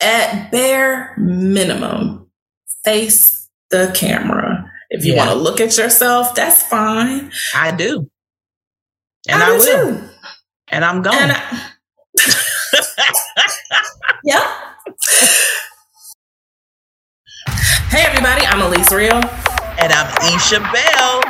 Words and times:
at 0.00 0.50
bare 0.50 1.14
minimum, 1.18 2.30
face 2.84 3.48
the 3.70 3.92
camera. 3.94 4.70
If 4.90 5.04
you 5.04 5.14
yeah. 5.14 5.18
want 5.26 5.30
to 5.30 5.36
look 5.36 5.60
at 5.60 5.76
yourself, 5.78 6.34
that's 6.34 6.62
fine. 6.62 7.30
I 7.54 7.70
do. 7.70 8.10
And 9.28 9.42
I, 9.42 9.54
I 9.54 9.58
will. 9.58 9.96
Too. 9.98 10.08
And 10.68 10.84
I'm 10.84 11.02
going. 11.02 11.16
And 11.18 11.32
I- 11.32 11.70
yeah. 14.24 14.56
Hey 17.88 18.04
everybody, 18.06 18.46
I'm 18.46 18.60
Elise 18.62 18.92
Real. 18.92 19.20
And 19.82 19.90
I'm 19.94 20.12
Isha 20.34 20.60
Bell. 20.60 21.22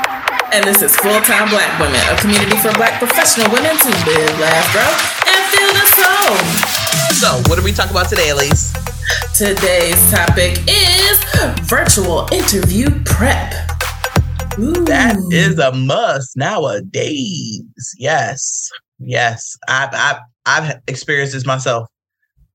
And 0.53 0.65
this 0.65 0.83
is 0.83 0.97
Full 0.97 1.21
Time 1.23 1.49
Black 1.51 1.79
Woman, 1.79 2.01
a 2.11 2.17
community 2.21 2.57
for 2.57 2.73
black 2.73 2.99
professional 2.99 3.49
women 3.53 3.79
to 3.79 3.89
live, 3.89 4.41
laugh, 4.41 4.73
grow, 4.73 4.91
and 5.31 5.41
feel 5.55 5.71
the 5.71 5.87
soul. 5.95 6.37
So, 7.15 7.49
what 7.49 7.61
are 7.61 7.63
we 7.63 7.71
talking 7.71 7.93
about 7.93 8.09
today, 8.09 8.31
Elise? 8.31 8.73
Today's 9.39 10.11
topic 10.11 10.59
is 10.67 11.25
virtual 11.69 12.27
interview 12.33 12.91
prep. 13.05 13.55
Ooh. 14.59 14.85
That 14.85 15.17
is 15.31 15.61
a 15.61 15.71
must 15.73 16.37
nowadays. 16.37 17.63
Yes. 17.99 18.69
Yes. 18.99 19.57
I've, 19.69 19.91
I've, 19.93 20.21
I've 20.45 20.81
experienced 20.89 21.35
this 21.35 21.47
myself. 21.47 21.87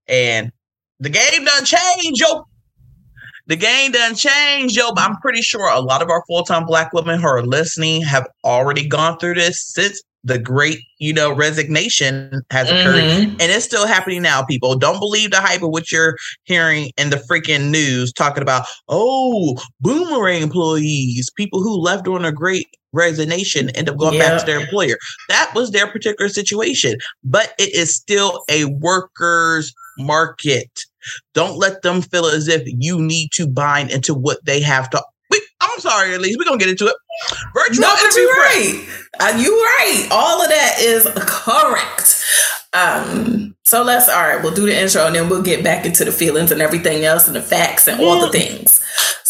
And 0.09 0.51
the 0.99 1.09
game 1.09 1.45
done 1.45 1.63
changed, 1.63 2.19
yo. 2.19 2.43
The 3.47 3.55
game 3.55 3.91
done 3.91 4.15
changed, 4.15 4.75
yo. 4.75 4.91
But 4.93 5.09
I'm 5.09 5.17
pretty 5.17 5.41
sure 5.41 5.69
a 5.69 5.79
lot 5.79 6.01
of 6.01 6.09
our 6.09 6.23
full 6.27 6.43
time 6.43 6.65
black 6.65 6.93
women 6.93 7.19
who 7.19 7.27
are 7.27 7.43
listening 7.43 8.01
have 8.01 8.27
already 8.43 8.87
gone 8.87 9.17
through 9.19 9.35
this 9.35 9.63
since 9.73 10.01
the 10.25 10.39
great, 10.39 10.79
you 10.97 11.13
know, 11.13 11.31
resignation 11.31 12.41
has 12.49 12.67
occurred. 12.67 13.03
Mm-hmm. 13.03 13.31
And 13.39 13.51
it's 13.51 13.63
still 13.63 13.85
happening 13.85 14.23
now, 14.23 14.43
people. 14.43 14.75
Don't 14.75 14.99
believe 14.99 15.29
the 15.29 15.39
hype 15.39 15.61
of 15.61 15.69
what 15.69 15.91
you're 15.91 16.15
hearing 16.45 16.91
in 16.97 17.11
the 17.11 17.17
freaking 17.29 17.69
news 17.69 18.11
talking 18.11 18.41
about, 18.41 18.65
oh, 18.89 19.55
boomerang 19.81 20.41
employees, 20.41 21.29
people 21.37 21.61
who 21.61 21.79
left 21.79 22.05
during 22.05 22.25
a 22.25 22.31
great 22.31 22.65
resignation 22.91 23.69
end 23.71 23.87
up 23.87 23.97
going 23.97 24.17
back 24.17 24.39
to 24.39 24.45
their 24.45 24.59
employer. 24.59 24.97
That 25.29 25.51
was 25.53 25.69
their 25.69 25.85
particular 25.85 26.29
situation. 26.29 26.97
But 27.23 27.53
it 27.59 27.75
is 27.75 27.95
still 27.95 28.43
a 28.49 28.65
workers' 28.65 29.73
market. 29.99 30.85
Don't 31.33 31.57
let 31.57 31.81
them 31.81 32.01
feel 32.01 32.25
as 32.25 32.47
if 32.47 32.63
you 32.65 32.99
need 32.99 33.31
to 33.33 33.47
bind 33.47 33.91
into 33.91 34.13
what 34.13 34.43
they 34.45 34.61
have 34.61 34.89
to. 34.91 35.03
I'm 35.61 35.79
sorry, 35.79 36.13
at 36.13 36.21
least 36.21 36.37
we're 36.37 36.45
gonna 36.45 36.57
get 36.57 36.69
into 36.69 36.85
it. 36.85 36.95
Virtual 37.53 37.81
no, 37.81 37.95
but 38.01 38.15
you're 38.15 38.29
right. 38.29 38.87
Uh, 39.19 39.37
you 39.37 39.51
right. 39.51 40.07
All 40.11 40.41
of 40.41 40.49
that 40.49 40.75
is 40.79 41.07
correct. 41.15 42.23
Um, 42.73 43.55
so 43.63 43.81
let's 43.83 44.09
all 44.09 44.21
right. 44.21 44.41
We'll 44.43 44.53
do 44.53 44.65
the 44.65 44.79
intro 44.79 45.05
and 45.05 45.15
then 45.15 45.29
we'll 45.29 45.41
get 45.41 45.63
back 45.63 45.85
into 45.85 46.05
the 46.05 46.11
feelings 46.11 46.51
and 46.51 46.61
everything 46.61 47.03
else 47.05 47.27
and 47.27 47.35
the 47.35 47.41
facts 47.41 47.87
and 47.87 48.01
all 48.01 48.21
the 48.21 48.31
things. 48.31 48.81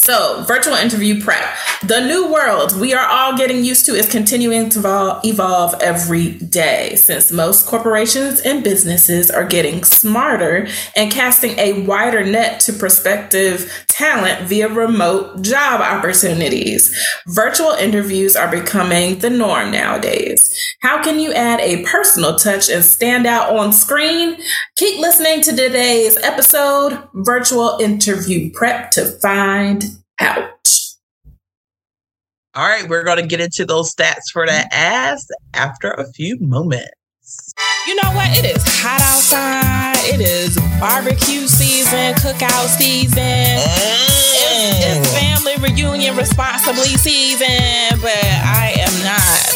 So, 0.06 0.44
virtual 0.44 0.76
interview 0.76 1.20
prep. 1.20 1.44
The 1.82 2.06
new 2.06 2.32
world 2.32 2.80
we 2.80 2.94
are 2.94 3.08
all 3.08 3.36
getting 3.36 3.66
used 3.66 3.88
to 3.88 3.94
is 3.94 4.08
continuing 4.08 4.70
to 4.70 5.20
evolve 5.24 5.82
every 5.82 6.34
day 6.34 6.96
since 6.96 7.32
most 7.32 7.66
corporations 7.66 8.40
and 8.42 8.64
businesses 8.64 9.32
are 9.32 9.44
getting 9.44 9.84
smarter 9.84 10.68
and 10.96 11.12
casting 11.12 11.58
a 11.58 11.82
wider 11.88 12.24
net 12.24 12.60
to 12.62 12.74
prospective 12.74 13.84
talent 13.88 14.48
via 14.48 14.68
remote 14.68 15.42
job 15.42 15.82
opportunities. 15.82 16.96
Virtual 17.26 17.72
interviews 17.72 18.36
are 18.36 18.52
becoming 18.52 19.18
the 19.20 19.32
norm 19.32 19.72
nowadays. 19.72 20.54
How 20.82 21.02
can 21.02 21.20
you 21.20 21.34
add 21.34 21.60
a 21.62 21.84
personal 21.84 22.36
touch 22.36 22.70
and 22.70 22.84
stand 22.84 23.26
out 23.26 23.56
on 23.56 23.74
screen? 23.74 24.38
Keep 24.76 25.00
listening 25.00 25.42
to 25.42 25.52
today's 25.52 26.18
episode, 26.18 27.02
Virtual 27.14 27.80
Interview 27.82 28.52
Prep, 28.52 28.92
to 28.92 29.06
find 29.20 29.95
out. 30.20 30.52
All 32.56 32.66
right, 32.66 32.88
we're 32.88 33.04
going 33.04 33.18
to 33.18 33.28
get 33.28 33.42
into 33.42 33.66
those 33.66 33.94
stats 33.94 34.32
for 34.32 34.48
that 34.48 34.70
ass 34.72 35.28
after 35.54 35.92
a 35.92 36.10
few 36.14 36.38
moments. 36.40 36.92
You 37.88 37.96
know 37.96 38.12
what? 38.12 38.30
It 38.38 38.46
is 38.46 38.64
hot 38.66 39.02
outside. 39.02 40.00
It 40.08 40.22
is 40.22 40.56
barbecue 40.80 41.48
season, 41.48 42.14
cookout 42.16 42.68
season. 42.68 43.20
Mm. 43.20 44.26
It's, 44.48 45.04
it's 45.04 45.20
family 45.20 45.56
reunion 45.60 46.16
responsibly 46.16 46.96
season, 46.96 48.00
but 48.00 48.24
I 48.24 48.76
am 48.78 48.94
not 49.04 49.56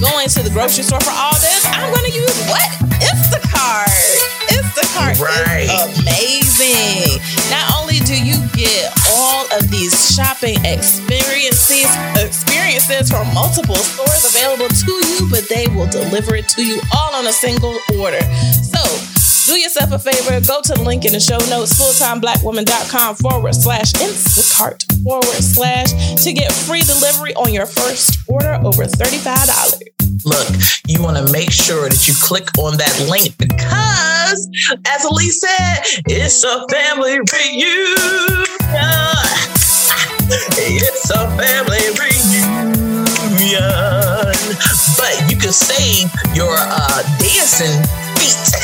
going 0.00 0.28
to 0.28 0.42
the 0.42 0.50
grocery 0.50 0.84
store 0.84 1.00
for 1.00 1.10
all 1.10 1.34
this. 1.34 1.66
I'm 1.66 1.92
going 1.92 2.10
to 2.12 2.16
use 2.16 2.46
what? 2.46 2.70
Instacart. 3.00 4.43
Instacart 4.54 5.20
right. 5.20 5.66
is 5.66 5.98
amazing. 6.00 7.20
Not 7.50 7.80
only 7.80 7.98
do 8.00 8.14
you 8.14 8.38
get 8.54 8.92
all 9.10 9.46
of 9.58 9.70
these 9.70 10.14
shopping 10.14 10.56
experiences 10.64 11.90
experiences 12.16 13.10
from 13.10 13.26
multiple 13.34 13.76
stores 13.76 14.24
available 14.34 14.68
to 14.68 14.92
you, 14.92 15.28
but 15.30 15.48
they 15.48 15.66
will 15.74 15.90
deliver 15.90 16.36
it 16.36 16.48
to 16.50 16.64
you 16.64 16.80
all 16.94 17.14
on 17.14 17.26
a 17.26 17.32
single 17.32 17.76
order. 17.98 18.20
So 18.62 18.82
do 19.46 19.58
yourself 19.58 19.92
a 19.92 19.98
favor, 19.98 20.40
go 20.46 20.62
to 20.62 20.72
the 20.74 20.82
link 20.82 21.04
in 21.04 21.12
the 21.12 21.20
show 21.20 21.38
notes, 21.50 21.74
fulltimeblackwoman.com 21.78 23.16
forward 23.16 23.54
slash 23.54 23.92
Instacart 23.92 24.82
forward 25.04 25.42
slash 25.42 25.92
to 26.24 26.32
get 26.32 26.52
free 26.52 26.82
delivery 26.82 27.34
on 27.34 27.52
your 27.52 27.66
first 27.66 28.18
order 28.28 28.54
over 28.64 28.84
$35. 28.84 29.93
Look, 30.22 30.46
you 30.86 31.02
want 31.02 31.16
to 31.16 31.32
make 31.32 31.50
sure 31.50 31.88
that 31.88 32.06
you 32.06 32.14
click 32.14 32.46
on 32.58 32.76
that 32.76 32.94
link 33.10 33.36
because, 33.36 34.48
as 34.86 35.04
Elise 35.04 35.40
said, 35.40 35.82
it's 36.06 36.44
a 36.44 36.62
family 36.70 37.18
reunion. 37.18 38.46
It's 40.54 41.10
a 41.10 41.26
family 41.34 41.82
reunion. 41.98 42.78
But 44.94 45.30
you 45.30 45.36
can 45.36 45.52
save 45.52 46.12
your 46.34 46.54
uh, 46.54 47.02
dancing 47.18 47.82
feet. 48.14 48.38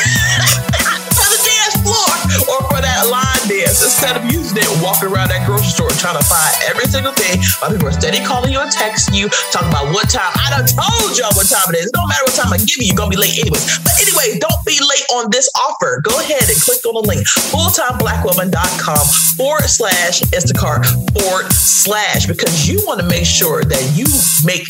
For 1.19 1.27
the 1.27 1.41
dance 1.43 1.77
floor 1.83 2.11
or 2.47 2.61
for 2.69 2.81
that 2.81 3.09
line 3.11 3.49
dance 3.49 3.60
instead 3.79 4.19
of 4.19 4.27
using 4.27 4.59
it 4.59 4.67
walking 4.83 5.07
around 5.07 5.31
that 5.31 5.47
grocery 5.47 5.71
store 5.71 5.95
trying 6.03 6.19
to 6.19 6.27
find 6.27 6.51
every 6.67 6.91
single 6.91 7.15
thing 7.15 7.39
while 7.63 7.71
people 7.71 7.87
are 7.87 7.95
steady 7.95 8.19
calling 8.27 8.51
you 8.51 8.59
and 8.59 8.71
texting 8.75 9.15
you 9.15 9.31
talking 9.55 9.71
about 9.71 9.95
what 9.95 10.11
time 10.11 10.35
I 10.35 10.51
done 10.51 10.67
told 10.67 11.15
y'all 11.15 11.31
what 11.39 11.47
time 11.47 11.71
it 11.71 11.79
is. 11.79 11.95
Don't 11.95 12.11
matter 12.11 12.27
what 12.27 12.35
time 12.35 12.51
I 12.51 12.59
give 12.59 12.83
you, 12.83 12.91
you're 12.91 12.99
gonna 12.99 13.15
be 13.15 13.21
late 13.21 13.39
anyways. 13.39 13.63
But 13.87 13.95
anyway, 14.03 14.43
don't 14.43 14.63
be 14.67 14.75
late 14.83 15.07
on 15.15 15.31
this 15.31 15.47
offer. 15.55 16.03
Go 16.03 16.19
ahead 16.19 16.43
and 16.51 16.59
click 16.59 16.83
on 16.83 16.99
the 16.99 17.05
link 17.07 17.23
fulltimeblackwoman.com 17.55 19.05
forward 19.39 19.71
slash 19.71 20.27
Instacart 20.35 20.83
forward 21.15 21.47
slash 21.53 22.27
because 22.27 22.67
you 22.67 22.83
want 22.87 22.99
to 22.99 23.07
make 23.07 23.25
sure 23.25 23.63
that 23.63 23.85
you 23.95 24.09
make 24.43 24.67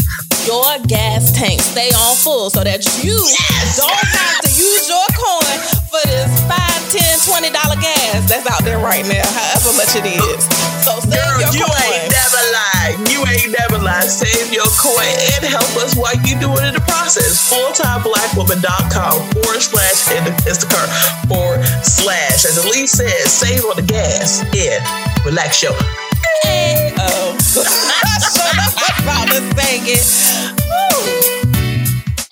your 0.46 0.64
gas 0.90 1.30
tank 1.36 1.60
stay 1.60 1.88
on 1.94 2.16
full 2.16 2.50
so 2.50 2.64
that 2.64 2.82
you 3.04 3.12
yes. 3.12 3.76
don't 3.76 3.92
have 3.92 4.40
to 4.42 4.50
use 4.50 4.88
your 4.88 5.08
coin 5.12 5.58
for 5.86 6.02
this 6.10 6.32
five, 6.50 6.80
ten, 6.90 7.14
twenty 7.22 7.50
dollar 7.54 7.76
gas 7.78 8.26
that's 8.26 8.48
out 8.50 8.64
there 8.64 8.78
right 8.78 8.89
now, 9.06 9.22
however 9.22 9.72
much 9.78 9.94
it 9.94 10.06
is. 10.06 10.42
So 10.82 10.98
save 10.98 11.14
Girl, 11.14 11.38
your 11.46 11.52
you 11.54 11.62
coin. 11.62 11.86
ain't 11.94 12.10
never 12.10 12.42
lied. 12.50 12.96
You 13.06 13.20
ain't 13.30 13.52
never 13.54 13.78
lied. 13.78 14.10
Save 14.10 14.50
your 14.50 14.66
coin 14.74 15.06
and 15.38 15.46
help 15.46 15.70
us 15.78 15.94
while 15.94 16.16
you 16.26 16.34
do 16.42 16.50
it 16.58 16.64
in 16.66 16.74
the 16.74 16.82
process. 16.90 17.38
Fulltimeblackwoman.com 17.52 19.14
forward 19.30 19.62
slash 19.62 20.10
Instacart 20.42 20.90
forward 21.30 21.62
slash. 21.86 22.44
As 22.44 22.58
Elise 22.64 22.92
says, 22.92 23.30
save 23.30 23.64
on 23.64 23.76
the 23.76 23.86
gas. 23.86 24.42
Yeah, 24.52 24.82
relax 25.24 25.62
your 25.62 25.72
Oh. 27.02 27.36
about 29.02 29.28
to 29.28 29.40
sing 29.40 29.86
it. 29.86 31.29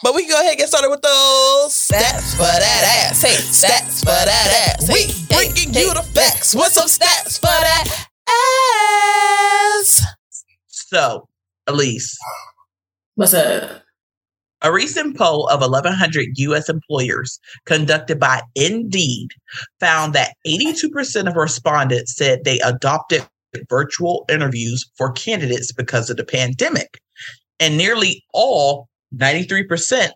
But 0.08 0.14
we 0.14 0.22
can 0.22 0.30
go 0.30 0.41
ahead 0.41 0.52
and 0.52 0.58
get 0.58 0.69
started 0.70 0.88
with 0.88 1.02
those 1.02 1.74
stats 1.74 2.32
for 2.32 2.44
that 2.44 3.10
ass. 3.10 3.20
Hey, 3.20 3.36
stats 3.36 3.98
for 3.98 4.06
that 4.06 4.78
ass. 4.80 4.88
We 4.88 5.12
bringing 5.28 5.74
you 5.74 5.92
the 5.92 6.00
facts 6.00 6.54
with 6.54 6.68
some 6.68 6.86
stats 6.86 7.38
for 7.38 7.44
that 7.44 8.09
ass. 9.84 10.06
So, 10.66 11.28
Elise. 11.66 12.16
What's 13.16 13.34
up? 13.34 13.83
A 14.62 14.72
recent 14.72 15.15
poll 15.15 15.47
of 15.48 15.60
1,100 15.60 16.28
U.S. 16.36 16.71
employers 16.71 17.38
conducted 17.66 18.18
by 18.18 18.41
Indeed 18.54 19.33
found 19.78 20.15
that 20.15 20.36
82% 20.47 21.28
of 21.28 21.36
respondents 21.36 22.16
said 22.16 22.44
they 22.44 22.60
adopted 22.60 23.28
virtual 23.68 24.24
interviews 24.30 24.91
for 24.97 25.12
candidates 25.12 25.71
because 25.71 26.09
of 26.09 26.16
the 26.16 26.24
pandemic. 26.24 26.98
And 27.60 27.77
nearly 27.77 28.24
all, 28.33 28.88
93%, 29.15 30.10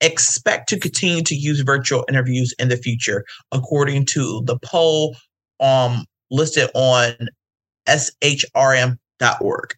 expect 0.00 0.68
to 0.68 0.78
continue 0.78 1.22
to 1.22 1.34
use 1.34 1.60
virtual 1.60 2.04
interviews 2.08 2.54
in 2.58 2.68
the 2.68 2.76
future, 2.76 3.24
according 3.52 4.06
to 4.06 4.42
the 4.44 4.58
poll 4.58 5.16
um, 5.60 6.04
listed 6.30 6.70
on 6.74 7.14
shrm.org. 7.88 9.74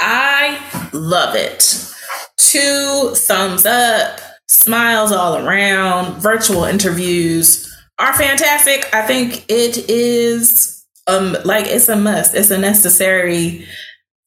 I 0.00 0.90
love 0.92 1.34
it. 1.34 1.94
Two 2.36 3.12
thumbs 3.14 3.66
up, 3.66 4.20
smiles 4.46 5.12
all 5.12 5.36
around, 5.36 6.20
virtual 6.20 6.64
interviews 6.64 7.70
are 8.00 8.14
fantastic. 8.14 8.88
I 8.94 9.02
think 9.02 9.44
it 9.48 9.88
is 9.88 10.84
um 11.06 11.36
like 11.44 11.66
it's 11.66 11.88
a 11.88 11.96
must. 11.96 12.34
It's 12.34 12.50
a 12.50 12.58
necessary 12.58 13.66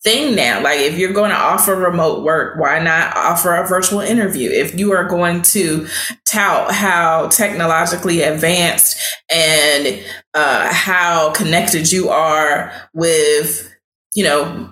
thing 0.03 0.35
now. 0.35 0.61
Like 0.61 0.79
if 0.79 0.97
you're 0.97 1.13
going 1.13 1.31
to 1.31 1.37
offer 1.37 1.75
remote 1.75 2.23
work, 2.23 2.59
why 2.59 2.79
not 2.79 3.15
offer 3.15 3.55
a 3.55 3.67
virtual 3.67 4.01
interview? 4.01 4.49
If 4.49 4.77
you 4.77 4.91
are 4.91 5.05
going 5.05 5.41
to 5.43 5.87
tout 6.25 6.73
how 6.73 7.29
technologically 7.29 8.21
advanced 8.21 9.01
and 9.33 10.03
uh, 10.33 10.71
how 10.71 11.31
connected 11.31 11.91
you 11.91 12.09
are 12.09 12.73
with, 12.93 13.73
you 14.13 14.23
know, 14.25 14.69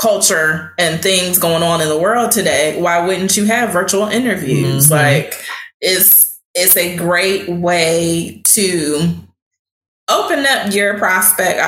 culture 0.00 0.72
and 0.78 1.02
things 1.02 1.38
going 1.38 1.62
on 1.62 1.80
in 1.80 1.88
the 1.88 1.98
world 1.98 2.30
today, 2.30 2.80
why 2.80 3.04
wouldn't 3.04 3.36
you 3.36 3.44
have 3.46 3.72
virtual 3.72 4.06
interviews? 4.06 4.88
Mm-hmm. 4.88 4.94
Like 4.94 5.34
it's 5.80 6.38
it's 6.54 6.76
a 6.76 6.96
great 6.96 7.48
way 7.48 8.40
to 8.44 9.14
open 10.08 10.46
up 10.46 10.72
your 10.72 10.98
prospect 10.98 11.58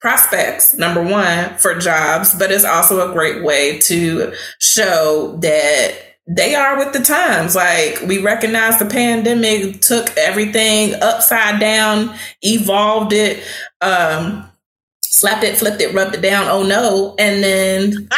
prospects 0.00 0.74
number 0.74 1.02
one 1.02 1.56
for 1.58 1.78
jobs 1.78 2.34
but 2.38 2.50
it's 2.50 2.64
also 2.64 3.08
a 3.08 3.12
great 3.12 3.44
way 3.44 3.78
to 3.78 4.32
show 4.58 5.36
that 5.40 6.10
they 6.30 6.54
are 6.54 6.78
with 6.78 6.92
the 6.92 7.00
times. 7.00 7.56
Like 7.56 8.00
we 8.06 8.22
recognize 8.22 8.78
the 8.78 8.86
pandemic 8.86 9.80
took 9.80 10.16
everything 10.16 10.94
upside 11.02 11.60
down 11.60 12.14
evolved 12.42 13.12
it 13.12 13.42
um 13.80 14.48
slapped 15.02 15.42
it 15.42 15.56
flipped 15.56 15.80
it 15.80 15.92
rubbed 15.92 16.14
it 16.14 16.22
down. 16.22 16.46
Oh 16.48 16.62
no. 16.62 17.16
And 17.18 17.42
then 17.42 17.90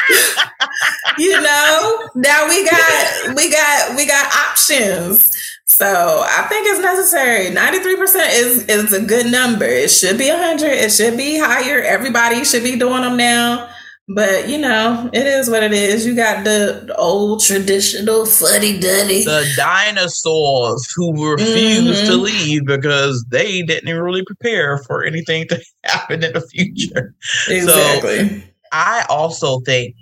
you 1.19 1.41
know 1.41 2.09
now 2.15 2.49
we 2.49 2.69
got 2.69 3.35
we 3.35 3.51
got 3.51 3.97
we 3.97 4.07
got 4.07 4.33
options 4.51 5.32
so 5.67 6.25
I 6.27 6.47
think 6.49 6.67
it's 6.69 6.81
necessary. 6.81 7.47
93% 7.47 8.29
is, 8.33 8.67
is 8.67 8.93
a 8.93 9.05
good 9.05 9.31
number. 9.31 9.65
It 9.65 9.91
should 9.91 10.19
be 10.19 10.29
100. 10.29 10.67
It 10.67 10.93
should 10.93 11.17
be 11.17 11.39
higher. 11.39 11.81
Everybody 11.81 12.45
should 12.45 12.63
be 12.63 12.79
doing 12.79 13.03
them 13.03 13.17
now. 13.17 13.69
But 14.09 14.49
you 14.49 14.59
know, 14.59 15.09
it 15.13 15.27
is 15.27 15.49
what 15.49 15.63
it 15.63 15.73
is. 15.73 16.05
You 16.05 16.17
got 16.17 16.45
the 16.45 16.93
old 16.99 17.41
traditional 17.41 18.27
fuddy 18.27 18.79
duddy. 18.81 19.25
The 19.25 19.49
dinosaurs 19.57 20.93
who 20.95 21.33
refused 21.33 22.03
mm-hmm. 22.03 22.11
to 22.11 22.17
leave 22.17 22.67
because 22.67 23.25
they 23.31 23.63
didn't 23.63 23.97
really 23.97 24.25
prepare 24.25 24.79
for 24.79 25.05
anything 25.05 25.47
to 25.49 25.63
happen 25.85 26.25
in 26.25 26.33
the 26.33 26.41
future. 26.41 27.15
Exactly. 27.49 28.41
So 28.41 28.47
I 28.73 29.07
also 29.09 29.61
think 29.61 29.95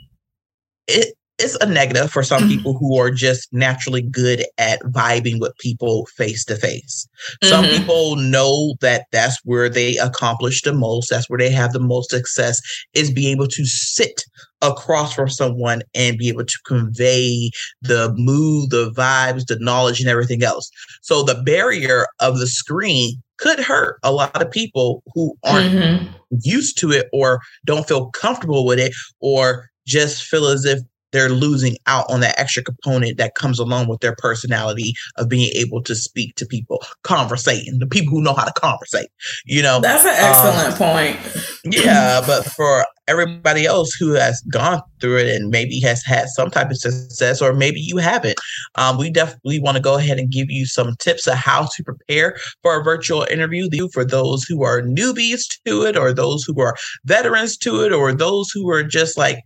it 0.88 1.14
it's 1.40 1.56
a 1.56 1.66
negative 1.66 2.10
for 2.10 2.22
some 2.22 2.42
mm-hmm. 2.42 2.50
people 2.50 2.78
who 2.78 2.98
are 2.98 3.10
just 3.10 3.48
naturally 3.52 4.02
good 4.02 4.44
at 4.58 4.80
vibing 4.82 5.40
with 5.40 5.56
people 5.58 6.06
face 6.16 6.44
to 6.44 6.56
face. 6.56 7.08
Some 7.42 7.64
mm-hmm. 7.64 7.78
people 7.78 8.16
know 8.16 8.74
that 8.80 9.06
that's 9.12 9.38
where 9.44 9.68
they 9.68 9.96
accomplish 9.96 10.62
the 10.62 10.72
most, 10.72 11.10
that's 11.10 11.28
where 11.28 11.38
they 11.38 11.50
have 11.50 11.72
the 11.72 11.80
most 11.80 12.10
success, 12.10 12.60
is 12.94 13.10
be 13.10 13.30
able 13.30 13.48
to 13.48 13.64
sit 13.64 14.24
across 14.62 15.14
from 15.14 15.28
someone 15.28 15.82
and 15.94 16.18
be 16.18 16.28
able 16.28 16.44
to 16.44 16.58
convey 16.66 17.50
the 17.80 18.12
mood, 18.16 18.70
the 18.70 18.90
vibes, 18.90 19.46
the 19.46 19.58
knowledge, 19.58 20.00
and 20.00 20.08
everything 20.08 20.42
else. 20.42 20.70
So 21.02 21.22
the 21.22 21.42
barrier 21.42 22.06
of 22.20 22.38
the 22.38 22.46
screen 22.46 23.22
could 23.38 23.58
hurt 23.58 23.98
a 24.02 24.12
lot 24.12 24.40
of 24.40 24.50
people 24.50 25.02
who 25.14 25.34
aren't 25.44 25.72
mm-hmm. 25.72 26.14
used 26.42 26.78
to 26.78 26.90
it 26.90 27.08
or 27.12 27.40
don't 27.64 27.88
feel 27.88 28.10
comfortable 28.10 28.66
with 28.66 28.78
it 28.78 28.92
or 29.20 29.70
just 29.86 30.24
feel 30.24 30.46
as 30.46 30.64
if 30.64 30.80
they're 31.12 31.30
losing 31.30 31.76
out 31.86 32.06
on 32.08 32.20
that 32.20 32.38
extra 32.38 32.62
component 32.62 33.18
that 33.18 33.34
comes 33.34 33.58
along 33.58 33.88
with 33.88 34.00
their 34.00 34.14
personality 34.16 34.94
of 35.16 35.28
being 35.28 35.50
able 35.54 35.82
to 35.82 35.94
speak 35.94 36.34
to 36.36 36.46
people, 36.46 36.82
conversating, 37.02 37.78
the 37.78 37.86
people 37.86 38.10
who 38.10 38.22
know 38.22 38.34
how 38.34 38.44
to 38.44 38.52
conversate. 38.52 39.08
You 39.44 39.62
know, 39.62 39.80
that's 39.80 40.04
an 40.04 40.14
excellent 40.16 40.72
um, 40.72 40.78
point. 40.78 41.44
yeah, 41.64 42.20
but 42.26 42.44
for 42.44 42.84
everybody 43.08 43.66
else 43.66 43.92
who 43.94 44.12
has 44.12 44.40
gone 44.52 44.80
through 45.00 45.18
it 45.18 45.34
and 45.34 45.50
maybe 45.50 45.80
has 45.80 46.02
had 46.04 46.28
some 46.28 46.50
type 46.50 46.70
of 46.70 46.76
success, 46.76 47.42
or 47.42 47.52
maybe 47.52 47.80
you 47.80 47.96
haven't, 47.96 48.38
um, 48.76 48.98
we 48.98 49.10
definitely 49.10 49.60
want 49.60 49.76
to 49.76 49.82
go 49.82 49.96
ahead 49.96 50.18
and 50.18 50.30
give 50.30 50.48
you 50.50 50.64
some 50.64 50.94
tips 51.00 51.26
of 51.26 51.34
how 51.34 51.68
to 51.74 51.82
prepare 51.82 52.36
for 52.62 52.80
a 52.80 52.84
virtual 52.84 53.26
interview 53.30 53.68
for 53.92 54.04
those 54.04 54.44
who 54.44 54.62
are 54.62 54.82
newbies 54.82 55.42
to 55.66 55.82
it, 55.82 55.96
or 55.96 56.12
those 56.12 56.44
who 56.44 56.60
are 56.60 56.76
veterans 57.04 57.56
to 57.56 57.84
it, 57.84 57.92
or 57.92 58.12
those 58.12 58.50
who 58.54 58.70
are 58.70 58.84
just 58.84 59.18
like 59.18 59.40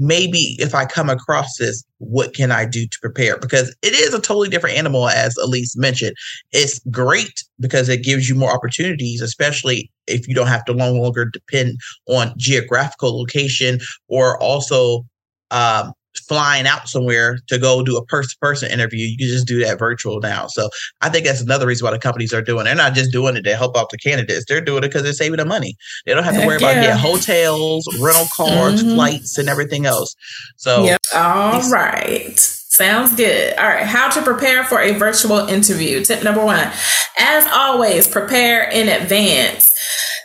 maybe 0.00 0.56
if 0.58 0.74
I 0.74 0.86
come 0.86 1.10
across 1.10 1.58
this, 1.58 1.84
what 1.98 2.34
can 2.34 2.50
I 2.50 2.64
do 2.64 2.86
to 2.86 2.98
prepare? 3.00 3.38
Because 3.38 3.76
it 3.82 3.92
is 3.92 4.14
a 4.14 4.20
totally 4.20 4.48
different 4.48 4.76
animal, 4.76 5.08
as 5.08 5.36
Elise 5.36 5.76
mentioned. 5.76 6.16
It's 6.52 6.80
great 6.90 7.44
because 7.60 7.88
it 7.88 8.02
gives 8.02 8.28
you 8.28 8.34
more 8.34 8.50
opportunities, 8.50 9.20
especially 9.20 9.92
if 10.06 10.26
you 10.26 10.34
don't 10.34 10.46
have 10.46 10.64
to 10.64 10.74
no 10.74 10.92
longer 10.92 11.26
depend 11.26 11.76
on 12.08 12.32
geographical 12.38 13.16
location 13.18 13.78
or 14.08 14.42
also 14.42 15.04
um, 15.50 15.92
flying 16.16 16.66
out 16.66 16.88
somewhere 16.88 17.38
to 17.48 17.58
go 17.58 17.82
do 17.82 17.96
a 17.96 18.04
person 18.04 18.36
person 18.40 18.70
interview. 18.70 19.06
You 19.06 19.16
can 19.16 19.28
just 19.28 19.46
do 19.46 19.64
that 19.64 19.78
virtual 19.78 20.20
now. 20.20 20.46
So 20.48 20.68
I 21.00 21.08
think 21.08 21.26
that's 21.26 21.40
another 21.40 21.66
reason 21.66 21.84
why 21.84 21.92
the 21.92 21.98
companies 21.98 22.32
are 22.32 22.42
doing. 22.42 22.64
They're 22.64 22.74
not 22.74 22.94
just 22.94 23.12
doing 23.12 23.36
it 23.36 23.42
to 23.42 23.56
help 23.56 23.76
out 23.76 23.90
the 23.90 23.98
candidates. 23.98 24.44
They're 24.48 24.60
doing 24.60 24.84
it 24.84 24.88
because 24.88 25.02
they're 25.02 25.12
saving 25.12 25.38
the 25.38 25.44
money. 25.44 25.76
They 26.06 26.14
don't 26.14 26.24
have 26.24 26.34
to 26.34 26.46
worry 26.46 26.58
yeah. 26.60 26.70
about 26.70 26.82
getting 26.82 27.00
hotels, 27.00 27.88
rental 28.00 28.26
cars, 28.34 28.82
mm-hmm. 28.82 28.94
flights, 28.94 29.38
and 29.38 29.48
everything 29.48 29.86
else. 29.86 30.14
So 30.56 30.84
yep. 30.84 31.00
all 31.14 31.68
right. 31.70 32.38
Sounds 32.38 33.14
good. 33.14 33.58
All 33.58 33.68
right. 33.68 33.84
How 33.84 34.08
to 34.08 34.22
prepare 34.22 34.64
for 34.64 34.80
a 34.80 34.92
virtual 34.92 35.38
interview. 35.38 36.02
Tip 36.02 36.22
number 36.22 36.44
one. 36.44 36.70
As 37.18 37.46
always, 37.52 38.08
prepare 38.08 38.70
in 38.70 38.88
advance 38.88 39.69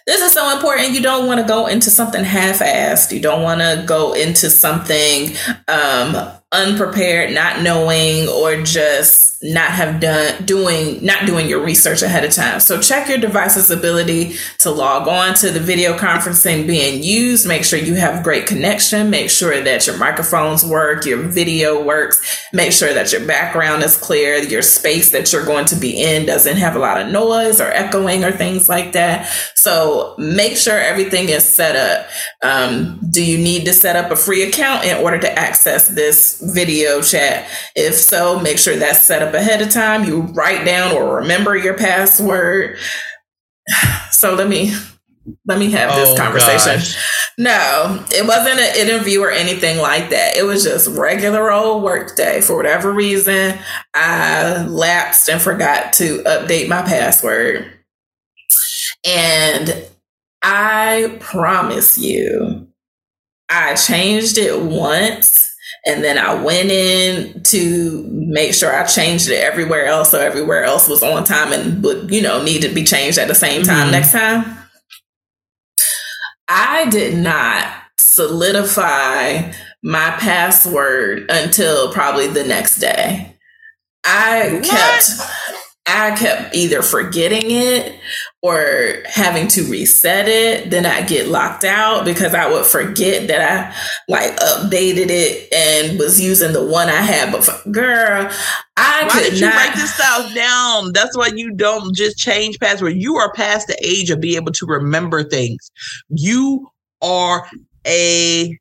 this 0.05 0.21
is 0.21 0.33
so 0.33 0.53
important. 0.55 0.91
You 0.91 1.01
don't 1.01 1.25
want 1.25 1.41
to 1.41 1.47
go 1.47 1.65
into 1.65 1.89
something 1.89 2.23
half-assed. 2.23 3.11
You 3.11 3.19
don't 3.19 3.41
want 3.41 3.61
to 3.61 3.83
go 3.87 4.13
into 4.13 4.49
something 4.49 5.35
um, 5.67 6.31
unprepared, 6.51 7.33
not 7.33 7.61
knowing, 7.61 8.29
or 8.29 8.61
just 8.61 9.34
not 9.53 9.69
have 9.69 9.99
done 9.99 10.43
doing 10.45 11.03
not 11.05 11.25
doing 11.25 11.47
your 11.47 11.63
research 11.63 12.01
ahead 12.01 12.23
of 12.23 12.31
time. 12.31 12.59
So 12.59 12.81
check 12.81 13.07
your 13.07 13.19
device's 13.19 13.69
ability 13.69 14.37
to 14.59 14.71
log 14.71 15.07
on 15.07 15.35
to 15.35 15.51
the 15.51 15.59
video 15.59 15.95
conferencing 15.97 16.65
being 16.65 17.03
used. 17.03 17.47
Make 17.47 17.63
sure 17.63 17.77
you 17.77 17.93
have 17.95 18.23
great 18.23 18.47
connection. 18.47 19.09
Make 19.09 19.29
sure 19.29 19.61
that 19.61 19.85
your 19.85 19.97
microphones 19.97 20.65
work, 20.65 21.05
your 21.05 21.19
video 21.19 21.83
works. 21.83 22.47
Make 22.53 22.71
sure 22.71 22.93
that 22.93 23.11
your 23.11 23.25
background 23.27 23.83
is 23.83 23.97
clear. 23.97 24.37
Your 24.37 24.63
space 24.63 25.11
that 25.11 25.31
you're 25.31 25.45
going 25.45 25.65
to 25.65 25.75
be 25.75 26.01
in 26.01 26.25
doesn't 26.25 26.57
have 26.57 26.75
a 26.75 26.79
lot 26.79 26.99
of 26.99 27.11
noise 27.11 27.61
or 27.61 27.67
echoing 27.71 28.23
or 28.23 28.31
things 28.31 28.67
like 28.67 28.93
that. 28.93 29.27
So 29.55 30.15
make 30.17 30.57
sure 30.57 30.77
everything 30.77 31.29
is 31.29 31.47
set 31.47 31.75
up. 31.75 32.07
Um, 32.41 32.99
do 33.11 33.23
you 33.23 33.37
need 33.37 33.65
to 33.65 33.73
set 33.73 33.95
up 33.95 34.11
a 34.11 34.15
free 34.15 34.43
account 34.43 34.85
in 34.85 34.97
order 35.03 35.19
to 35.19 35.31
access 35.37 35.89
this 35.89 36.41
video 36.53 37.01
chat? 37.01 37.47
If 37.75 37.93
so, 37.95 38.39
make 38.39 38.57
sure 38.57 38.75
that's 38.75 39.01
set 39.01 39.21
up 39.21 39.34
ahead 39.35 39.61
of 39.61 39.69
time. 39.69 40.03
You 40.03 40.21
write 40.21 40.65
down 40.65 40.95
or 40.95 41.17
remember 41.17 41.55
your 41.55 41.75
password. 41.75 42.77
So 44.11 44.33
let 44.33 44.47
me 44.47 44.73
let 45.45 45.59
me 45.59 45.71
have 45.71 45.93
this 45.95 46.09
oh, 46.09 46.15
conversation. 46.15 46.75
Gosh. 46.75 47.33
No, 47.37 48.05
it 48.11 48.25
wasn't 48.25 48.59
an 48.59 48.77
interview 48.77 49.21
or 49.21 49.29
anything 49.29 49.77
like 49.79 50.09
that. 50.11 50.37
It 50.37 50.43
was 50.43 50.63
just 50.63 50.87
regular 50.87 51.51
old 51.51 51.83
work 51.83 52.15
day. 52.15 52.39
For 52.39 52.55
whatever 52.55 52.93
reason, 52.93 53.59
I 53.93 54.65
lapsed 54.65 55.29
and 55.29 55.41
forgot 55.41 55.93
to 55.93 56.23
update 56.23 56.69
my 56.69 56.81
password. 56.83 57.73
And 59.05 59.85
I 60.41 61.17
promise 61.19 61.97
you, 61.97 62.69
I 63.49 63.75
changed 63.75 64.37
it 64.37 64.61
once 64.61 65.44
and 65.85 66.03
then 66.03 66.17
I 66.17 66.33
went 66.33 66.71
in 66.71 67.43
to 67.43 68.07
make 68.09 68.53
sure 68.53 68.75
I 68.75 68.85
changed 68.85 69.29
it 69.29 69.43
everywhere 69.43 69.85
else. 69.85 70.11
So 70.11 70.19
everywhere 70.19 70.63
else 70.63 70.87
was 70.87 71.03
on 71.03 71.23
time 71.23 71.53
and 71.53 71.83
would, 71.83 72.11
you 72.11 72.21
know, 72.21 72.43
need 72.43 72.63
to 72.63 72.69
be 72.69 72.83
changed 72.83 73.19
at 73.19 73.27
the 73.27 73.35
same 73.35 73.63
time 73.63 73.83
mm-hmm. 73.83 73.91
next 73.91 74.11
time. 74.11 74.57
I 76.47 76.89
did 76.89 77.17
not 77.17 77.71
solidify 77.97 79.51
my 79.83 80.09
password 80.19 81.29
until 81.29 81.91
probably 81.93 82.27
the 82.27 82.43
next 82.43 82.77
day. 82.77 83.35
I 84.03 84.53
what? 84.53 84.63
kept 84.63 85.54
I 85.95 86.13
kept 86.15 86.53
either 86.53 86.81
forgetting 86.81 87.45
it 87.45 87.97
or 88.41 89.01
having 89.05 89.47
to 89.49 89.63
reset 89.63 90.27
it. 90.27 90.69
Then 90.69 90.85
I 90.85 91.03
get 91.03 91.29
locked 91.29 91.63
out 91.63 92.03
because 92.03 92.35
I 92.35 92.51
would 92.51 92.65
forget 92.65 93.27
that 93.29 93.41
I 93.41 93.75
like 94.11 94.35
updated 94.35 95.07
it 95.09 95.53
and 95.53 95.97
was 95.97 96.19
using 96.19 96.51
the 96.51 96.65
one 96.65 96.89
I 96.89 97.01
had 97.01 97.31
before. 97.31 97.71
Girl, 97.71 98.29
I 98.75 99.07
why 99.07 99.21
did 99.21 99.39
you 99.39 99.47
write 99.47 99.73
this 99.75 99.93
stuff 99.95 100.35
down? 100.35 100.91
That's 100.93 101.17
why 101.17 101.31
you 101.33 101.53
don't 101.53 101.95
just 101.95 102.17
change 102.17 102.59
password. 102.59 102.95
You 102.97 103.15
are 103.15 103.31
past 103.31 103.67
the 103.67 103.77
age 103.81 104.09
of 104.09 104.19
being 104.19 104.35
able 104.35 104.51
to 104.51 104.65
remember 104.65 105.23
things. 105.23 105.71
You 106.09 106.67
are 107.01 107.47
a 107.87 108.59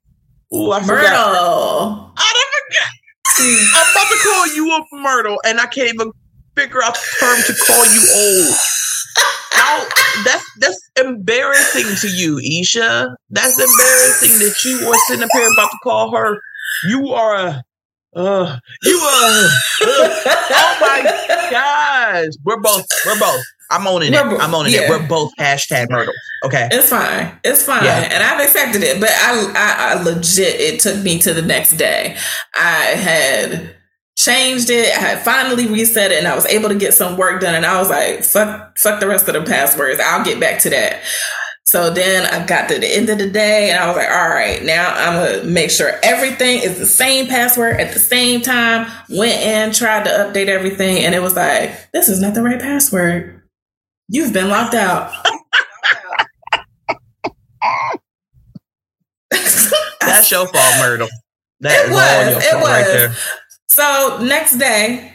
oh, 0.53 0.71
I 0.71 0.81
Myrtle. 0.87 0.87
forgot. 0.87 2.13
I 2.17 2.45
forgot. 2.69 2.91
I'm 3.37 3.91
about 3.91 4.09
to 4.09 4.19
call 4.23 4.55
you 4.55 4.71
a 4.71 5.03
Myrtle, 5.03 5.41
and 5.45 5.59
I 5.59 5.67
can't 5.67 5.93
even 5.93 6.13
figure 6.57 6.83
out 6.83 6.95
the 6.95 7.17
term 7.21 7.39
to 7.47 7.55
call 7.65 7.85
you 7.85 8.03
old. 8.17 8.57
that's 10.25 10.45
that's 10.59 10.91
embarrassing 11.01 11.97
to 12.01 12.09
you, 12.09 12.39
Isha. 12.39 13.17
That's 13.31 13.59
embarrassing 13.59 14.39
that 14.39 14.57
you 14.65 14.89
are 14.89 14.99
sitting 15.07 15.25
up 15.25 15.31
here 15.33 15.49
about 15.53 15.71
to 15.71 15.79
call 15.83 16.17
her. 16.17 16.39
You 16.89 17.11
are 17.11 17.35
a 17.37 17.65
uh, 18.17 18.59
you 18.83 18.97
are. 18.97 19.49
Uh, 19.83 20.09
oh 20.51 20.79
my 20.81 21.49
gosh, 21.51 22.33
we're 22.45 22.61
both. 22.61 22.87
We're 23.05 23.19
both. 23.19 23.43
I'm 23.71 23.87
owning 23.87 24.13
it. 24.13 24.21
I'm 24.21 24.55
owning 24.55 24.73
yeah. 24.73 24.83
it. 24.83 24.91
We're 24.91 25.07
both 25.07 25.33
hashtag 25.39 25.87
Myrtle. 25.91 26.15
Okay, 26.45 26.69
it's 26.71 26.91
fine. 26.91 27.39
It's 27.43 27.65
fine, 27.65 27.85
yeah. 27.85 28.09
and 28.13 28.23
I've 28.23 28.41
accepted 28.41 28.83
it. 28.83 29.01
But 29.01 29.11
I, 29.11 29.53
I, 29.57 29.93
I 29.93 30.03
legit, 30.03 30.61
it 30.61 30.81
took 30.81 31.03
me 31.03 31.19
to 31.21 31.33
the 31.35 31.43
next 31.43 31.73
day. 31.73 32.17
I 32.55 32.85
had 32.95 33.75
changed 34.17 34.71
it. 34.71 34.97
I 34.97 35.01
had 35.01 35.25
finally 35.25 35.67
reset 35.67 36.13
it, 36.13 36.19
and 36.19 36.29
I 36.29 36.35
was 36.35 36.47
able 36.47 36.69
to 36.69 36.75
get 36.75 36.95
some 36.95 37.17
work 37.17 37.41
done. 37.41 37.55
And 37.55 37.67
I 37.67 37.79
was 37.79 37.91
like, 37.91 38.25
"Fuck, 38.25 38.79
fuck 38.79 39.01
the 39.01 39.09
rest 39.09 39.29
of 39.29 39.35
the 39.35 39.43
passwords. 39.43 40.01
I'll 40.01 40.25
get 40.25 40.41
back 40.41 40.61
to 40.61 40.71
that." 40.71 41.03
So 41.67 41.91
then 41.91 42.25
I 42.27 42.47
got 42.47 42.69
to 42.69 42.79
the 42.79 42.87
end 42.87 43.09
of 43.09 43.19
the 43.19 43.29
day 43.29 43.71
and 43.71 43.83
I 43.83 43.89
was 43.89 43.97
like, 43.97 44.09
all 44.09 44.29
right, 44.29 44.63
now 44.63 44.95
I'm 44.95 45.15
going 45.15 45.41
to 45.41 45.47
make 45.47 45.71
sure 45.71 45.99
everything 46.05 46.63
is 46.63 46.79
the 46.79 46.87
same 46.87 47.27
password 47.27 47.81
at 47.81 47.93
the 47.93 47.99
same 47.99 48.43
time. 48.43 48.87
Went 49.09 49.43
in, 49.43 49.73
tried 49.73 50.05
to 50.05 50.11
update 50.11 50.47
everything, 50.47 51.05
and 51.05 51.15
it 51.17 51.23
was 51.23 51.35
like, 51.35 51.91
this 51.91 52.09
is 52.09 52.21
not 52.21 52.35
the 52.35 52.43
right 52.43 52.61
password. 52.61 53.43
You've 54.09 54.33
been 54.33 54.51
locked 54.51 54.75
out. 54.75 55.11
That's 60.01 60.31
your 60.31 60.47
fault, 60.47 60.75
Myrtle. 60.79 61.09
That 61.61 61.87
it 61.87 61.91
was. 61.91 62.45
it 62.45 62.57
was. 63.11 63.17
So 63.75 64.19
next 64.23 64.59
day, 64.59 65.13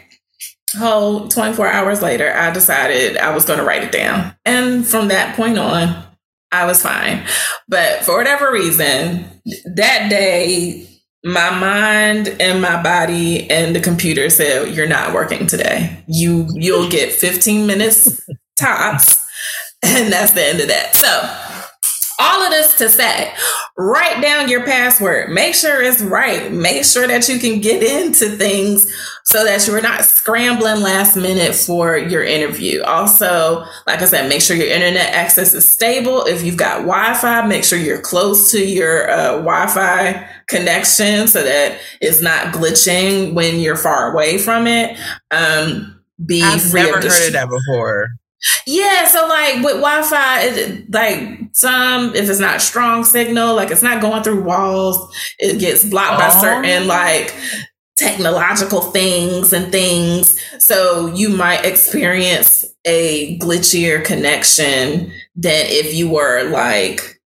whole 0.77 1.29
24 1.29 1.65
hours 1.65 2.01
later, 2.01 2.29
I 2.35 2.51
decided 2.51 3.15
I 3.15 3.33
was 3.33 3.45
going 3.45 3.57
to 3.57 3.63
write 3.63 3.83
it 3.83 3.91
down. 3.93 4.35
And 4.43 4.85
from 4.85 5.07
that 5.07 5.37
point 5.37 5.57
on, 5.57 6.03
I 6.51 6.65
was 6.65 6.81
fine. 6.81 7.25
But 7.69 8.03
for 8.03 8.17
whatever 8.17 8.51
reason, 8.51 9.23
that 9.75 10.09
day, 10.09 10.89
my 11.23 11.57
mind 11.57 12.35
and 12.41 12.61
my 12.61 12.83
body 12.83 13.49
and 13.49 13.73
the 13.73 13.79
computer 13.79 14.29
said, 14.29 14.75
You're 14.75 14.87
not 14.87 15.13
working 15.13 15.47
today. 15.47 16.03
You 16.07 16.45
you'll 16.53 16.89
get 16.89 17.13
15 17.13 17.65
minutes 17.65 18.21
tops. 18.57 19.17
And 19.81 20.11
that's 20.11 20.33
the 20.33 20.45
end 20.45 20.59
of 20.59 20.67
that. 20.67 20.93
So 20.93 21.48
all 22.19 22.43
of 22.43 22.51
this 22.51 22.77
to 22.77 22.89
say, 22.89 23.33
write 23.77 24.21
down 24.21 24.49
your 24.49 24.65
password. 24.65 25.29
Make 25.29 25.55
sure 25.55 25.81
it's 25.81 26.01
right. 26.01 26.51
Make 26.51 26.83
sure 26.83 27.07
that 27.07 27.27
you 27.29 27.39
can 27.39 27.61
get 27.61 27.81
into 27.81 28.35
things 28.35 28.91
so 29.23 29.45
that 29.45 29.65
you're 29.65 29.81
not 29.81 30.03
scrambling 30.03 30.81
last 30.81 31.15
minute 31.15 31.55
for 31.55 31.97
your 31.97 32.23
interview. 32.23 32.83
Also, 32.83 33.63
like 33.87 34.01
I 34.01 34.05
said, 34.05 34.27
make 34.27 34.41
sure 34.41 34.57
your 34.57 34.67
internet 34.67 35.13
access 35.13 35.53
is 35.53 35.71
stable. 35.71 36.25
If 36.25 36.43
you've 36.43 36.57
got 36.57 36.79
Wi-Fi, 36.79 37.47
make 37.47 37.63
sure 37.63 37.79
you're 37.79 38.01
close 38.01 38.51
to 38.51 38.65
your 38.65 39.09
uh, 39.09 39.31
Wi-Fi 39.37 40.29
connection 40.47 41.27
so 41.27 41.43
that 41.43 41.79
it's 42.01 42.21
not 42.21 42.53
glitching 42.53 43.33
when 43.33 43.59
you're 43.59 43.77
far 43.77 44.11
away 44.11 44.37
from 44.37 44.67
it. 44.67 44.97
Um, 45.31 46.01
be 46.25 46.41
I've 46.43 46.73
never 46.73 46.95
heard 46.95 47.05
of 47.05 47.33
that 47.33 47.49
before. 47.49 48.09
Yeah, 48.65 49.05
so 49.05 49.27
like 49.27 49.55
with 49.55 49.81
Wi-Fi, 49.81 50.85
like 50.89 51.39
some 51.53 52.15
if 52.15 52.29
it's 52.29 52.39
not 52.39 52.61
strong 52.61 53.03
signal, 53.03 53.55
like 53.55 53.71
it's 53.71 53.83
not 53.83 54.01
going 54.01 54.23
through 54.23 54.43
walls, 54.43 55.13
it 55.39 55.59
gets 55.59 55.83
blocked 55.83 56.13
oh. 56.13 56.17
by 56.17 56.27
uh-huh. 56.27 56.41
certain 56.41 56.87
like 56.87 57.33
technological 57.97 58.81
things 58.81 59.51
and 59.51 59.71
things. 59.71 60.39
So 60.57 61.07
you 61.07 61.29
might 61.29 61.65
experience 61.65 62.65
a 62.85 63.37
glitchier 63.39 64.03
connection 64.03 65.11
than 65.35 65.65
if 65.67 65.93
you 65.93 66.09
were 66.09 66.49
like 66.49 67.19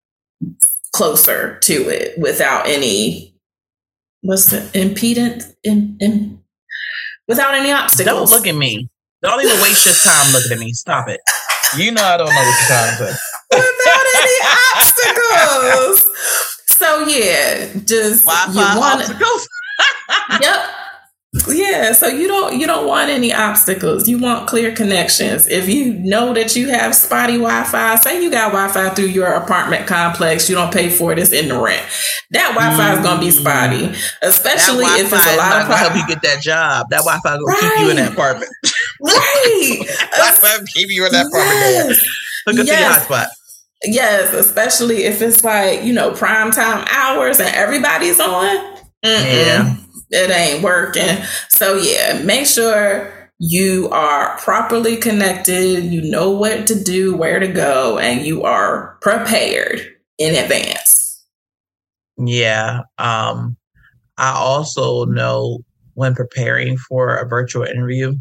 closer 0.92 1.58
to 1.60 1.88
it 1.88 2.18
without 2.18 2.66
any 2.66 3.34
what's 4.22 4.50
the 4.50 4.58
impedance 4.78 5.54
in, 5.62 5.96
in 6.00 6.42
without 7.28 7.54
any 7.54 7.70
obstacles. 7.70 8.30
Don't 8.30 8.38
look 8.38 8.46
at 8.46 8.54
me. 8.54 8.88
Don't 9.22 9.44
even 9.44 9.60
waste 9.62 9.86
your 9.86 9.94
time 9.94 10.32
looking 10.32 10.52
at 10.52 10.58
me. 10.58 10.72
Stop 10.72 11.08
it. 11.08 11.20
You 11.78 11.92
know 11.92 12.02
I 12.02 12.16
don't 12.16 12.26
know 12.28 12.34
what 12.34 12.44
you're 12.44 12.66
trying 12.66 12.90
to 12.90 13.14
say. 13.14 13.18
Without 13.50 14.06
any 14.18 14.38
obstacles. 14.76 16.10
So 16.66 17.06
yeah, 17.06 17.72
just 17.84 18.24
Wi-Fi 18.26 18.74
you 18.74 18.80
want 18.80 19.00
obstacles. 19.00 19.48
yep. 20.40 20.81
Yeah, 21.48 21.92
so 21.92 22.08
you 22.08 22.28
don't 22.28 22.60
you 22.60 22.66
don't 22.66 22.86
want 22.86 23.08
any 23.08 23.32
obstacles. 23.32 24.06
You 24.06 24.18
want 24.18 24.46
clear 24.46 24.74
connections. 24.74 25.46
If 25.46 25.66
you 25.66 25.94
know 25.94 26.34
that 26.34 26.54
you 26.54 26.68
have 26.68 26.94
spotty 26.94 27.38
Wi-Fi, 27.38 27.96
say 27.96 28.22
you 28.22 28.30
got 28.30 28.52
Wi-Fi 28.52 28.90
through 28.90 29.06
your 29.06 29.32
apartment 29.32 29.86
complex, 29.86 30.50
you 30.50 30.54
don't 30.54 30.72
pay 30.72 30.90
for 30.90 31.10
it, 31.10 31.18
it's 31.18 31.32
in 31.32 31.48
the 31.48 31.58
rent. 31.58 31.86
That 32.32 32.54
Wi-Fi 32.54 32.90
mm. 32.90 32.98
is 32.98 33.02
gonna 33.02 33.20
be 33.20 33.28
mm. 33.28 33.40
spotty, 33.40 33.98
especially 34.20 34.84
if 34.84 35.10
it's 35.10 35.26
a 35.26 35.36
lot 35.38 35.62
of. 35.62 35.68
Help 35.78 35.96
you 35.96 36.06
get 36.06 36.20
that 36.20 36.42
job. 36.42 36.88
That 36.90 37.02
Wi-Fi 37.02 37.22
gonna 37.22 37.44
right. 37.44 37.60
keep 37.76 37.80
you 37.80 37.90
in 37.90 37.96
that 37.96 38.12
apartment. 38.12 38.50
right. 39.00 39.80
Wi-Fi 40.12 40.64
keep 40.74 40.90
you 40.90 41.06
in 41.06 41.12
that 41.12 41.26
apartment. 41.28 41.60
Yes. 41.60 42.00
Hook 42.46 42.58
up 42.58 42.66
yes. 42.66 42.76
to 42.76 42.82
your 42.82 43.18
hotspot. 43.18 43.26
Yes, 43.84 44.34
especially 44.34 45.04
if 45.04 45.22
it's 45.22 45.42
like 45.42 45.82
you 45.82 45.94
know 45.94 46.12
prime 46.12 46.50
time 46.50 46.86
hours 46.90 47.40
and 47.40 47.48
everybody's 47.54 48.20
on. 48.20 48.76
Mm-mm. 49.02 49.24
Yeah 49.24 49.76
it 50.12 50.30
ain't 50.30 50.62
working. 50.62 51.24
So 51.48 51.74
yeah, 51.74 52.22
make 52.22 52.46
sure 52.46 53.12
you 53.38 53.88
are 53.90 54.36
properly 54.38 54.96
connected, 54.96 55.84
you 55.84 56.02
know 56.02 56.30
what 56.30 56.66
to 56.68 56.80
do, 56.80 57.16
where 57.16 57.40
to 57.40 57.48
go, 57.48 57.98
and 57.98 58.24
you 58.24 58.44
are 58.44 58.98
prepared 59.00 59.80
in 60.18 60.34
advance. 60.34 61.24
Yeah. 62.18 62.82
Um 62.98 63.56
I 64.18 64.32
also 64.32 65.06
know 65.06 65.60
when 65.94 66.14
preparing 66.14 66.76
for 66.76 67.16
a 67.16 67.28
virtual 67.28 67.64
interview 67.64 68.14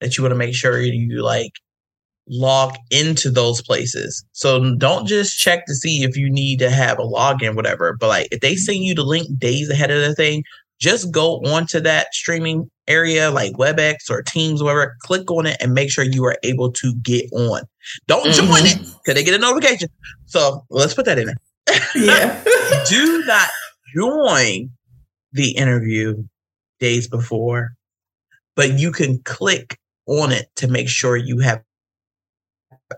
that 0.00 0.16
you 0.16 0.24
want 0.24 0.32
to 0.32 0.38
make 0.38 0.54
sure 0.54 0.80
you 0.80 1.22
like 1.22 1.52
log 2.28 2.74
into 2.90 3.30
those 3.30 3.62
places. 3.62 4.24
So 4.32 4.74
don't 4.76 5.06
just 5.06 5.38
check 5.38 5.66
to 5.66 5.74
see 5.74 6.02
if 6.02 6.16
you 6.16 6.28
need 6.30 6.58
to 6.58 6.70
have 6.70 6.98
a 6.98 7.02
login, 7.02 7.54
whatever. 7.54 7.96
But 7.98 8.08
like 8.08 8.28
if 8.32 8.40
they 8.40 8.56
send 8.56 8.78
you 8.78 8.94
the 8.94 9.04
link 9.04 9.38
days 9.38 9.70
ahead 9.70 9.90
of 9.90 10.00
the 10.00 10.14
thing, 10.14 10.42
just 10.80 11.10
go 11.10 11.36
onto 11.38 11.80
that 11.80 12.12
streaming 12.12 12.70
area 12.88 13.30
like 13.30 13.52
WebEx 13.54 14.10
or 14.10 14.22
Teams, 14.22 14.62
whatever, 14.62 14.96
click 15.00 15.30
on 15.30 15.46
it 15.46 15.56
and 15.60 15.74
make 15.74 15.90
sure 15.90 16.04
you 16.04 16.24
are 16.24 16.36
able 16.42 16.70
to 16.72 16.94
get 16.96 17.30
on. 17.32 17.62
Don't 18.06 18.26
mm-hmm. 18.26 18.46
join 18.46 18.66
it 18.66 18.78
because 18.78 19.14
they 19.14 19.24
get 19.24 19.34
a 19.34 19.38
notification. 19.38 19.88
So 20.26 20.64
let's 20.70 20.94
put 20.94 21.06
that 21.06 21.18
in 21.18 21.26
there. 21.26 21.36
Yeah. 21.94 22.44
Do 22.88 23.24
not 23.26 23.48
join 23.94 24.70
the 25.32 25.50
interview 25.52 26.24
days 26.78 27.08
before, 27.08 27.70
but 28.54 28.78
you 28.78 28.92
can 28.92 29.22
click 29.22 29.78
on 30.06 30.32
it 30.32 30.48
to 30.56 30.68
make 30.68 30.88
sure 30.88 31.16
you 31.16 31.38
have 31.40 31.62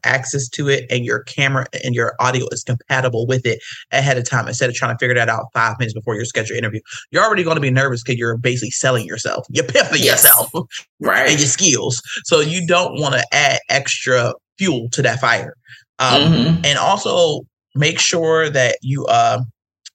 access 0.04 0.49
to 0.49 0.68
it 0.68 0.85
and 0.90 1.04
your 1.04 1.21
camera 1.21 1.66
and 1.85 1.95
your 1.95 2.14
audio 2.21 2.47
is 2.52 2.62
compatible 2.62 3.26
with 3.26 3.47
it 3.47 3.61
ahead 3.92 4.18
of 4.18 4.28
time 4.28 4.49
instead 4.49 4.68
of 4.68 4.76
trying 4.76 4.95
to 4.95 4.99
figure 4.99 5.14
that 5.14 5.28
out 5.28 5.47
five 5.52 5.78
minutes 5.78 5.95
before 5.95 6.14
your 6.14 6.25
scheduled 6.25 6.59
interview. 6.59 6.80
You're 7.11 7.25
already 7.25 7.42
going 7.42 7.57
to 7.57 7.61
be 7.61 7.71
nervous 7.71 8.02
because 8.02 8.18
you're 8.18 8.37
basically 8.37 8.71
selling 8.71 9.07
yourself. 9.07 9.47
You're 9.50 9.64
pimping 9.64 10.02
yes. 10.02 10.25
yourself 10.25 10.50
right. 11.00 11.30
and 11.30 11.38
your 11.38 11.49
skills. 11.49 12.02
So 12.25 12.40
you 12.40 12.66
don't 12.66 13.00
want 13.00 13.14
to 13.14 13.25
add 13.33 13.61
extra 13.68 14.35
fuel 14.59 14.88
to 14.90 15.02
that 15.02 15.21
fire. 15.21 15.54
Um, 15.99 16.23
mm-hmm. 16.23 16.64
And 16.64 16.78
also 16.78 17.42
make 17.75 17.99
sure 17.99 18.49
that 18.50 18.76
you 18.83 19.04
uh, 19.07 19.40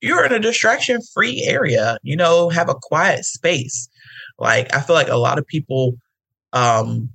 you're 0.01 0.25
in 0.25 0.33
a 0.33 0.39
distraction 0.39 0.99
free 1.13 1.43
area. 1.47 1.97
You 2.03 2.15
know, 2.15 2.49
have 2.49 2.69
a 2.69 2.75
quiet 2.75 3.25
space. 3.25 3.87
Like 4.39 4.73
I 4.75 4.81
feel 4.81 4.95
like 4.95 5.09
a 5.09 5.17
lot 5.17 5.37
of 5.37 5.47
people 5.47 5.95
um, 6.51 7.09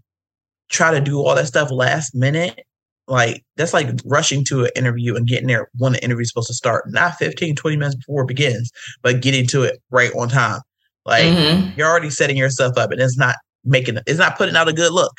try 0.70 0.90
to 0.92 1.00
do 1.00 1.18
all 1.18 1.35
that 1.35 1.47
stuff 1.47 1.70
last 1.70 2.14
minute 2.14 2.61
like 3.08 3.44
that's 3.56 3.72
like 3.72 3.88
rushing 4.04 4.44
to 4.44 4.64
an 4.64 4.70
interview 4.76 5.16
and 5.16 5.26
getting 5.26 5.48
there 5.48 5.68
when 5.78 5.92
the 5.92 6.04
interview 6.04 6.22
is 6.22 6.28
supposed 6.28 6.48
to 6.48 6.54
start 6.54 6.84
not 6.88 7.14
15 7.14 7.56
20 7.56 7.76
minutes 7.76 7.96
before 7.96 8.22
it 8.22 8.28
begins 8.28 8.70
but 9.02 9.20
getting 9.20 9.46
to 9.46 9.62
it 9.62 9.80
right 9.90 10.12
on 10.14 10.28
time 10.28 10.60
like 11.06 11.24
mm-hmm. 11.24 11.70
you're 11.76 11.88
already 11.88 12.10
setting 12.10 12.36
yourself 12.36 12.76
up 12.76 12.90
and 12.90 13.00
it's 13.00 13.18
not 13.18 13.36
making 13.64 13.98
it's 14.06 14.18
not 14.18 14.36
putting 14.36 14.56
out 14.56 14.68
a 14.68 14.72
good 14.72 14.92
look 14.92 15.14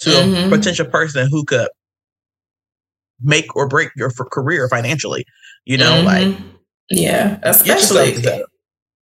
to 0.00 0.10
mm-hmm. 0.10 0.52
a 0.52 0.56
potential 0.56 0.86
person 0.86 1.28
who 1.28 1.44
could 1.44 1.68
make 3.20 3.54
or 3.54 3.68
break 3.68 3.90
your 3.96 4.10
career 4.10 4.68
financially 4.68 5.24
you 5.64 5.76
know 5.76 5.92
mm-hmm. 5.92 6.06
like 6.06 6.38
yeah 6.90 7.38
especially 7.42 8.22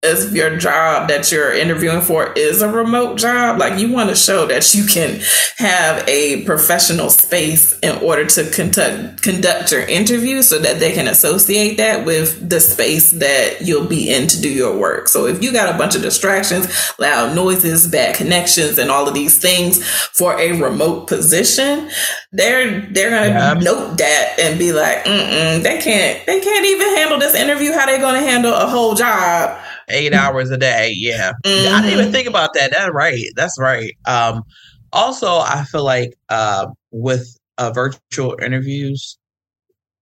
if 0.03 0.33
your 0.33 0.57
job 0.57 1.07
that 1.07 1.31
you're 1.31 1.53
interviewing 1.53 2.01
for 2.01 2.33
is 2.33 2.62
a 2.62 2.69
remote 2.69 3.17
job, 3.17 3.57
like 3.57 3.79
you 3.79 3.91
want 3.91 4.10
to 4.10 4.15
show 4.15 4.45
that 4.48 4.74
you 4.75 4.86
can 4.86 5.22
have 5.57 6.07
a 6.10 6.43
professional 6.43 7.10
space 7.10 7.79
in 7.79 7.98
order 8.03 8.25
to 8.25 8.50
conduct 8.51 9.24
conduct 9.24 9.72
your 9.72 9.81
interview 9.81 10.41
so 10.41 10.60
that 10.60 10.79
they 10.79 10.91
can 10.91 11.07
associate 11.07 11.77
that 11.77 12.05
with 12.05 12.50
the 12.50 12.60
space 12.60 13.12
that 13.12 13.62
you'll 13.62 13.88
be 13.88 14.13
in 14.13 14.27
to 14.27 14.41
do 14.41 14.50
your 14.50 14.77
work. 14.77 15.07
So 15.07 15.25
if 15.25 15.41
you 15.41 15.53
got 15.53 15.74
a 15.74 15.77
bunch 15.77 15.95
of 15.95 16.01
distractions, 16.01 16.67
loud 17.00 17.33
noises, 17.33 17.88
bad 17.88 18.15
connections, 18.15 18.77
and 18.77 18.91
all 18.91 19.07
of 19.07 19.13
these 19.13 19.38
things 19.38 19.83
for 19.88 20.38
a 20.38 20.60
remote 20.62 21.07
position, 21.07 21.89
they're 22.33 22.81
they're 22.91 23.10
gonna 23.10 23.27
yeah. 23.27 23.53
note 23.53 23.98
that 24.00 24.36
and 24.39 24.60
be 24.60 24.74
like, 24.74 25.05
they 25.05 25.79
can't 25.81 26.25
they 26.25 26.41
can't 26.41 26.65
even 26.65 26.98
handle 26.98 27.19
this 27.19 27.36
interview. 27.36 27.72
How 27.72 27.86
they 27.86 28.00
gonna 28.00 28.19
handle 28.19 28.53
a 28.53 28.67
whole 28.67 28.95
job? 28.95 29.63
Eight 29.89 30.13
hours 30.13 30.49
a 30.51 30.57
day. 30.57 30.93
Yeah. 30.95 31.33
Mm-hmm. 31.45 31.73
I 31.73 31.81
didn't 31.81 31.93
even 31.93 32.05
mm-hmm. 32.05 32.13
think 32.13 32.27
about 32.27 32.53
that. 32.53 32.71
That's 32.71 32.93
right. 32.93 33.25
That's 33.35 33.59
right. 33.59 33.93
Um, 34.05 34.43
also, 34.91 35.39
I 35.39 35.65
feel 35.69 35.83
like 35.83 36.13
uh, 36.29 36.67
with 36.91 37.37
uh, 37.57 37.71
virtual 37.71 38.37
interviews, 38.41 39.17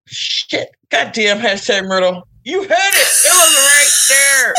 shit, 0.06 0.70
goddamn 0.90 1.40
hashtag 1.40 1.88
Myrtle, 1.88 2.28
you 2.44 2.62
had 2.62 2.70
it. 2.72 3.08
It 3.26 3.32
was 3.32 3.56
right 3.68 3.92
there. 4.10 4.54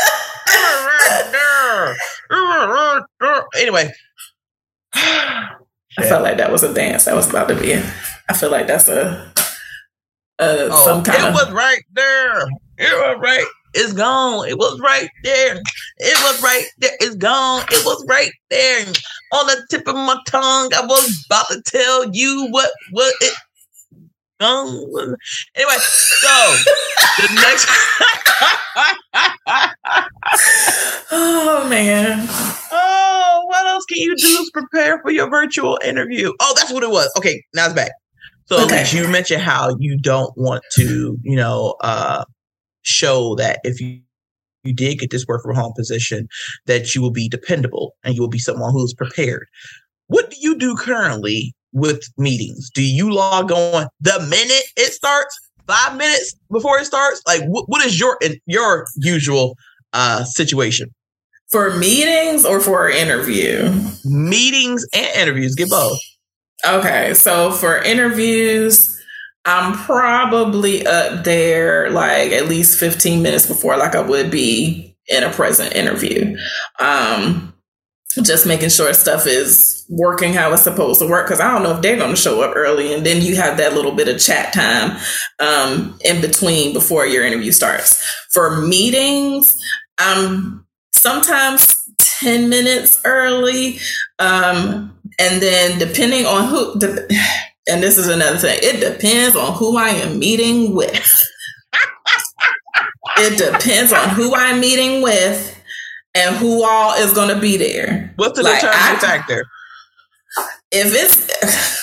it 0.47 0.61
was 0.61 0.85
right 0.85 1.31
there. 1.31 1.91
It 1.91 1.97
was 2.31 2.69
right 2.69 3.03
there. 3.19 3.61
Anyway. 3.61 3.91
I 5.95 6.07
felt 6.07 6.23
like 6.23 6.37
that 6.37 6.51
was 6.51 6.63
a 6.63 6.73
dance 6.73 7.05
that 7.05 7.15
was 7.15 7.29
about 7.29 7.47
to 7.49 7.55
be. 7.55 7.75
I 8.29 8.33
feel 8.33 8.49
like 8.49 8.65
that's 8.65 8.87
a, 8.87 9.31
a 10.39 10.69
oh, 10.71 10.85
some 10.85 11.03
kind 11.03 11.21
it 11.21 11.27
of. 11.27 11.33
was 11.35 11.51
right 11.51 11.83
there. 11.93 12.47
It 12.77 12.91
was 12.91 13.19
right 13.21 13.45
it's 13.73 13.93
gone. 13.93 14.47
It 14.47 14.57
was 14.57 14.79
right 14.79 15.09
there. 15.23 15.55
It 15.97 16.23
was 16.23 16.43
right 16.43 16.65
there. 16.77 16.91
It's 16.99 17.15
gone. 17.15 17.63
It 17.69 17.85
was 17.85 18.05
right 18.07 18.31
there. 18.49 18.85
On 19.33 19.47
the 19.47 19.65
tip 19.69 19.87
of 19.87 19.95
my 19.95 20.17
tongue, 20.27 20.71
I 20.73 20.85
was 20.85 21.25
about 21.27 21.47
to 21.49 21.61
tell 21.65 22.09
you 22.13 22.47
what 22.51 22.71
what 22.91 23.13
it 23.21 23.33
gone. 24.39 25.15
Anyway, 25.55 25.77
so 25.77 26.55
the 27.17 27.33
next 27.35 27.67
Oh 31.11 31.67
man. 31.69 32.25
Oh, 32.71 33.43
what 33.47 33.65
else 33.67 33.85
can 33.85 33.97
you 33.97 34.15
do 34.15 34.37
to 34.37 34.49
prepare 34.53 35.01
for 35.01 35.11
your 35.11 35.29
virtual 35.29 35.77
interview? 35.83 36.31
Oh, 36.39 36.53
that's 36.55 36.71
what 36.71 36.83
it 36.83 36.89
was. 36.89 37.11
Okay, 37.17 37.43
now 37.53 37.65
it's 37.65 37.73
back. 37.73 37.91
So 38.45 38.63
okay. 38.65 38.85
you 38.91 39.07
mentioned 39.07 39.41
how 39.41 39.75
you 39.79 39.97
don't 39.97 40.35
want 40.37 40.63
to, 40.73 41.17
you 41.23 41.35
know, 41.35 41.75
uh 41.81 42.25
show 42.83 43.35
that 43.35 43.59
if 43.63 43.79
you 43.79 43.99
you 44.63 44.73
did 44.73 44.99
get 44.99 45.11
this 45.11 45.25
work 45.27 45.43
from 45.43 45.55
home 45.55 45.73
position, 45.75 46.27
that 46.67 46.95
you 46.95 47.01
will 47.01 47.11
be 47.11 47.27
dependable 47.27 47.95
and 48.03 48.15
you 48.15 48.21
will 48.21 48.29
be 48.29 48.39
someone 48.39 48.71
who's 48.71 48.93
prepared. 48.93 49.45
What 50.07 50.29
do 50.29 50.37
you 50.39 50.57
do 50.57 50.75
currently 50.75 51.53
with 51.73 52.03
meetings? 52.17 52.69
Do 52.73 52.81
you 52.81 53.11
log 53.11 53.51
on 53.51 53.87
the 53.99 54.19
minute 54.21 54.63
it 54.77 54.93
starts, 54.93 55.37
five 55.67 55.97
minutes 55.97 56.35
before 56.51 56.79
it 56.79 56.85
starts? 56.85 57.21
Like, 57.27 57.43
what, 57.43 57.65
what 57.67 57.85
is 57.85 57.99
your 57.99 58.17
your 58.45 58.85
usual 58.95 59.57
uh, 59.91 60.23
situation? 60.23 60.93
For 61.51 61.75
meetings 61.77 62.45
or 62.45 62.59
for 62.59 62.89
interview? 62.89 63.69
Meetings 64.05 64.85
and 64.93 65.05
interviews, 65.15 65.55
get 65.55 65.69
both. 65.69 65.99
Okay, 66.65 67.13
so 67.13 67.51
for 67.51 67.77
interviews, 67.79 68.92
I'm 69.45 69.73
probably 69.73 70.85
up 70.85 71.23
there 71.23 71.89
like 71.89 72.31
at 72.31 72.47
least 72.47 72.79
15 72.79 73.21
minutes 73.21 73.45
before 73.45 73.77
like 73.77 73.95
I 73.95 74.01
would 74.01 74.31
be 74.31 74.95
in 75.07 75.23
a 75.23 75.31
present 75.31 75.75
interview. 75.75 76.37
Um, 76.79 77.53
just 78.21 78.45
making 78.45 78.69
sure 78.69 78.93
stuff 78.93 79.25
is 79.25 79.85
working 79.89 80.33
how 80.33 80.53
it's 80.53 80.61
supposed 80.61 80.99
to 81.01 81.07
work 81.07 81.25
because 81.25 81.39
I 81.39 81.51
don't 81.51 81.63
know 81.63 81.75
if 81.75 81.81
they're 81.81 81.97
going 81.97 82.11
to 82.11 82.21
show 82.21 82.41
up 82.41 82.55
early 82.55 82.93
and 82.93 83.05
then 83.05 83.21
you 83.21 83.35
have 83.35 83.57
that 83.57 83.73
little 83.73 83.91
bit 83.91 84.07
of 84.07 84.19
chat 84.19 84.53
time 84.53 84.97
um, 85.39 85.97
in 86.05 86.21
between 86.21 86.73
before 86.73 87.05
your 87.05 87.25
interview 87.25 87.51
starts. 87.51 88.03
For 88.31 88.61
meetings, 88.61 89.59
I'm 89.97 90.65
sometimes 90.91 91.83
10 91.97 92.49
minutes 92.49 93.01
early. 93.03 93.79
Um, 94.19 94.97
and 95.19 95.41
then 95.41 95.79
depending 95.79 96.25
on 96.25 96.47
who, 96.47 96.79
the, 96.79 97.07
and 97.67 97.81
this 97.81 97.97
is 97.97 98.07
another 98.07 98.37
thing, 98.37 98.59
it 98.61 98.79
depends 98.79 99.35
on 99.35 99.53
who 99.53 99.77
I 99.77 99.89
am 99.89 100.19
meeting 100.19 100.75
with. 100.75 101.29
it 103.17 103.37
depends 103.37 103.93
on 103.93 104.09
who 104.09 104.33
I'm 104.35 104.59
meeting 104.59 105.01
with 105.01 105.57
and 106.15 106.35
who 106.35 106.63
all 106.63 106.93
is 106.95 107.13
going 107.13 107.33
to 107.33 107.39
be 107.39 107.57
there. 107.57 108.13
What's 108.17 108.37
the 108.37 108.43
like, 108.43 108.61
determining 108.61 108.99
factor? 108.99 109.45
If 110.71 110.91
it's 110.93 111.33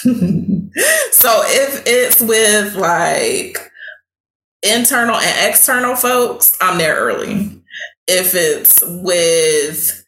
so, 1.16 1.42
if 1.44 1.82
it's 1.86 2.20
with 2.20 2.74
like 2.76 3.70
internal 4.62 5.16
and 5.16 5.48
external 5.48 5.96
folks, 5.96 6.56
I'm 6.60 6.78
there 6.78 6.96
early. 6.96 7.62
If 8.06 8.34
it's 8.34 8.82
with 8.84 10.04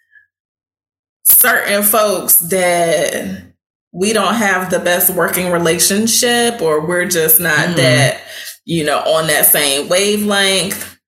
certain 1.25 1.83
folks 1.83 2.39
that 2.41 3.52
we 3.93 4.13
don't 4.13 4.35
have 4.35 4.71
the 4.71 4.79
best 4.79 5.11
working 5.11 5.53
relationship 5.53 6.61
or 6.63 6.85
we're 6.85 7.05
just 7.05 7.39
not 7.39 7.69
mm. 7.69 7.77
that, 7.77 8.23
you 8.65 8.85
know, 8.85 8.99
on 8.99 9.27
that 9.27 9.47
same 9.47 9.89
wavelength. 9.89 10.99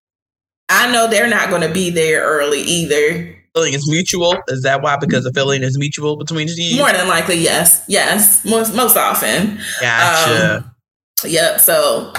I 0.69 0.93
know 0.93 1.09
they're 1.09 1.29
not 1.29 1.51
going 1.51 1.63
to 1.63 1.73
be 1.73 1.91
there 1.91 2.23
early 2.23 2.61
either. 2.61 3.37
Feeling 3.55 3.75
is 3.75 3.89
mutual. 3.89 4.37
Is 4.49 4.63
that 4.63 4.83
why? 4.83 4.97
Because 4.97 5.25
the 5.25 5.33
feeling 5.33 5.63
is 5.63 5.79
mutual 5.79 6.17
between 6.17 6.49
you. 6.49 6.79
More 6.79 6.93
than 6.93 7.09
likely, 7.09 7.37
yes, 7.37 7.85
yes, 7.87 8.45
most 8.45 8.75
most 8.75 8.97
often. 8.97 9.61
Gotcha. 9.81 10.65
Um, 10.65 10.75
yep. 11.31 11.61
So 11.61 12.13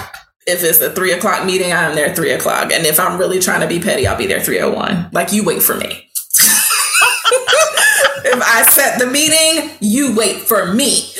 if 0.46 0.64
it's 0.64 0.80
a 0.80 0.90
three 0.92 1.12
o'clock 1.12 1.44
meeting, 1.44 1.72
I'm 1.72 1.94
there 1.94 2.14
three 2.14 2.30
o'clock, 2.30 2.72
and 2.72 2.86
if 2.86 2.98
I'm 2.98 3.18
really 3.18 3.38
trying 3.38 3.60
to 3.60 3.66
be 3.66 3.80
petty, 3.80 4.06
I'll 4.06 4.16
be 4.16 4.26
there 4.26 4.40
three 4.40 4.60
o 4.60 4.70
oh 4.70 4.74
one. 4.74 5.10
Like 5.12 5.30
you 5.32 5.44
wait 5.44 5.62
for 5.62 5.74
me 5.74 6.05
if 8.36 8.42
I 8.42 8.62
set 8.62 8.98
the 8.98 9.06
meeting, 9.06 9.76
you 9.80 10.14
wait 10.14 10.40
for 10.40 10.72
me. 10.72 11.10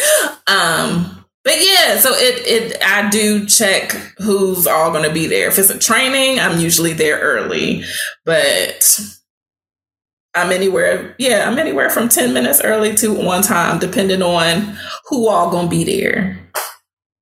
Um, 0.47 1.25
but 1.45 1.55
yeah, 1.61 1.99
so 1.99 2.11
it 2.13 2.47
it 2.47 2.83
I 2.83 3.09
do 3.09 3.47
check 3.47 3.93
who's 4.19 4.67
all 4.67 4.91
going 4.91 5.09
to 5.09 5.15
be 5.15 5.27
there. 5.27 5.49
If 5.49 5.59
it's 5.59 5.71
a 5.71 5.79
training, 5.79 6.41
I'm 6.41 6.59
usually 6.59 6.93
there 6.93 7.19
early, 7.21 7.85
but 8.25 9.01
I'm 10.35 10.51
anywhere. 10.51 11.15
Yeah, 11.19 11.49
I'm 11.49 11.59
anywhere 11.59 11.89
from 11.89 12.09
ten 12.09 12.35
minutes 12.35 12.61
early 12.63 12.95
to 12.97 13.15
one 13.15 13.43
time, 13.43 13.79
depending 13.79 14.23
on 14.23 14.77
who 15.07 15.29
all 15.29 15.51
going 15.51 15.67
to 15.67 15.71
be 15.71 15.85
there. 15.85 16.39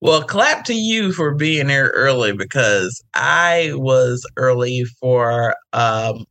Well, 0.00 0.22
clap 0.22 0.64
to 0.66 0.74
you 0.74 1.12
for 1.12 1.34
being 1.34 1.66
there 1.66 1.88
early 1.94 2.32
because 2.32 3.02
I 3.14 3.72
was 3.74 4.26
early 4.36 4.84
for 5.00 5.54
um, 5.72 6.24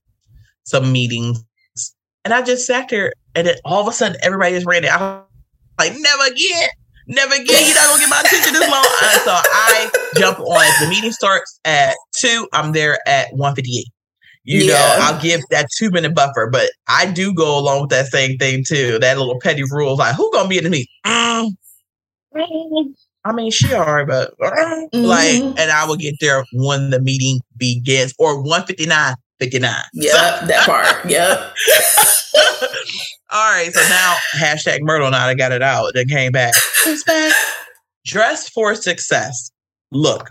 some 0.63 0.91
meetings 0.91 1.43
and 2.25 2.33
I 2.33 2.41
just 2.41 2.65
sat 2.65 2.89
there 2.89 3.13
and 3.35 3.47
then 3.47 3.55
all 3.65 3.81
of 3.81 3.87
a 3.87 3.91
sudden 3.91 4.17
everybody 4.23 4.55
just 4.55 4.65
ran 4.65 4.83
it. 4.83 4.93
I'm 4.93 5.23
like, 5.79 5.93
never 5.97 6.25
again. 6.31 6.69
Never 7.07 7.33
again. 7.33 7.65
You're 7.65 7.75
not 7.75 7.87
gonna 7.89 7.99
get 7.99 8.09
my 8.09 8.21
attention 8.25 8.53
this 8.53 8.69
long. 8.69 8.85
And 9.03 9.21
so 9.21 9.31
I 9.33 9.89
jump 10.15 10.39
on. 10.39 10.65
If 10.65 10.79
the 10.81 10.87
meeting 10.87 11.11
starts 11.11 11.59
at 11.65 11.95
two, 12.15 12.47
I'm 12.53 12.71
there 12.71 12.99
at 13.07 13.27
158. 13.31 13.87
You 14.45 14.59
yeah. 14.59 14.73
know, 14.73 14.97
I'll 14.99 15.21
give 15.21 15.41
that 15.51 15.67
two 15.77 15.89
minute 15.89 16.15
buffer, 16.15 16.49
but 16.51 16.71
I 16.87 17.11
do 17.11 17.33
go 17.33 17.57
along 17.57 17.81
with 17.81 17.89
that 17.91 18.07
same 18.07 18.37
thing 18.37 18.63
too. 18.65 18.99
That 18.99 19.17
little 19.17 19.39
petty 19.39 19.63
rule, 19.63 19.95
like 19.95 20.15
who 20.15 20.31
gonna 20.31 20.49
be 20.49 20.57
in 20.57 20.65
the 20.65 20.69
meeting? 20.69 20.87
Mm. 21.05 21.51
I 23.25 23.31
mean, 23.31 23.51
she 23.51 23.73
are, 23.73 24.05
but 24.05 24.37
mm-hmm. 24.37 24.97
like, 24.97 25.41
and 25.57 25.71
I 25.71 25.85
will 25.85 25.95
get 25.95 26.15
there 26.19 26.43
when 26.51 26.89
the 26.89 26.99
meeting 26.99 27.39
begins, 27.55 28.13
or 28.19 28.41
159, 28.41 28.87
59. 28.87 29.15
Yep, 29.15 29.17
that 30.47 30.65
part. 30.65 31.09
Yeah. 31.09 31.51
All 33.31 33.51
right, 33.51 33.73
so 33.73 33.81
now 33.89 34.15
hashtag 34.37 34.81
Myrtle. 34.81 35.09
Now 35.09 35.25
I 35.25 35.33
got 35.33 35.51
it 35.51 35.63
out. 35.63 35.91
Then 35.95 36.07
came 36.07 36.31
back. 36.31 36.53
It's 36.85 37.03
back. 37.03 37.33
Dress 38.05 38.47
for 38.49 38.75
success. 38.75 39.49
Look, 39.91 40.29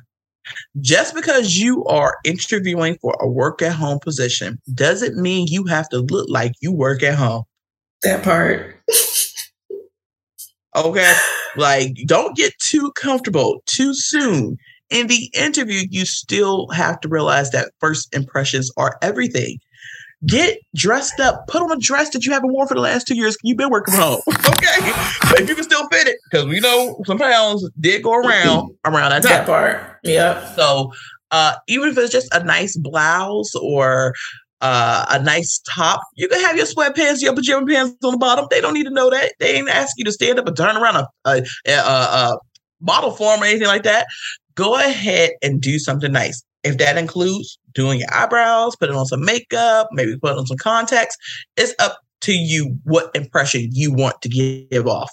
just 0.80 1.14
because 1.14 1.56
you 1.56 1.84
are 1.86 2.16
interviewing 2.24 2.96
for 3.00 3.16
a 3.20 3.28
work 3.28 3.62
at 3.62 3.72
home 3.72 3.98
position 4.00 4.58
doesn't 4.74 5.16
mean 5.16 5.46
you 5.48 5.64
have 5.64 5.88
to 5.90 5.98
look 5.98 6.28
like 6.28 6.52
you 6.60 6.72
work 6.72 7.02
at 7.02 7.14
home. 7.14 7.44
That 8.02 8.22
part. 8.22 8.76
okay. 10.76 11.14
Like, 11.56 11.94
don't 12.06 12.36
get 12.36 12.52
too 12.58 12.92
comfortable 12.92 13.62
too 13.66 13.94
soon. 13.94 14.56
In 14.92 15.06
the 15.06 15.30
interview, 15.34 15.86
you 15.90 16.04
still 16.04 16.68
have 16.68 17.00
to 17.00 17.08
realize 17.08 17.50
that 17.50 17.72
first 17.80 18.14
impressions 18.14 18.70
are 18.76 18.98
everything. 19.02 19.58
Get 20.26 20.58
dressed 20.76 21.18
up. 21.18 21.46
Put 21.48 21.62
on 21.62 21.72
a 21.72 21.76
dress 21.80 22.10
that 22.10 22.24
you 22.24 22.32
haven't 22.32 22.52
worn 22.52 22.68
for 22.68 22.74
the 22.74 22.80
last 22.80 23.08
two 23.08 23.16
years. 23.16 23.36
You've 23.42 23.56
been 23.56 23.70
working 23.70 23.94
from 23.94 24.02
home. 24.02 24.20
okay. 24.28 24.92
But 25.22 25.40
if 25.40 25.48
you 25.48 25.54
can 25.56 25.64
still 25.64 25.88
fit 25.88 26.06
it, 26.06 26.16
because 26.30 26.46
we 26.46 26.60
know 26.60 27.02
some 27.06 27.18
pounds 27.18 27.68
did 27.80 28.04
go 28.04 28.14
around 28.14 28.70
around 28.84 29.10
that. 29.10 29.22
That 29.22 29.46
part. 29.46 29.98
Yeah. 30.04 30.54
So 30.54 30.92
uh, 31.32 31.56
even 31.66 31.88
if 31.88 31.98
it's 31.98 32.12
just 32.12 32.32
a 32.32 32.44
nice 32.44 32.76
blouse 32.76 33.52
or 33.56 34.14
uh, 34.62 35.06
a 35.10 35.20
nice 35.20 35.60
top. 35.74 36.00
You 36.14 36.28
can 36.28 36.40
have 36.40 36.56
your 36.56 36.66
sweatpants, 36.66 37.20
your 37.20 37.34
pajama 37.34 37.66
pants 37.66 37.96
on 38.04 38.12
the 38.12 38.18
bottom. 38.18 38.46
They 38.48 38.60
don't 38.60 38.74
need 38.74 38.84
to 38.84 38.90
know 38.90 39.10
that. 39.10 39.34
They 39.40 39.56
ain't 39.56 39.68
ask 39.68 39.94
you 39.98 40.04
to 40.04 40.12
stand 40.12 40.38
up 40.38 40.46
and 40.46 40.56
turn 40.56 40.76
around 40.76 40.96
a, 40.96 41.08
a, 41.26 41.42
a, 41.68 41.72
a 41.72 42.38
bottle 42.80 43.10
form 43.10 43.42
or 43.42 43.44
anything 43.44 43.66
like 43.66 43.82
that. 43.82 44.06
Go 44.54 44.78
ahead 44.78 45.30
and 45.42 45.60
do 45.60 45.78
something 45.78 46.12
nice. 46.12 46.42
If 46.64 46.78
that 46.78 46.96
includes 46.96 47.58
doing 47.74 48.00
your 48.00 48.12
eyebrows, 48.12 48.76
putting 48.76 48.96
on 48.96 49.06
some 49.06 49.24
makeup, 49.24 49.88
maybe 49.92 50.16
put 50.16 50.38
on 50.38 50.46
some 50.46 50.58
contacts, 50.58 51.16
it's 51.56 51.74
up 51.78 51.98
to 52.22 52.32
you 52.32 52.76
what 52.84 53.10
impression 53.14 53.68
you 53.72 53.92
want 53.92 54.20
to 54.22 54.28
give 54.28 54.86
off. 54.86 55.10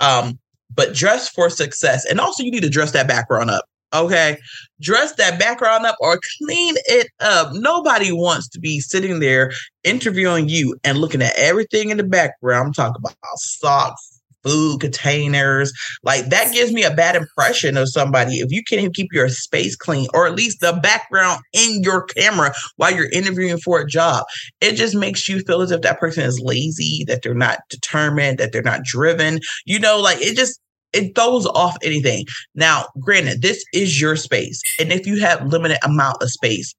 Um, 0.00 0.38
but 0.72 0.94
dress 0.94 1.28
for 1.28 1.50
success. 1.50 2.04
And 2.04 2.20
also, 2.20 2.42
you 2.42 2.50
need 2.50 2.62
to 2.62 2.70
dress 2.70 2.92
that 2.92 3.08
background 3.08 3.50
up. 3.50 3.64
Okay. 3.94 4.38
Dress 4.80 5.14
that 5.14 5.38
background 5.38 5.86
up 5.86 5.96
or 6.00 6.18
clean 6.38 6.74
it 6.86 7.08
up. 7.20 7.52
Nobody 7.52 8.10
wants 8.10 8.48
to 8.48 8.58
be 8.58 8.80
sitting 8.80 9.20
there 9.20 9.52
interviewing 9.84 10.48
you 10.48 10.76
and 10.82 10.98
looking 10.98 11.22
at 11.22 11.36
everything 11.36 11.90
in 11.90 11.96
the 11.96 12.04
background. 12.04 12.66
I'm 12.66 12.72
talking 12.72 12.96
about 12.98 13.14
socks, 13.36 14.13
food 14.44 14.80
containers. 14.80 15.72
Like 16.02 16.26
that 16.26 16.52
gives 16.52 16.72
me 16.72 16.84
a 16.84 16.94
bad 16.94 17.16
impression 17.16 17.76
of 17.76 17.88
somebody. 17.88 18.40
If 18.40 18.50
you 18.50 18.62
can't 18.62 18.94
keep 18.94 19.12
your 19.12 19.28
space 19.28 19.76
clean 19.76 20.06
or 20.14 20.26
at 20.26 20.34
least 20.34 20.60
the 20.60 20.72
background 20.82 21.40
in 21.52 21.82
your 21.82 22.04
camera 22.04 22.52
while 22.76 22.92
you're 22.92 23.10
interviewing 23.10 23.58
for 23.58 23.80
a 23.80 23.86
job, 23.86 24.24
it 24.60 24.74
just 24.74 24.94
makes 24.94 25.28
you 25.28 25.40
feel 25.40 25.62
as 25.62 25.70
if 25.70 25.82
that 25.82 26.00
person 26.00 26.24
is 26.24 26.40
lazy, 26.40 27.04
that 27.06 27.22
they're 27.22 27.34
not 27.34 27.60
determined, 27.70 28.38
that 28.38 28.52
they're 28.52 28.62
not 28.62 28.84
driven. 28.84 29.40
You 29.64 29.78
know, 29.78 30.00
like 30.00 30.20
it 30.20 30.36
just 30.36 30.60
it 30.92 31.14
throws 31.14 31.46
off 31.46 31.76
anything. 31.82 32.24
Now, 32.54 32.86
granted, 33.00 33.42
this 33.42 33.64
is 33.74 34.00
your 34.00 34.16
space. 34.16 34.62
And 34.78 34.92
if 34.92 35.06
you 35.06 35.20
have 35.20 35.44
limited 35.46 35.78
amount 35.82 36.22
of 36.22 36.30
space, 36.30 36.72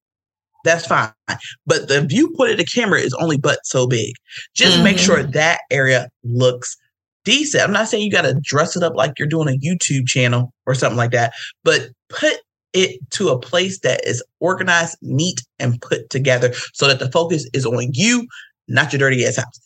that's 0.63 0.87
fine. 0.87 1.11
But 1.65 1.87
the 1.87 2.01
viewport 2.01 2.51
of 2.51 2.57
the 2.57 2.65
camera 2.65 2.99
is 2.99 3.13
only 3.13 3.37
but 3.37 3.59
so 3.65 3.85
big. 3.87 4.13
Just 4.55 4.75
mm-hmm. 4.75 4.83
make 4.83 4.97
sure 4.97 5.21
that 5.21 5.61
area 5.69 6.09
looks 6.23 6.75
decent. 7.25 7.63
I'm 7.63 7.73
not 7.73 7.89
saying 7.89 8.03
you 8.03 8.11
got 8.11 8.21
to 8.21 8.39
dress 8.41 8.77
it 8.77 8.83
up 8.83 8.95
like 8.95 9.19
you're 9.19 9.27
doing 9.27 9.49
a 9.49 9.59
YouTube 9.59 10.07
channel 10.07 10.53
or 10.65 10.73
something 10.73 10.97
like 10.97 11.11
that, 11.11 11.33
but 11.63 11.89
put 12.09 12.35
it 12.73 12.99
to 13.11 13.29
a 13.29 13.39
place 13.39 13.79
that 13.81 14.05
is 14.05 14.23
organized, 14.39 14.97
neat, 15.01 15.41
and 15.59 15.81
put 15.81 16.09
together 16.09 16.53
so 16.73 16.87
that 16.87 16.99
the 16.99 17.11
focus 17.11 17.49
is 17.53 17.65
on 17.65 17.89
you, 17.93 18.27
not 18.67 18.93
your 18.93 18.99
dirty 18.99 19.25
ass 19.25 19.37
house. 19.37 19.59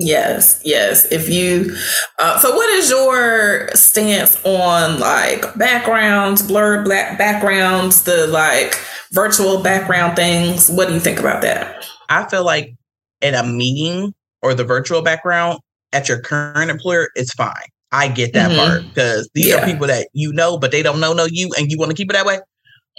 Yes, 0.00 0.60
yes. 0.64 1.10
If 1.10 1.28
you, 1.28 1.74
uh, 2.20 2.38
so 2.38 2.54
what 2.54 2.70
is 2.70 2.88
your 2.88 3.68
stance 3.74 4.40
on 4.44 5.00
like 5.00 5.42
backgrounds, 5.56 6.40
blurred 6.40 6.84
black 6.84 7.18
backgrounds, 7.18 8.04
the 8.04 8.28
like 8.28 8.80
virtual 9.10 9.60
background 9.60 10.14
things? 10.14 10.68
What 10.70 10.86
do 10.86 10.94
you 10.94 11.00
think 11.00 11.18
about 11.18 11.42
that? 11.42 11.84
I 12.08 12.28
feel 12.28 12.44
like 12.44 12.74
in 13.20 13.34
a 13.34 13.42
meeting 13.42 14.14
or 14.40 14.54
the 14.54 14.62
virtual 14.62 15.02
background, 15.02 15.58
at 15.92 16.08
your 16.08 16.20
current 16.20 16.70
employer, 16.70 17.08
it's 17.14 17.32
fine. 17.34 17.54
I 17.92 18.08
get 18.08 18.34
that 18.34 18.50
mm-hmm. 18.50 18.58
part 18.58 18.82
because 18.88 19.30
these 19.34 19.48
yeah. 19.48 19.56
are 19.56 19.66
people 19.66 19.86
that 19.86 20.08
you 20.12 20.32
know, 20.32 20.58
but 20.58 20.72
they 20.72 20.82
don't 20.82 21.00
know 21.00 21.12
know 21.12 21.26
you, 21.30 21.50
and 21.56 21.70
you 21.70 21.78
want 21.78 21.90
to 21.90 21.96
keep 21.96 22.10
it 22.10 22.14
that 22.14 22.26
way. 22.26 22.38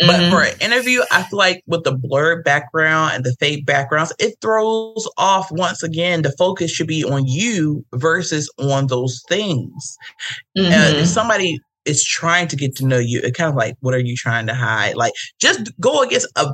Mm-hmm. 0.01 0.07
But 0.07 0.29
for 0.29 0.43
an 0.43 0.55
interview, 0.61 1.01
I 1.11 1.23
feel 1.23 1.37
like 1.37 1.61
with 1.67 1.83
the 1.83 1.95
blurred 1.95 2.43
background 2.43 3.13
and 3.15 3.23
the 3.23 3.35
fake 3.39 3.65
backgrounds, 3.65 4.13
it 4.17 4.35
throws 4.41 5.07
off 5.17 5.51
once 5.51 5.83
again. 5.83 6.21
The 6.21 6.33
focus 6.37 6.71
should 6.71 6.87
be 6.87 7.03
on 7.03 7.27
you 7.27 7.85
versus 7.95 8.51
on 8.57 8.87
those 8.87 9.21
things. 9.27 9.97
Mm-hmm. 10.57 10.71
And 10.71 10.97
if 10.97 11.07
somebody 11.07 11.59
is 11.85 12.03
trying 12.03 12.47
to 12.47 12.55
get 12.55 12.75
to 12.77 12.85
know 12.85 12.97
you, 12.97 13.19
it 13.21 13.35
kind 13.35 13.49
of 13.49 13.55
like, 13.55 13.75
what 13.81 13.93
are 13.93 13.99
you 13.99 14.15
trying 14.15 14.47
to 14.47 14.53
hide? 14.53 14.95
Like, 14.95 15.13
just 15.39 15.71
go 15.79 16.01
against 16.01 16.27
a 16.37 16.53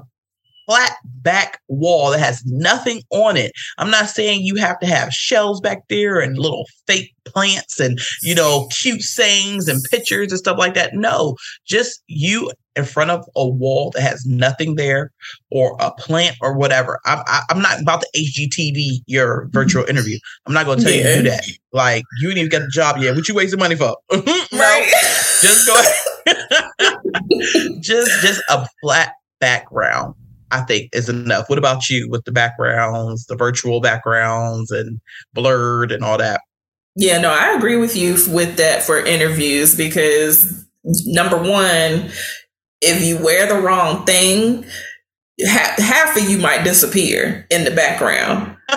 flat 0.65 0.93
back 1.03 1.59
wall 1.67 2.11
that 2.11 2.19
has 2.19 2.43
nothing 2.45 3.01
on 3.09 3.37
it. 3.37 3.51
I'm 3.77 3.89
not 3.89 4.09
saying 4.09 4.41
you 4.41 4.55
have 4.55 4.79
to 4.79 4.87
have 4.87 5.11
shells 5.11 5.61
back 5.61 5.87
there 5.89 6.19
and 6.19 6.37
little 6.37 6.65
fake 6.87 7.13
plants 7.25 7.79
and, 7.79 7.99
you 8.21 8.35
know, 8.35 8.67
cute 8.71 9.01
sayings 9.01 9.67
and 9.67 9.83
pictures 9.89 10.31
and 10.31 10.39
stuff 10.39 10.57
like 10.57 10.73
that. 10.75 10.93
No, 10.93 11.35
just 11.65 12.01
you 12.07 12.51
in 12.75 12.83
front 12.83 13.09
of 13.09 13.25
a 13.35 13.47
wall 13.47 13.91
that 13.91 14.01
has 14.01 14.25
nothing 14.25 14.75
there 14.75 15.11
or 15.49 15.77
a 15.79 15.91
plant 15.91 16.35
or 16.41 16.55
whatever. 16.55 16.99
I'm, 17.05 17.23
I, 17.25 17.41
am 17.49 17.61
not 17.61 17.81
about 17.81 18.01
to 18.01 18.09
HGTV 18.15 19.01
your 19.05 19.47
virtual 19.51 19.83
mm-hmm. 19.83 19.91
interview. 19.91 20.19
I'm 20.45 20.53
not 20.53 20.65
going 20.65 20.79
to 20.79 20.83
tell 20.83 20.93
yeah. 20.93 20.99
you 20.99 21.15
to 21.15 21.23
do 21.23 21.29
that. 21.29 21.45
Like, 21.71 22.03
you 22.19 22.27
didn't 22.27 22.39
even 22.39 22.49
get 22.49 22.61
the 22.61 22.69
job 22.69 22.97
yet. 22.97 23.15
What 23.15 23.27
you 23.27 23.35
wasting 23.35 23.59
money 23.59 23.75
for? 23.75 23.95
right. 24.11 24.91
just 25.41 25.67
go 25.67 25.79
ahead. 25.79 26.97
just, 27.81 28.11
just 28.21 28.41
a 28.49 28.67
flat 28.81 29.13
background 29.39 30.15
I 30.51 30.61
think 30.61 30.89
is 30.93 31.09
enough. 31.09 31.49
What 31.49 31.59
about 31.59 31.89
you 31.89 32.09
with 32.09 32.23
the 32.25 32.31
backgrounds, 32.31 33.25
the 33.25 33.35
virtual 33.35 33.81
backgrounds 33.81 34.71
and 34.71 34.99
blurred 35.33 35.91
and 35.91 36.03
all 36.03 36.17
that? 36.17 36.41
Yeah, 36.95 37.19
no, 37.19 37.31
I 37.31 37.55
agree 37.55 37.75
with 37.77 37.95
you 37.95 38.17
with 38.29 38.55
that 38.57 38.83
for 38.83 38.99
interviews 38.99 39.75
because 39.75 40.65
number 41.05 41.37
one, 41.37 42.09
if 42.81 43.03
you 43.03 43.17
wear 43.17 43.47
the 43.47 43.59
wrong 43.59 44.05
thing, 44.05 44.65
half, 45.45 45.77
half 45.77 46.17
of 46.17 46.29
you 46.29 46.37
might 46.37 46.63
disappear 46.63 47.45
in 47.49 47.65
the 47.65 47.71
background. 47.71 48.55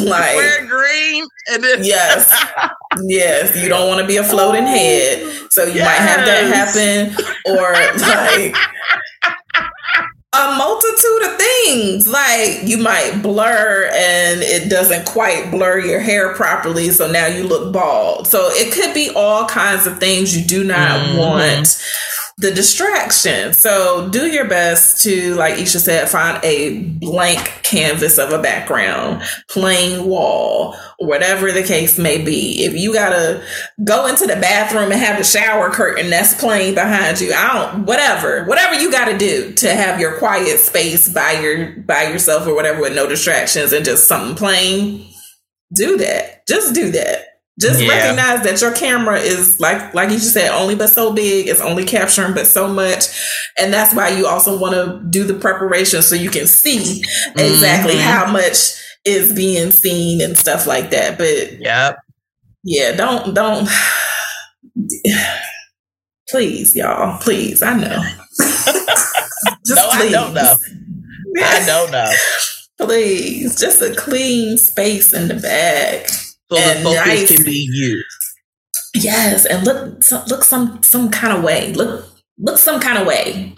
like 0.00 0.36
wear 0.36 0.66
green 0.66 1.24
and 1.50 1.64
then 1.64 1.82
yes 1.82 2.30
yes 3.04 3.56
you 3.56 3.70
don't 3.70 3.88
want 3.88 3.98
to 3.98 4.06
be 4.06 4.18
a 4.18 4.22
floating 4.22 4.64
oh, 4.64 4.66
head 4.66 5.50
so 5.50 5.64
you 5.64 5.76
yes. 5.76 5.86
might 5.86 6.06
have 6.06 6.26
that 6.26 6.44
happen 6.52 7.24
or 7.46 7.72
like 8.02 8.54
a 10.38 10.56
multitude 10.56 11.22
of 11.24 11.36
things. 11.36 12.06
Like 12.06 12.60
you 12.62 12.78
might 12.78 13.20
blur 13.22 13.90
and 13.92 14.40
it 14.42 14.70
doesn't 14.70 15.06
quite 15.06 15.50
blur 15.50 15.78
your 15.80 16.00
hair 16.00 16.34
properly. 16.34 16.90
So 16.90 17.10
now 17.10 17.26
you 17.26 17.44
look 17.44 17.72
bald. 17.72 18.26
So 18.26 18.48
it 18.50 18.72
could 18.72 18.94
be 18.94 19.10
all 19.14 19.46
kinds 19.46 19.86
of 19.86 19.98
things 19.98 20.36
you 20.36 20.44
do 20.44 20.64
not 20.64 21.00
mm-hmm. 21.00 21.18
want 21.18 21.82
the 22.38 22.52
distraction. 22.52 23.52
So 23.52 24.08
do 24.10 24.28
your 24.28 24.46
best 24.46 25.02
to, 25.02 25.34
like 25.34 25.58
Isha 25.58 25.80
said, 25.80 26.08
find 26.08 26.42
a 26.44 26.84
blank 26.84 27.40
canvas 27.64 28.16
of 28.16 28.32
a 28.32 28.40
background, 28.40 29.22
plain 29.50 30.04
wall, 30.04 30.76
whatever 30.98 31.50
the 31.50 31.64
case 31.64 31.98
may 31.98 32.24
be. 32.24 32.64
If 32.64 32.74
you 32.74 32.92
gotta 32.92 33.42
go 33.82 34.06
into 34.06 34.26
the 34.26 34.36
bathroom 34.36 34.92
and 34.92 35.00
have 35.00 35.18
the 35.18 35.24
shower 35.24 35.70
curtain 35.70 36.10
that's 36.10 36.40
playing 36.40 36.76
behind 36.76 37.20
you, 37.20 37.32
I 37.34 37.72
don't, 37.72 37.86
whatever, 37.86 38.44
whatever 38.44 38.76
you 38.76 38.92
gotta 38.92 39.18
do 39.18 39.52
to 39.54 39.74
have 39.74 39.98
your 39.98 40.16
quiet 40.18 40.60
space 40.60 41.12
by 41.12 41.32
your, 41.32 41.72
by 41.72 42.04
yourself 42.04 42.46
or 42.46 42.54
whatever 42.54 42.80
with 42.80 42.94
no 42.94 43.08
distractions 43.08 43.72
and 43.72 43.84
just 43.84 44.06
something 44.06 44.36
plain, 44.36 45.10
do 45.74 45.96
that. 45.96 46.46
Just 46.46 46.72
do 46.72 46.92
that. 46.92 47.37
Just 47.58 47.80
yeah. 47.80 47.88
recognize 47.88 48.44
that 48.44 48.60
your 48.60 48.72
camera 48.72 49.18
is 49.18 49.58
like 49.58 49.92
like 49.92 50.10
you 50.10 50.16
just 50.16 50.32
said, 50.32 50.50
only 50.50 50.76
but 50.76 50.90
so 50.90 51.12
big. 51.12 51.48
It's 51.48 51.60
only 51.60 51.84
capturing 51.84 52.32
but 52.32 52.46
so 52.46 52.68
much, 52.72 53.06
and 53.58 53.72
that's 53.72 53.92
why 53.94 54.10
you 54.10 54.28
also 54.28 54.56
want 54.56 54.74
to 54.74 55.04
do 55.10 55.24
the 55.24 55.34
preparation 55.34 56.02
so 56.02 56.14
you 56.14 56.30
can 56.30 56.46
see 56.46 57.02
exactly 57.36 57.94
mm-hmm. 57.94 58.08
how 58.08 58.30
much 58.30 58.80
is 59.04 59.32
being 59.34 59.72
seen 59.72 60.20
and 60.20 60.38
stuff 60.38 60.68
like 60.68 60.90
that. 60.90 61.18
But 61.18 61.58
yep, 61.58 61.98
yeah, 62.62 62.94
don't 62.94 63.34
don't. 63.34 63.68
Please, 66.28 66.76
y'all, 66.76 67.18
please. 67.22 67.62
I 67.62 67.72
know. 67.72 68.04
just 69.64 69.70
no, 69.70 69.88
please. 69.92 70.04
I 70.04 70.10
don't 70.10 70.34
know. 70.34 70.56
I 71.38 71.64
don't 71.64 71.90
know. 71.90 72.12
please, 72.86 73.58
just 73.58 73.80
a 73.80 73.94
clean 73.94 74.58
space 74.58 75.14
in 75.14 75.28
the 75.28 75.34
bag 75.36 76.06
so 76.50 76.58
and 76.58 76.78
the 76.80 76.84
focus 76.84 77.06
nice. 77.06 77.36
can 77.36 77.44
be 77.44 77.68
you. 77.72 78.02
Yes, 78.94 79.46
and 79.46 79.64
look, 79.64 80.02
look 80.28 80.44
some 80.44 80.82
some 80.82 81.10
kind 81.10 81.36
of 81.36 81.44
way. 81.44 81.72
Look, 81.72 82.06
look 82.38 82.58
some 82.58 82.80
kind 82.80 82.98
of 82.98 83.06
way. 83.06 83.54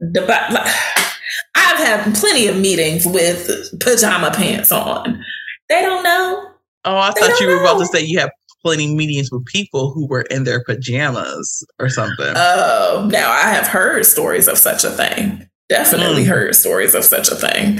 I've 0.00 1.78
had 1.78 2.14
plenty 2.14 2.46
of 2.46 2.56
meetings 2.56 3.04
with 3.06 3.50
pajama 3.80 4.30
pants 4.30 4.70
on. 4.70 5.24
They 5.68 5.82
don't 5.82 6.02
know. 6.02 6.50
Oh, 6.84 6.96
I 6.96 7.12
they 7.14 7.20
thought 7.20 7.40
you 7.40 7.48
were 7.48 7.56
know. 7.56 7.62
about 7.62 7.78
to 7.80 7.86
say 7.86 8.04
you 8.04 8.18
have 8.20 8.30
plenty 8.62 8.94
meetings 8.94 9.30
with 9.30 9.44
people 9.46 9.92
who 9.92 10.06
were 10.06 10.22
in 10.22 10.44
their 10.44 10.62
pajamas 10.62 11.66
or 11.78 11.88
something. 11.88 12.32
Oh, 12.36 13.08
now 13.10 13.30
I 13.30 13.50
have 13.50 13.66
heard 13.66 14.06
stories 14.06 14.48
of 14.48 14.58
such 14.58 14.84
a 14.84 14.90
thing. 14.90 15.48
Definitely 15.68 16.24
mm. 16.24 16.28
heard 16.28 16.54
stories 16.54 16.94
of 16.94 17.04
such 17.04 17.28
a 17.28 17.34
thing. 17.34 17.78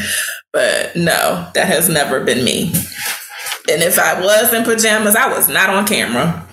But 0.53 0.95
no, 0.95 1.49
that 1.55 1.67
has 1.67 1.89
never 1.89 2.21
been 2.21 2.45
me. 2.45 2.73
And 3.71 3.83
if 3.83 3.99
I 3.99 4.21
was 4.21 4.53
in 4.53 4.65
pajamas, 4.65 5.15
I 5.15 5.29
was 5.29 5.49
not 5.49 5.71
on 5.71 5.87
camera. 5.87 6.47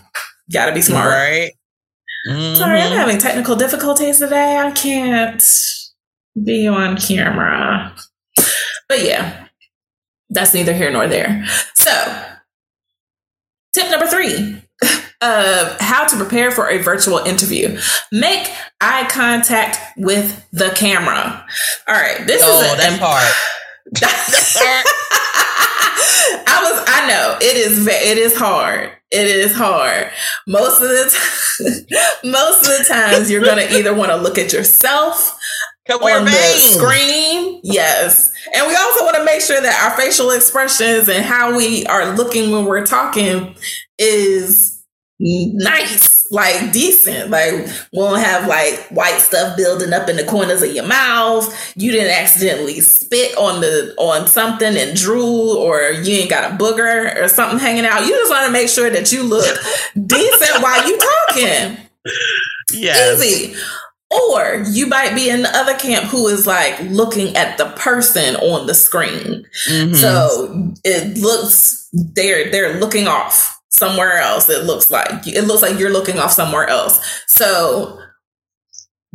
Gotta 0.51 0.73
be 0.73 0.82
smart. 0.82 1.10
Right. 1.10 1.51
Mm-hmm. 2.28 2.56
Sorry, 2.56 2.82
I'm 2.82 2.91
having 2.91 3.17
technical 3.17 3.56
difficulties 3.56 4.19
today. 4.19 4.58
I 4.58 4.71
can't 4.71 5.43
be 6.43 6.67
on 6.67 6.97
camera. 6.97 7.95
But 8.89 9.04
yeah, 9.04 9.47
that's 10.30 10.54
neither 10.54 10.73
here 10.73 10.91
nor 10.91 11.08
there. 11.08 11.45
So, 11.73 11.91
tip 13.73 13.89
number 13.89 14.08
three 14.08 14.62
of 15.21 15.80
how 15.80 16.06
to 16.06 16.17
prepare 16.17 16.51
for 16.51 16.69
a 16.69 16.80
virtual 16.80 17.19
interview. 17.19 17.80
Make 18.12 18.51
eye 18.82 19.08
contact 19.10 19.78
with 19.97 20.45
the 20.51 20.69
camera. 20.71 21.45
All 21.88 21.95
right, 21.95 22.25
this 22.28 22.41
oh, 22.43 22.62
is 22.62 22.73
a, 22.73 22.78
that 22.78 22.99
part. 22.99 23.34
I 26.56 26.72
was 26.72 26.84
I 26.88 27.08
know 27.08 27.38
it 27.41 27.58
is 27.58 27.88
it 27.88 28.18
is 28.18 28.38
hard. 28.38 28.91
It 29.12 29.28
is 29.28 29.54
hard. 29.54 30.10
Most 30.48 30.82
of 30.82 30.89
the 30.89 31.12
time, 31.12 32.02
most 32.32 32.62
of 32.65 32.78
the 32.78 32.86
times 32.88 33.30
you're 33.30 33.44
gonna 33.44 33.68
either 33.70 33.94
want 33.94 34.12
to 34.12 34.18
look 34.18 34.38
at 34.38 34.54
yourself 34.54 35.38
on 35.89 36.26
the 36.26 36.32
screen. 36.32 37.60
Yes. 37.63 38.32
And 38.56 38.68
we 38.68 38.76
also 38.76 39.04
want 39.04 39.18
to 39.18 39.24
make 39.24 39.41
sure 39.41 39.62
that 39.62 39.84
our 39.84 39.98
facial 40.00 40.32
expressions 40.32 41.10
and 41.10 41.24
how 41.24 41.56
we 41.56 41.86
are 41.86 42.15
looking 42.15 42.52
when 42.52 42.65
we're 42.65 42.86
talking 42.86 43.56
is 43.98 44.84
nice, 45.20 46.14
like 46.31 46.71
decent. 46.71 47.29
Like 47.29 47.67
won't 47.91 48.21
have 48.21 48.47
like 48.47 48.88
white 48.89 49.19
stuff 49.19 49.55
building 49.57 49.93
up 49.93 50.09
in 50.09 50.15
the 50.15 50.23
corners 50.23 50.61
of 50.61 50.73
your 50.73 50.85
mouth. 50.85 51.73
You 51.75 51.91
didn't 51.91 52.11
accidentally 52.11 52.79
spit 52.81 53.38
on 53.38 53.61
the 53.61 53.93
on 53.97 54.27
something 54.27 54.75
and 54.75 54.97
drool, 54.97 55.51
or 55.51 55.81
you 55.91 56.17
ain't 56.17 56.29
got 56.29 56.51
a 56.51 56.55
booger 56.55 57.21
or 57.21 57.27
something 57.27 57.59
hanging 57.59 57.85
out. 57.85 58.01
You 58.05 58.11
just 58.11 58.31
want 58.31 58.47
to 58.47 58.51
make 58.51 58.69
sure 58.69 58.89
that 58.89 59.11
you 59.11 59.23
look 59.23 59.45
decent 60.05 60.61
while 60.61 60.88
you 60.88 60.99
talking. 61.27 61.77
Yeah, 62.73 63.13
easy. 63.13 63.55
Or 64.11 64.63
you 64.69 64.88
might 64.88 65.15
be 65.15 65.29
in 65.29 65.41
the 65.41 65.49
other 65.49 65.73
camp 65.73 66.05
who 66.05 66.27
is 66.27 66.47
like 66.47 66.79
looking 66.81 67.35
at 67.35 67.57
the 67.57 67.65
person 67.71 68.35
on 68.35 68.67
the 68.67 68.73
screen. 68.73 69.45
Mm-hmm. 69.67 69.93
So 69.93 70.73
it 70.83 71.17
looks 71.17 71.89
they're 71.91 72.51
they're 72.51 72.79
looking 72.79 73.07
off 73.07 73.55
somewhere 73.75 74.17
else. 74.17 74.49
It 74.49 74.63
looks 74.65 74.89
like 74.89 75.27
it 75.27 75.43
looks 75.43 75.61
like 75.61 75.79
you're 75.79 75.91
looking 75.91 76.17
off 76.17 76.31
somewhere 76.31 76.67
else. 76.67 77.23
So 77.27 77.99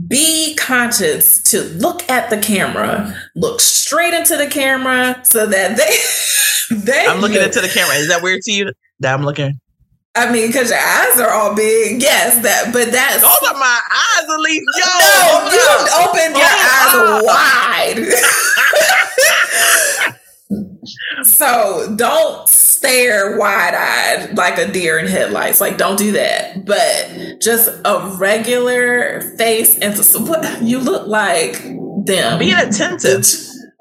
be 0.08 0.54
conscious 0.56 1.42
to 1.50 1.62
look 1.62 2.08
at 2.08 2.30
the 2.30 2.38
camera, 2.38 3.14
look 3.34 3.60
straight 3.60 4.14
into 4.14 4.36
the 4.36 4.46
camera 4.46 5.20
so 5.24 5.46
that 5.46 5.76
they 5.76 5.96
they 6.76 7.06
I'm 7.06 7.20
looking 7.20 7.42
into 7.42 7.60
the 7.60 7.68
camera. 7.68 7.96
Is 7.96 8.08
that 8.08 8.22
weird 8.22 8.42
to 8.42 8.52
you? 8.52 8.72
That 9.00 9.14
I'm 9.14 9.24
looking. 9.24 9.60
I 10.16 10.30
mean, 10.32 10.48
because 10.48 10.70
your 10.70 10.78
eyes 10.78 11.20
are 11.20 11.30
all 11.30 11.54
big. 11.54 12.02
Yes, 12.02 12.42
that, 12.42 12.72
but 12.72 12.90
that's 12.90 13.22
those 13.22 13.48
are 13.48 13.54
my 13.54 13.80
eyes, 13.92 14.24
at 14.28 14.40
least. 14.40 14.64
Yo, 14.76 14.84
no, 14.98 15.48
you 15.52 15.62
opened 16.02 16.36
your 16.36 16.50
eyes 16.50 17.22
wide. 17.24 18.10
so 21.22 21.94
don't 21.96 22.48
stare 22.80 23.36
wide 23.36 23.74
eyed 23.74 24.38
like 24.38 24.56
a 24.56 24.66
deer 24.66 24.98
in 24.98 25.06
headlights. 25.06 25.60
Like, 25.60 25.76
don't 25.76 25.98
do 25.98 26.12
that. 26.12 26.64
But 26.64 27.40
just 27.40 27.68
a 27.84 28.16
regular 28.18 29.20
face 29.36 29.78
and 29.78 29.94
what 30.26 30.62
you 30.62 30.78
look 30.78 31.06
like 31.06 31.62
them. 31.62 32.38
Being 32.38 32.54
attentive. 32.54 33.26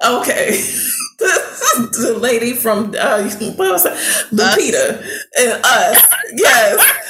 Okay. 0.06 0.52
the 1.20 2.18
lady 2.20 2.54
from 2.54 2.94
uh, 2.98 3.24
what 3.56 3.72
was 3.72 3.86
it? 3.86 3.94
Lupita 4.32 5.00
us. 5.00 5.26
and 5.38 5.66
us. 5.66 6.14
Yes, 6.34 7.04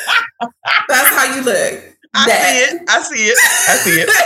that's 0.88 1.10
how 1.10 1.36
you 1.36 1.42
look. 1.44 1.84
I 2.16 2.26
that. 2.26 2.70
see 2.70 2.76
it. 2.76 2.82
I 2.90 3.02
see 3.04 3.26
it. 3.26 3.38
I 3.68 3.76
see 3.76 4.02
it. 4.02 4.10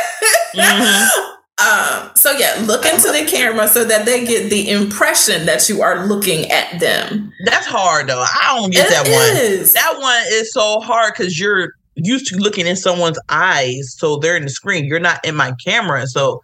Mm-hmm. 0.54 1.43
Um, 1.60 2.10
so 2.16 2.32
yeah, 2.32 2.64
look 2.66 2.84
into 2.84 3.12
the 3.12 3.26
camera 3.30 3.68
so 3.68 3.86
that 3.86 4.06
they 4.06 4.26
get 4.26 4.50
the 4.50 4.72
impression 4.72 5.46
that 5.46 5.70
you 5.70 5.84
are 5.84 6.08
looking 6.08 6.50
at 6.50 6.80
them. 6.80 7.32
That's 7.46 7.68
hard 7.68 8.08
though. 8.08 8.24
I 8.24 8.56
don't 8.56 8.72
get 8.72 8.88
it 8.88 8.90
that 8.90 9.08
is. 9.08 9.74
one. 9.76 9.84
That 9.84 10.02
one 10.02 10.24
is 10.30 10.52
so 10.52 10.80
hard 10.80 11.14
because 11.14 11.40
you're 11.40 11.74
used 11.96 12.26
to 12.28 12.38
looking 12.38 12.66
in 12.66 12.76
someone's 12.76 13.20
eyes, 13.30 13.96
so 13.98 14.18
they're 14.18 14.36
in 14.36 14.44
the 14.44 14.50
screen. 14.50 14.86
You're 14.86 15.00
not 15.00 15.24
in 15.24 15.36
my 15.36 15.54
camera, 15.64 16.08
so 16.08 16.42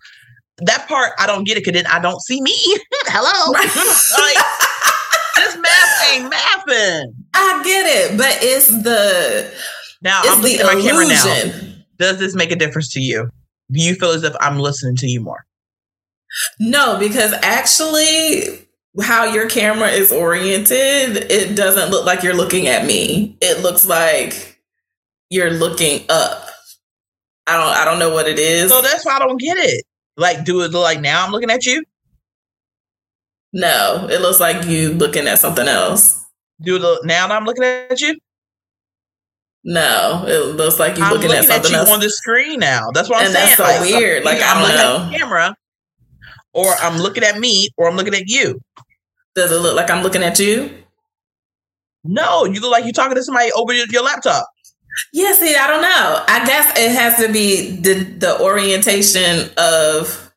that 0.59 0.87
part 0.87 1.13
I 1.17 1.25
don't 1.25 1.43
get 1.43 1.57
it 1.57 1.65
because 1.65 1.81
then 1.81 1.91
I 1.91 1.99
don't 1.99 2.21
see 2.21 2.39
me. 2.41 2.53
Hello, 3.07 3.51
like 3.53 3.73
this 5.37 5.57
math 5.57 6.11
ain't 6.11 6.31
mathing. 6.31 7.15
I 7.33 7.63
get 7.63 7.85
it, 7.87 8.17
but 8.17 8.37
it's 8.41 8.67
the 8.67 9.51
now 10.03 10.21
it's 10.23 10.35
I'm 10.35 10.41
looking 10.43 10.59
at 10.59 10.65
my 10.65 10.79
camera 10.79 11.07
now. 11.07 11.75
Does 11.97 12.19
this 12.19 12.35
make 12.35 12.51
a 12.51 12.55
difference 12.55 12.93
to 12.93 13.01
you? 13.01 13.29
Do 13.71 13.79
you 13.79 13.95
feel 13.95 14.11
as 14.11 14.23
if 14.23 14.35
I'm 14.39 14.59
listening 14.59 14.95
to 14.97 15.07
you 15.07 15.21
more? 15.21 15.45
No, 16.59 16.97
because 16.99 17.33
actually, 17.41 18.67
how 19.01 19.25
your 19.25 19.47
camera 19.49 19.87
is 19.89 20.11
oriented, 20.11 21.17
it 21.31 21.55
doesn't 21.55 21.89
look 21.89 22.05
like 22.05 22.23
you're 22.23 22.35
looking 22.35 22.67
at 22.67 22.85
me. 22.85 23.37
It 23.41 23.61
looks 23.61 23.85
like 23.85 24.61
you're 25.29 25.51
looking 25.51 26.05
up. 26.09 26.45
I 27.47 27.57
don't 27.57 27.77
I 27.77 27.85
don't 27.85 27.99
know 27.99 28.13
what 28.13 28.27
it 28.27 28.37
is. 28.39 28.69
So 28.69 28.81
that's 28.81 29.05
why 29.05 29.15
I 29.15 29.19
don't 29.19 29.39
get 29.39 29.57
it. 29.57 29.83
Like, 30.17 30.43
do 30.43 30.61
it 30.61 30.73
like 30.73 31.01
now 31.01 31.25
I'm 31.25 31.31
looking 31.31 31.49
at 31.49 31.65
you? 31.65 31.83
No, 33.53 34.07
it 34.11 34.21
looks 34.21 34.39
like 34.39 34.65
you 34.67 34.93
looking 34.93 35.27
at 35.27 35.39
something 35.39 35.67
else. 35.67 36.23
Do 36.61 36.75
it 36.75 37.05
now 37.05 37.27
I'm 37.27 37.45
looking 37.45 37.63
at 37.63 37.99
you? 38.01 38.19
No, 39.63 40.25
it 40.27 40.55
looks 40.55 40.79
like 40.79 40.97
you're 40.97 41.09
looking, 41.09 41.29
looking, 41.29 41.43
at 41.43 41.45
something 41.45 41.73
at 41.73 41.79
else 41.79 41.89
on 41.89 41.99
the 41.99 42.09
screen 42.09 42.59
now. 42.59 42.91
That's 42.93 43.09
what 43.09 43.19
I'm 43.19 43.25
and 43.25 43.33
saying. 43.33 43.45
That's 43.45 43.57
so 43.57 43.63
like, 43.63 43.81
weird. 43.81 44.23
Like 44.23 44.39
I'm 44.41 44.61
looking 44.61 44.77
know. 44.77 44.97
At 44.97 45.11
the 45.11 45.17
camera, 45.17 45.55
or 46.53 46.73
I'm 46.81 46.97
looking 46.97 47.23
at 47.23 47.37
me, 47.37 47.69
or 47.77 47.89
I'm 47.89 47.95
looking 47.95 48.15
at 48.15 48.27
you. 48.27 48.61
Does 49.35 49.51
it 49.51 49.59
look 49.59 49.75
like 49.75 49.89
I'm 49.89 50.01
looking 50.01 50.23
at 50.23 50.39
you? 50.39 50.83
No, 52.03 52.45
you 52.45 52.61
look 52.61 52.71
like 52.71 52.85
you're 52.85 52.93
talking 52.93 53.15
to 53.15 53.23
somebody 53.23 53.51
over 53.51 53.73
your, 53.73 53.85
your 53.91 54.03
laptop. 54.03 54.47
Yeah, 55.13 55.33
see, 55.33 55.55
I 55.55 55.67
don't 55.67 55.81
know. 55.81 56.23
I 56.27 56.45
guess 56.45 56.77
it 56.77 56.91
has 56.91 57.17
to 57.25 57.31
be 57.31 57.75
the 57.75 58.03
the 58.03 58.41
orientation 58.41 59.49
of 59.57 60.33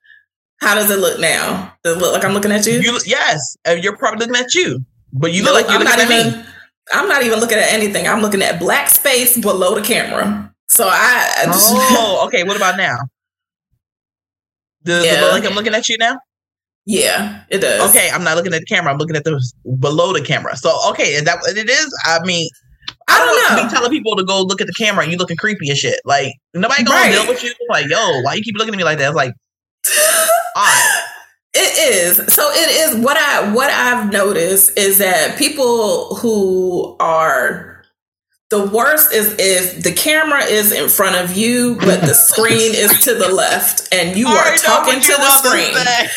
how 0.60 0.74
does 0.74 0.90
it 0.90 0.98
look 0.98 1.20
now? 1.20 1.72
Does 1.82 1.96
it 1.96 2.00
look 2.00 2.12
like 2.12 2.24
I'm 2.24 2.32
looking 2.32 2.52
at 2.52 2.66
you? 2.66 2.80
you 2.80 2.98
yes, 3.06 3.56
you're 3.80 3.96
probably 3.96 4.26
looking 4.26 4.42
at 4.42 4.54
you, 4.54 4.84
but 5.12 5.32
you 5.32 5.44
look 5.44 5.54
like 5.54 5.66
you're 5.66 5.80
I'm 5.80 5.84
looking 5.84 6.00
at 6.00 6.10
even, 6.10 6.40
me. 6.40 6.46
I'm 6.92 7.08
not 7.08 7.22
even 7.22 7.38
looking 7.38 7.58
at 7.58 7.72
anything. 7.72 8.08
I'm 8.08 8.20
looking 8.20 8.42
at 8.42 8.58
black 8.58 8.88
space 8.88 9.38
below 9.38 9.74
the 9.74 9.82
camera. 9.82 10.52
So 10.68 10.88
I, 10.88 11.42
I 11.42 11.44
just, 11.46 11.70
oh 11.72 12.24
okay. 12.26 12.44
What 12.44 12.56
about 12.56 12.76
now? 12.76 12.96
Does 14.84 15.04
yeah. 15.04 15.18
it 15.18 15.20
look 15.20 15.32
like 15.32 15.44
I'm 15.44 15.54
looking 15.54 15.74
at 15.74 15.88
you 15.88 15.98
now? 15.98 16.18
Yeah, 16.84 17.44
it 17.48 17.58
does. 17.58 17.90
Okay, 17.90 18.10
I'm 18.10 18.24
not 18.24 18.36
looking 18.36 18.52
at 18.52 18.60
the 18.60 18.66
camera. 18.66 18.90
I'm 18.90 18.98
looking 18.98 19.14
at 19.14 19.22
the 19.22 19.40
below 19.78 20.12
the 20.12 20.22
camera. 20.22 20.56
So 20.56 20.76
okay, 20.90 21.14
is 21.14 21.24
that 21.24 21.38
what 21.40 21.56
it 21.56 21.70
is? 21.70 21.94
I 22.04 22.24
mean, 22.24 22.48
I 23.06 23.18
don't, 23.18 23.28
I 23.28 23.48
don't 23.48 23.56
know. 23.56 23.68
Be 23.68 23.74
telling 23.74 23.90
people 23.90 24.16
to 24.16 24.24
go 24.24 24.42
look 24.42 24.60
at 24.60 24.66
the 24.66 24.72
camera 24.72 25.04
and 25.04 25.12
you 25.12 25.18
looking 25.18 25.36
creepy 25.36 25.70
as 25.70 25.78
shit. 25.78 26.00
Like 26.04 26.32
nobody 26.54 26.82
gonna 26.82 27.00
right. 27.00 27.12
deal 27.12 27.28
with 27.28 27.44
you. 27.44 27.52
Like 27.68 27.86
yo, 27.88 28.22
why 28.22 28.34
you 28.34 28.42
keep 28.42 28.56
looking 28.56 28.74
at 28.74 28.76
me 28.76 28.84
like 28.84 28.98
that? 28.98 29.08
It's 29.08 29.16
like, 29.16 29.32
odd. 30.56 31.01
It 31.54 31.94
is. 31.94 32.34
So 32.34 32.50
it 32.50 32.70
is 32.70 33.04
what 33.04 33.16
I 33.16 33.52
what 33.52 33.70
I've 33.70 34.10
noticed 34.10 34.78
is 34.78 34.98
that 34.98 35.36
people 35.38 36.14
who 36.16 36.96
are 36.98 37.72
the 38.52 38.66
worst 38.66 39.12
is 39.12 39.34
if 39.38 39.82
the 39.82 39.92
camera 39.92 40.44
is 40.44 40.72
in 40.72 40.88
front 40.90 41.16
of 41.16 41.36
you, 41.36 41.76
but 41.76 42.02
the 42.02 42.14
screen 42.14 42.74
is 42.74 43.00
to 43.00 43.14
the 43.14 43.28
left, 43.28 43.92
and 43.92 44.16
you 44.16 44.28
are 44.28 44.56
talking 44.56 45.00
to 45.00 45.12
the 45.12 45.30
screen. 45.38 45.72
To 45.74 46.10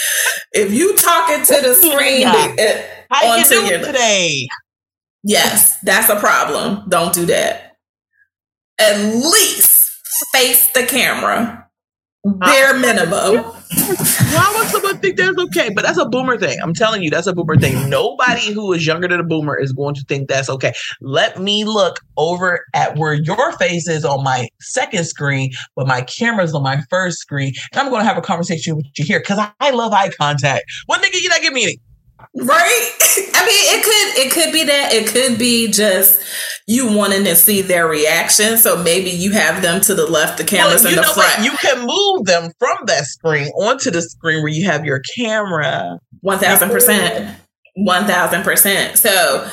if 0.53 0.73
you 0.73 0.95
talking 0.97 1.43
to 1.45 1.61
the 1.61 1.73
screen, 1.91 2.21
yeah. 2.21 2.55
it, 2.57 2.89
how 3.09 3.35
you 3.35 3.45
doing 3.45 3.83
today? 3.83 4.47
Yes, 5.23 5.79
that's 5.79 6.09
a 6.09 6.19
problem. 6.19 6.87
Don't 6.89 7.13
do 7.13 7.25
that. 7.27 7.77
At 8.79 9.15
least 9.15 9.91
face 10.33 10.71
the 10.73 10.85
camera. 10.85 11.69
Bare 12.25 12.77
minimum. 12.77 13.54
Why 13.71 14.53
would 14.57 14.67
someone 14.69 14.97
think 14.99 15.17
that's 15.17 15.37
okay? 15.37 15.69
But 15.69 15.83
that's 15.83 15.97
a 15.97 16.05
boomer 16.05 16.37
thing. 16.37 16.57
I'm 16.61 16.73
telling 16.73 17.03
you, 17.03 17.09
that's 17.09 17.27
a 17.27 17.33
boomer 17.33 17.57
thing. 17.57 17.89
Nobody 17.89 18.51
who 18.53 18.73
is 18.73 18.85
younger 18.85 19.07
than 19.07 19.19
a 19.19 19.23
boomer 19.23 19.57
is 19.57 19.71
going 19.71 19.95
to 19.95 20.03
think 20.03 20.27
that's 20.27 20.49
okay. 20.49 20.73
Let 21.01 21.39
me 21.39 21.63
look 21.65 21.99
over 22.17 22.65
at 22.73 22.97
where 22.97 23.13
your 23.13 23.51
face 23.53 23.87
is 23.87 24.05
on 24.05 24.23
my 24.23 24.47
second 24.59 25.05
screen, 25.05 25.51
but 25.75 25.87
my 25.87 26.01
camera's 26.01 26.53
on 26.53 26.63
my 26.63 26.81
first 26.89 27.19
screen. 27.19 27.53
And 27.71 27.81
I'm 27.81 27.89
going 27.89 28.01
to 28.01 28.07
have 28.07 28.17
a 28.17 28.21
conversation 28.21 28.75
with 28.75 28.85
you 28.97 29.05
here 29.05 29.19
because 29.19 29.39
I, 29.59 29.71
love 29.71 29.91
eye 29.93 30.09
contact. 30.09 30.65
What 30.85 31.01
nigga 31.01 31.21
you 31.21 31.29
not 31.29 31.41
give 31.41 31.53
me 31.53 31.63
any? 31.63 31.79
Right? 32.37 32.91
I 33.33 33.45
mean, 33.45 33.65
it 33.79 33.83
could 33.83 34.25
it 34.25 34.31
could 34.33 34.51
be 34.51 34.63
that. 34.65 34.91
It 34.91 35.07
could 35.07 35.39
be 35.39 35.71
just 35.71 36.21
you 36.67 36.93
wanting 36.93 37.23
to 37.23 37.35
see 37.35 37.61
their 37.61 37.87
reaction. 37.87 38.57
So 38.57 38.81
maybe 38.81 39.09
you 39.09 39.31
have 39.31 39.61
them 39.61 39.79
to 39.81 39.95
the 39.95 40.05
left, 40.05 40.37
the 40.37 40.43
cameras 40.43 40.83
well, 40.83 40.91
in 40.91 40.97
the 40.97 41.03
front. 41.03 41.39
What? 41.39 41.45
You 41.45 41.51
can 41.51 41.85
move 41.85 42.25
them 42.25 42.51
from 42.59 42.85
that 42.87 43.05
screen 43.05 43.47
onto 43.59 43.89
the 43.89 44.01
screen 44.01 44.41
where 44.41 44.51
you 44.51 44.69
have 44.69 44.83
your 44.83 45.01
camera. 45.17 45.97
One 46.21 46.37
thousand 46.37 46.69
percent. 46.71 47.39
One 47.77 48.05
thousand 48.05 48.43
percent. 48.43 48.97
So 48.97 49.49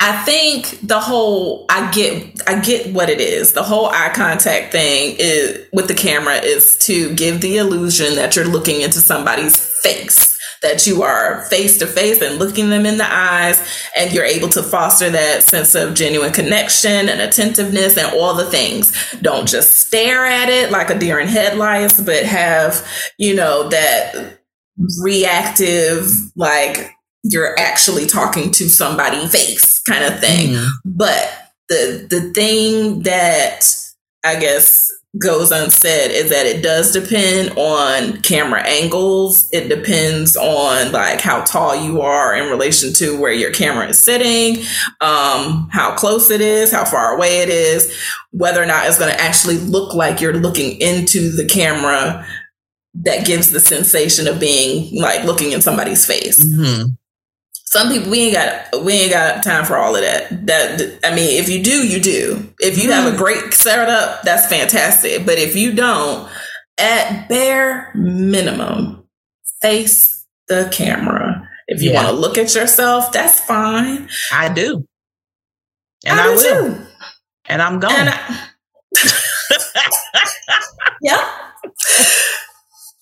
I 0.00 0.22
think 0.24 0.80
the 0.82 0.98
whole 0.98 1.66
I 1.70 1.92
get 1.92 2.42
I 2.48 2.58
get 2.58 2.92
what 2.92 3.08
it 3.08 3.20
is. 3.20 3.52
The 3.52 3.62
whole 3.62 3.86
eye 3.86 4.10
contact 4.12 4.72
thing 4.72 5.14
is 5.18 5.64
with 5.72 5.86
the 5.86 5.94
camera 5.94 6.34
is 6.36 6.76
to 6.86 7.14
give 7.14 7.40
the 7.40 7.58
illusion 7.58 8.16
that 8.16 8.34
you're 8.34 8.48
looking 8.48 8.80
into 8.80 8.98
somebody's 8.98 9.56
face 9.80 10.35
that 10.62 10.86
you 10.86 11.02
are 11.02 11.42
face 11.44 11.78
to 11.78 11.86
face 11.86 12.20
and 12.22 12.38
looking 12.38 12.70
them 12.70 12.86
in 12.86 12.98
the 12.98 13.06
eyes 13.08 13.60
and 13.96 14.12
you're 14.12 14.24
able 14.24 14.48
to 14.48 14.62
foster 14.62 15.10
that 15.10 15.42
sense 15.42 15.74
of 15.74 15.94
genuine 15.94 16.32
connection 16.32 17.08
and 17.08 17.20
attentiveness 17.20 17.96
and 17.96 18.14
all 18.18 18.34
the 18.34 18.50
things. 18.50 18.92
Don't 19.20 19.48
just 19.48 19.74
stare 19.74 20.24
at 20.24 20.48
it 20.48 20.70
like 20.70 20.90
a 20.90 20.98
deer 20.98 21.18
in 21.18 21.28
headlights, 21.28 22.00
but 22.00 22.24
have, 22.24 22.86
you 23.18 23.34
know, 23.34 23.68
that 23.68 24.40
reactive, 25.02 26.10
like 26.36 26.92
you're 27.22 27.58
actually 27.58 28.06
talking 28.06 28.50
to 28.52 28.68
somebody 28.68 29.26
face 29.26 29.80
kind 29.80 30.04
of 30.04 30.20
thing. 30.20 30.54
Mm. 30.54 30.68
But 30.84 31.52
the 31.68 32.06
the 32.08 32.32
thing 32.32 33.02
that 33.02 33.64
I 34.24 34.38
guess 34.38 34.92
goes 35.18 35.50
unsaid 35.52 36.10
is 36.10 36.30
that 36.30 36.46
it 36.46 36.62
does 36.62 36.92
depend 36.92 37.50
on 37.56 38.20
camera 38.22 38.62
angles. 38.66 39.48
It 39.52 39.68
depends 39.68 40.36
on 40.36 40.92
like 40.92 41.20
how 41.20 41.42
tall 41.42 41.74
you 41.76 42.00
are 42.02 42.34
in 42.34 42.50
relation 42.50 42.92
to 42.94 43.18
where 43.18 43.32
your 43.32 43.52
camera 43.52 43.88
is 43.88 43.98
sitting, 43.98 44.64
um, 45.00 45.68
how 45.70 45.94
close 45.96 46.30
it 46.30 46.40
is, 46.40 46.72
how 46.72 46.84
far 46.84 47.16
away 47.16 47.40
it 47.40 47.48
is, 47.48 47.96
whether 48.30 48.62
or 48.62 48.66
not 48.66 48.86
it's 48.86 48.98
going 48.98 49.12
to 49.12 49.20
actually 49.20 49.58
look 49.58 49.94
like 49.94 50.20
you're 50.20 50.34
looking 50.34 50.80
into 50.80 51.30
the 51.30 51.46
camera 51.46 52.26
that 52.94 53.26
gives 53.26 53.52
the 53.52 53.60
sensation 53.60 54.26
of 54.26 54.40
being 54.40 55.00
like 55.00 55.24
looking 55.24 55.52
in 55.52 55.60
somebody's 55.60 56.06
face. 56.06 56.44
Mm-hmm 56.44 56.94
some 57.68 57.88
people 57.88 58.10
we 58.10 58.20
ain't 58.20 58.34
got 58.34 58.84
we 58.84 58.92
ain't 58.92 59.12
got 59.12 59.42
time 59.42 59.64
for 59.64 59.76
all 59.76 59.94
of 59.94 60.02
that. 60.02 60.46
That 60.46 60.98
I 61.04 61.14
mean, 61.14 61.40
if 61.40 61.48
you 61.48 61.62
do, 61.62 61.86
you 61.86 62.00
do. 62.00 62.52
If 62.60 62.82
you 62.82 62.92
have 62.92 63.12
a 63.12 63.16
mm. 63.16 63.18
great 63.18 63.54
setup, 63.54 64.22
that's 64.22 64.46
fantastic. 64.46 65.26
But 65.26 65.38
if 65.38 65.56
you 65.56 65.74
don't, 65.74 66.30
at 66.78 67.28
bare 67.28 67.92
minimum, 67.94 69.04
face 69.60 70.26
the 70.48 70.68
camera. 70.72 71.48
If 71.68 71.82
you 71.82 71.90
yeah. 71.90 72.04
want 72.04 72.14
to 72.14 72.20
look 72.20 72.38
at 72.38 72.54
yourself, 72.54 73.10
that's 73.10 73.40
fine. 73.40 74.08
I 74.32 74.48
do, 74.48 74.86
and 76.04 76.20
I, 76.20 76.26
I 76.26 76.34
will, 76.34 76.74
too. 76.74 76.86
and 77.46 77.60
I'm 77.60 77.80
going. 77.80 77.96
And 77.96 78.10
I, 78.10 78.48
yeah, 81.02 81.28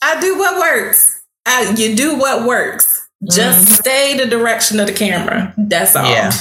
I 0.02 0.20
do 0.20 0.38
what 0.38 0.58
works. 0.58 1.22
I, 1.44 1.74
you 1.76 1.94
do 1.94 2.16
what 2.16 2.46
works. 2.46 3.03
Just 3.30 3.64
mm-hmm. 3.64 3.74
stay 3.74 4.16
the 4.16 4.26
direction 4.26 4.80
of 4.80 4.86
the 4.86 4.92
camera. 4.92 5.54
That's 5.56 5.96
all. 5.96 6.10
Yeah. 6.10 6.32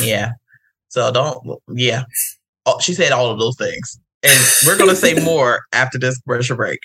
Yeah. 0.00 0.32
So 0.88 1.12
don't, 1.12 1.60
yeah. 1.68 2.04
Oh, 2.66 2.78
she 2.80 2.94
said 2.94 3.12
all 3.12 3.30
of 3.30 3.38
those 3.38 3.56
things. 3.56 3.98
And 4.22 4.38
we're 4.66 4.76
going 4.76 4.90
to 4.90 4.96
say 4.96 5.14
more 5.24 5.62
after 5.72 5.98
this 5.98 6.18
commercial 6.20 6.56
break. 6.56 6.80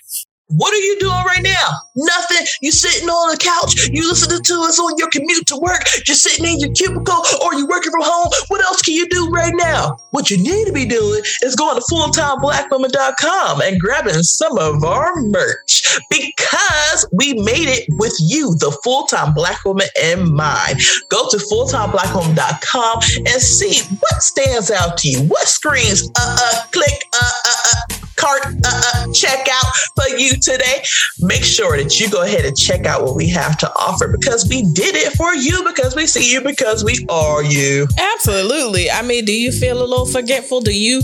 What 0.48 0.74
are 0.74 0.78
you 0.78 1.00
doing 1.00 1.24
right 1.26 1.42
now? 1.42 1.70
Nothing. 1.96 2.46
You 2.62 2.72
sitting 2.72 3.10
on 3.10 3.32
the 3.32 3.38
couch. 3.38 3.90
You 3.90 4.08
listening 4.08 4.44
to 4.44 4.54
us 4.62 4.80
on 4.80 4.94
your 4.98 5.10
commute 5.10 5.48
to 5.48 5.58
work. 5.58 5.82
You're 6.06 6.16
sitting 6.16 6.46
in 6.46 6.60
your 6.60 6.72
cubicle 6.72 7.24
or 7.42 7.56
you 7.56 7.66
working 7.66 7.92
from 7.92 8.04
home. 8.04 8.32
What 8.50 8.62
else 8.62 8.84
can 8.84 8.94
you 8.94 9.10
do 9.10 9.28
right 9.30 9.54
now? 9.56 9.98
What 10.12 10.30
you 10.30 10.38
need 10.38 10.68
to 10.68 10.74
be 10.74 10.86
doing 10.86 11.22
is 11.42 11.56
going 11.56 11.76
to 11.76 11.82
fulltimeblackwoman.com 11.92 13.62
and 13.62 13.80
grabbing 13.82 14.22
some 14.22 14.60
of 14.60 14.84
our 14.84 15.16
merch 15.24 16.00
because 16.12 17.08
we 17.12 17.34
made 17.34 17.68
it 17.68 17.86
with 17.98 18.16
you, 18.20 18.56
the 18.60 18.78
full-time 18.84 19.34
black 19.34 19.66
woman 19.66 19.88
in 20.00 20.32
mind. 20.32 20.80
Go 21.10 21.28
to 21.30 21.38
fulltimeblackwoman.com 21.38 23.00
and 23.18 23.42
see 23.42 23.82
what 24.00 24.22
stands 24.22 24.70
out 24.70 24.98
to 25.00 25.10
you. 25.10 25.22
What 25.24 25.48
screams, 25.48 26.08
uh, 26.20 26.38
uh, 26.40 26.62
click, 26.72 27.04
uh, 27.14 27.32
uh, 27.48 27.56
uh, 27.74 28.05
cart, 28.16 28.46
uh, 28.46 28.82
uh, 28.96 29.14
check 29.14 29.48
out 29.52 29.72
for 29.96 30.18
you 30.18 30.32
today, 30.34 30.84
make 31.20 31.44
sure 31.44 31.78
that 31.78 32.00
you 32.00 32.10
go 32.10 32.24
ahead 32.24 32.46
and 32.46 32.56
check 32.58 32.86
out 32.86 33.04
what 33.04 33.16
we 33.16 33.28
have 33.30 33.58
to 33.60 33.72
offer 33.76 34.16
because 34.18 34.48
we 34.50 34.62
did 34.74 34.96
it 34.96 35.14
for 35.14 35.34
you, 35.34 35.64
because 35.64 35.96
we 35.96 36.08
see 36.08 36.32
you, 36.32 36.42
because 36.42 36.84
we 36.84 37.06
are 37.10 37.44
you. 37.44 37.88
Absolutely. 38.16 38.90
I 38.90 39.02
mean, 39.02 39.26
do 39.26 39.34
you 39.34 39.52
feel 39.52 39.82
a 39.82 39.86
little 39.86 40.06
forgetful? 40.06 40.62
Do 40.62 40.78
you 40.78 41.02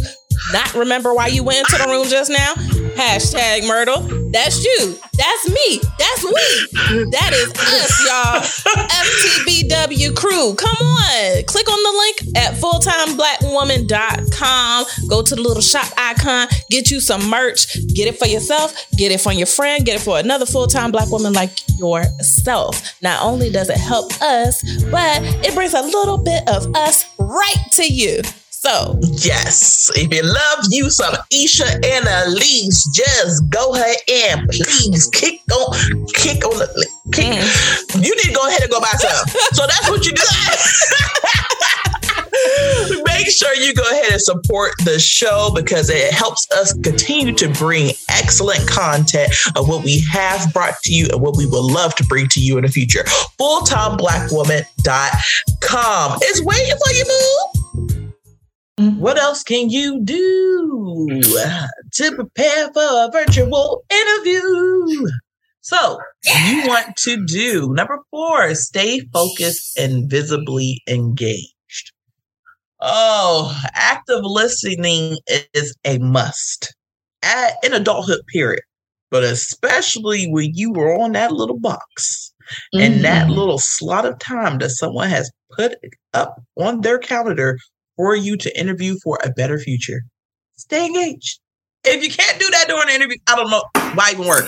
not 0.53 0.73
remember 0.73 1.13
why 1.13 1.27
you 1.27 1.43
went 1.43 1.59
into 1.59 1.77
the 1.81 1.87
room 1.89 2.07
just 2.07 2.29
now? 2.29 2.53
Hashtag 2.95 3.67
Myrtle. 3.67 4.01
That's 4.31 4.63
you. 4.63 4.97
That's 5.13 5.49
me. 5.49 5.81
That's 5.97 6.23
we. 6.23 6.67
That 7.11 7.33
is 7.33 7.51
us, 7.51 8.05
y'all. 8.07 8.41
FTBW 8.87 10.15
crew. 10.15 10.55
Come 10.55 10.75
on. 10.75 11.43
Click 11.43 11.69
on 11.69 11.83
the 11.83 11.91
link 11.97 12.21
at 12.37 12.53
fulltimeblackwoman.com. 12.55 14.85
Go 15.09 15.21
to 15.21 15.35
the 15.35 15.41
little 15.41 15.61
shop 15.61 15.87
icon. 15.97 16.47
Get 16.69 16.91
you 16.91 16.99
some 16.99 17.29
merch. 17.29 17.73
Get 17.93 18.07
it 18.07 18.17
for 18.17 18.27
yourself. 18.27 18.73
Get 18.97 19.11
it 19.11 19.21
for 19.21 19.31
your 19.33 19.47
friend. 19.47 19.85
Get 19.85 19.95
it 19.97 20.01
for 20.03 20.17
another 20.19 20.45
full 20.45 20.67
time 20.67 20.91
black 20.91 21.09
woman 21.09 21.33
like 21.33 21.51
yourself. 21.77 22.93
Not 23.01 23.21
only 23.21 23.49
does 23.49 23.69
it 23.69 23.77
help 23.77 24.11
us, 24.21 24.61
but 24.85 25.21
it 25.45 25.53
brings 25.55 25.73
a 25.73 25.81
little 25.81 26.17
bit 26.17 26.47
of 26.49 26.73
us 26.75 27.05
right 27.19 27.57
to 27.73 27.85
you. 27.85 28.21
So, 28.63 28.99
yes, 29.01 29.89
if 29.95 30.13
you 30.13 30.21
love 30.21 30.65
you 30.69 30.91
some 30.91 31.15
Isha 31.31 31.79
and 31.83 32.05
Elise, 32.07 32.85
just 32.93 33.49
go 33.49 33.73
ahead 33.73 33.97
and 34.07 34.47
please 34.49 35.09
kick 35.11 35.41
on, 35.51 36.05
kick 36.13 36.45
on 36.45 36.59
the, 36.59 36.87
kick. 37.11 37.25
Mm. 37.25 38.05
You 38.05 38.15
need 38.15 38.21
to 38.21 38.33
go 38.33 38.47
ahead 38.47 38.61
and 38.61 38.69
go 38.69 38.79
buy 38.79 38.93
some. 38.99 39.27
so 39.53 39.65
that's 39.65 39.89
what 39.89 40.05
you 40.05 40.11
do. 40.11 40.21
Make 43.03 43.31
sure 43.31 43.51
you 43.55 43.73
go 43.73 43.81
ahead 43.81 44.11
and 44.11 44.21
support 44.21 44.73
the 44.85 44.99
show 44.99 45.49
because 45.55 45.89
it 45.89 46.13
helps 46.13 46.47
us 46.51 46.71
continue 46.83 47.33
to 47.33 47.49
bring 47.49 47.93
excellent 48.09 48.67
content 48.67 49.33
of 49.55 49.69
what 49.69 49.83
we 49.83 50.01
have 50.01 50.53
brought 50.53 50.79
to 50.83 50.93
you 50.93 51.07
and 51.11 51.19
what 51.19 51.35
we 51.35 51.47
would 51.47 51.65
love 51.65 51.95
to 51.95 52.03
bring 52.03 52.27
to 52.27 52.39
you 52.39 52.59
in 52.59 52.65
the 52.65 52.71
future. 52.71 53.05
FullTimeBlackWoman.com 53.39 56.19
is 56.25 56.43
waiting 56.43 56.77
for 56.77 56.91
you, 56.91 57.05
move. 57.07 57.60
Mm-hmm. 58.79 58.99
What 58.99 59.17
else 59.17 59.43
can 59.43 59.69
you 59.69 60.01
do 60.03 61.21
to 61.93 62.15
prepare 62.15 62.71
for 62.73 62.81
a 62.81 63.09
virtual 63.11 63.83
interview? 63.91 65.07
So, 65.61 65.99
you 66.47 66.67
want 66.67 66.95
to 66.97 67.23
do 67.23 67.71
number 67.73 67.99
four, 68.09 68.55
stay 68.55 69.01
focused 69.13 69.77
and 69.77 70.09
visibly 70.09 70.81
engaged. 70.87 71.53
Oh, 72.79 73.55
active 73.73 74.21
listening 74.23 75.17
is 75.53 75.75
a 75.85 75.99
must 75.99 76.73
at, 77.21 77.53
in 77.63 77.73
adulthood, 77.73 78.21
period. 78.27 78.63
But 79.11 79.23
especially 79.23 80.27
when 80.31 80.55
you 80.55 80.71
were 80.71 80.95
on 80.97 81.11
that 81.11 81.31
little 81.31 81.59
box 81.59 82.33
mm-hmm. 82.73 82.79
and 82.79 83.03
that 83.03 83.27
mm-hmm. 83.27 83.37
little 83.37 83.59
slot 83.59 84.05
of 84.05 84.17
time 84.17 84.57
that 84.59 84.71
someone 84.71 85.09
has 85.09 85.31
put 85.51 85.75
up 86.13 86.41
on 86.57 86.81
their 86.81 86.97
calendar 86.97 87.59
for 88.01 88.15
you 88.15 88.35
to 88.35 88.59
interview 88.59 88.97
for 89.03 89.19
a 89.23 89.29
better 89.29 89.59
future. 89.59 90.01
Stay 90.57 90.87
engaged. 90.87 91.39
If 91.83 92.03
you 92.03 92.09
can't 92.09 92.39
do 92.39 92.49
that 92.49 92.65
during 92.67 92.87
the 92.87 92.95
interview, 92.95 93.17
I 93.27 93.35
don't 93.35 93.51
know 93.51 93.63
why 93.93 94.09
even 94.13 94.27
work. 94.27 94.45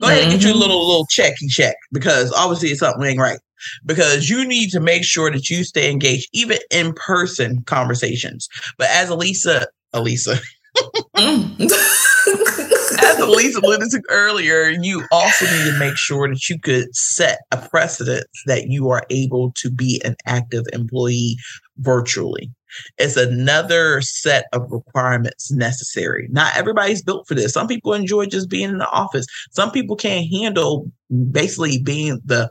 Go 0.00 0.08
ahead 0.08 0.24
and 0.24 0.32
get 0.32 0.42
your 0.42 0.50
mm-hmm. 0.50 0.62
little 0.62 0.88
little 0.88 1.06
checky 1.06 1.48
check 1.48 1.76
because 1.92 2.32
obviously 2.32 2.70
it's 2.70 2.80
something 2.80 3.06
ain't 3.06 3.20
right. 3.20 3.38
Because 3.86 4.28
you 4.28 4.44
need 4.44 4.70
to 4.70 4.80
make 4.80 5.04
sure 5.04 5.30
that 5.30 5.48
you 5.48 5.62
stay 5.62 5.92
engaged, 5.92 6.28
even 6.32 6.58
in 6.72 6.92
person 6.94 7.62
conversations. 7.66 8.48
But 8.78 8.88
as 8.90 9.10
Elisa, 9.10 9.68
Elisa, 9.92 10.40
mm. 11.16 11.60
as 13.04 13.18
Elisa 13.20 13.60
alluded 13.60 13.90
to 13.90 14.02
earlier, 14.08 14.70
you 14.70 15.06
also 15.12 15.44
need 15.44 15.70
to 15.70 15.78
make 15.78 15.96
sure 15.96 16.28
that 16.28 16.48
you 16.48 16.58
could 16.58 16.92
set 16.96 17.38
a 17.52 17.58
precedent 17.58 18.26
that 18.46 18.66
you 18.66 18.90
are 18.90 19.04
able 19.08 19.52
to 19.52 19.70
be 19.70 20.02
an 20.04 20.16
active 20.26 20.64
employee 20.72 21.36
virtually. 21.78 22.50
It's 22.98 23.16
another 23.16 24.00
set 24.00 24.46
of 24.52 24.70
requirements 24.70 25.50
necessary. 25.50 26.28
Not 26.30 26.56
everybody's 26.56 27.02
built 27.02 27.26
for 27.26 27.34
this. 27.34 27.52
Some 27.52 27.68
people 27.68 27.92
enjoy 27.92 28.26
just 28.26 28.48
being 28.48 28.70
in 28.70 28.78
the 28.78 28.90
office. 28.90 29.26
Some 29.50 29.70
people 29.70 29.96
can't 29.96 30.28
handle 30.30 30.90
basically 31.30 31.78
being 31.78 32.20
the 32.24 32.50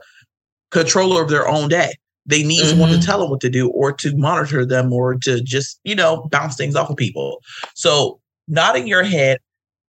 controller 0.70 1.22
of 1.22 1.30
their 1.30 1.48
own 1.48 1.68
day. 1.68 1.94
They 2.26 2.42
need 2.42 2.60
mm-hmm. 2.60 2.70
someone 2.70 2.88
to 2.90 2.96
mm-hmm. 2.96 3.04
tell 3.04 3.20
them 3.20 3.30
what 3.30 3.40
to 3.40 3.50
do 3.50 3.68
or 3.70 3.92
to 3.94 4.16
monitor 4.16 4.64
them 4.64 4.92
or 4.92 5.16
to 5.16 5.40
just, 5.42 5.80
you 5.84 5.94
know, 5.94 6.28
bounce 6.30 6.56
things 6.56 6.76
off 6.76 6.90
of 6.90 6.96
people. 6.96 7.40
So 7.74 8.20
nodding 8.48 8.86
your 8.86 9.02
head, 9.02 9.38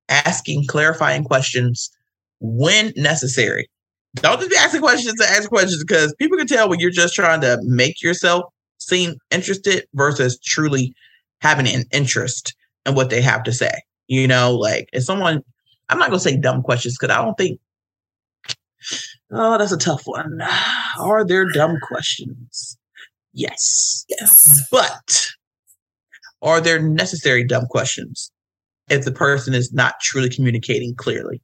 asking 0.09 0.67
clarifying 0.67 1.25
questions 1.25 1.91
when 2.41 2.93
necessary. 2.97 3.69
Don't 4.17 4.39
just 4.39 4.51
be 4.51 4.57
asking 4.57 4.83
questions 4.83 5.15
to 5.15 5.25
ask 5.25 5.49
questions 5.49 5.83
because 5.83 6.15
people 6.19 6.37
can 6.37 6.47
tell 6.47 6.69
when 6.69 6.81
you're 6.81 6.91
just 6.91 7.15
trying 7.15 7.41
to 7.43 7.59
make 7.63 8.03
yourself 8.03 8.45
seem 8.89 9.17
interested 9.31 9.87
versus 9.95 10.39
truly 10.39 10.95
having 11.41 11.67
an 11.67 11.85
interest 11.93 12.55
in 12.87 12.95
what 12.95 13.11
they 13.11 13.21
have 13.21 13.43
to 13.45 13.53
say. 13.53 13.73
You 14.09 14.27
know, 14.27 14.55
like 14.55 14.89
if 14.93 15.05
someone, 15.05 15.43
I'm 15.89 15.99
not 15.99 16.09
gonna 16.09 16.21
say 16.21 16.37
dumb 16.37 16.63
questions 16.63 16.97
because 16.99 17.15
I 17.15 17.23
don't 17.23 17.37
think. 17.37 17.61
Oh, 19.31 19.57
that's 19.59 19.73
a 19.73 19.79
tough 19.79 20.03
one. 20.05 20.41
Are 20.99 21.25
there 21.25 21.51
dumb 21.51 21.79
questions? 21.83 22.77
Yes. 23.33 24.05
Yes. 24.09 24.67
But 24.71 25.29
are 26.43 26.61
there 26.61 26.83
necessary 26.83 27.45
dumb 27.45 27.67
questions 27.67 28.31
if 28.91 29.05
the 29.05 29.13
person 29.13 29.55
is 29.55 29.73
not 29.73 30.01
truly 30.01 30.29
communicating 30.29 30.95
clearly? 30.95 31.41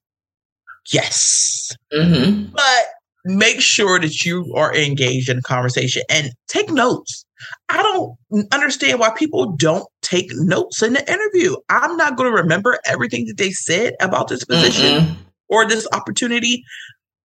Yes. 0.93 1.71
Mm-hmm. 1.93 2.51
But 2.53 2.87
make 3.25 3.61
sure 3.61 3.99
that 4.01 4.25
you 4.25 4.53
are 4.55 4.75
engaged 4.75 5.29
in 5.29 5.39
a 5.39 5.43
conversation 5.43 6.03
and 6.11 6.33
take 6.49 6.71
notes. 6.71 7.25
I 7.69 7.83
don't 7.83 8.47
understand 8.53 8.99
why 8.99 9.11
people 9.11 9.53
don't 9.53 9.87
take 10.03 10.31
notes 10.33 10.83
in 10.83 10.95
the 10.95 11.13
interview. 11.13 11.57
I'm 11.69 11.97
not 11.97 12.17
going 12.17 12.31
to 12.31 12.43
remember 12.43 12.79
everything 12.85 13.27
that 13.27 13.37
they 13.37 13.51
said 13.51 13.95
about 14.01 14.29
this 14.29 14.45
position 14.45 15.05
mm 15.05 15.17
or 15.49 15.67
this 15.67 15.89
opportunity. 15.93 16.63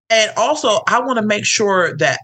And 0.09 0.31
also, 0.37 0.81
I 0.87 1.01
want 1.01 1.19
to 1.19 1.25
make 1.25 1.45
sure 1.45 1.95
that 1.97 2.19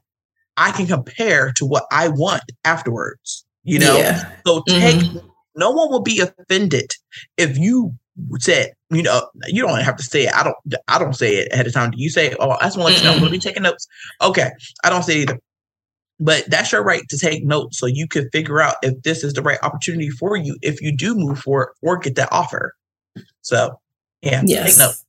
I 0.58 0.72
can 0.72 0.88
compare 0.88 1.52
to 1.54 1.66
what 1.66 1.86
I 1.92 2.08
want 2.08 2.44
afterwards. 2.64 3.46
You 3.64 3.80
know, 3.80 3.98
yeah. 3.98 4.32
so 4.48 4.64
take. 4.68 4.96
Mm-hmm. 4.96 5.28
No 5.56 5.72
one 5.72 5.92
will 5.92 6.02
be 6.02 6.22
offended 6.22 6.92
if 7.38 7.58
you 7.58 7.94
said, 8.38 8.72
you 8.90 9.04
know, 9.04 9.28
you 9.48 9.62
don't 9.66 9.82
have 9.82 9.98
to 9.98 10.04
say 10.04 10.24
it. 10.24 10.34
I 10.34 10.44
don't. 10.44 10.56
I 10.88 11.00
don't 11.00 11.16
say 11.16 11.36
it 11.36 11.52
ahead 11.52 11.68
of 11.68 11.74
time. 11.74 11.92
Do 11.92 12.02
you 12.02 12.10
say, 12.10 12.36
"Oh, 12.40 12.52
I 12.52 12.66
just 12.66 12.78
want 12.78 12.90
to 12.90 12.94
let 12.94 12.98
you 12.98 13.04
know 13.04 13.12
I'm 13.14 13.20
going 13.20 13.32
to 13.32 13.38
be 13.38 13.40
taking 13.40 13.64
notes"? 13.64 13.88
Okay, 14.22 14.50
I 14.84 14.90
don't 14.90 15.04
say 15.04 15.20
either. 15.20 15.40
But 16.20 16.50
that's 16.50 16.72
your 16.72 16.84
right 16.84 17.04
to 17.10 17.18
take 17.18 17.46
notes 17.46 17.80
so 17.80 17.86
you 17.86 18.08
can 18.08 18.30
figure 18.32 18.62
out 18.62 18.76
if 18.82 19.02
this 19.04 19.24
is 19.24 19.34
the 19.34 19.42
right 19.42 19.60
opportunity 19.64 20.10
for 20.10 20.36
you 20.36 20.58
if 20.62 20.82
you 20.82 20.96
do 20.96 21.16
move 21.16 21.40
forward 21.40 21.74
or 21.82 21.98
get 21.98 22.16
that 22.16 22.30
offer. 22.32 22.76
So, 23.42 23.80
yeah, 24.22 24.42
yes. 24.46 24.72
take 24.72 24.80
notes. 24.80 25.06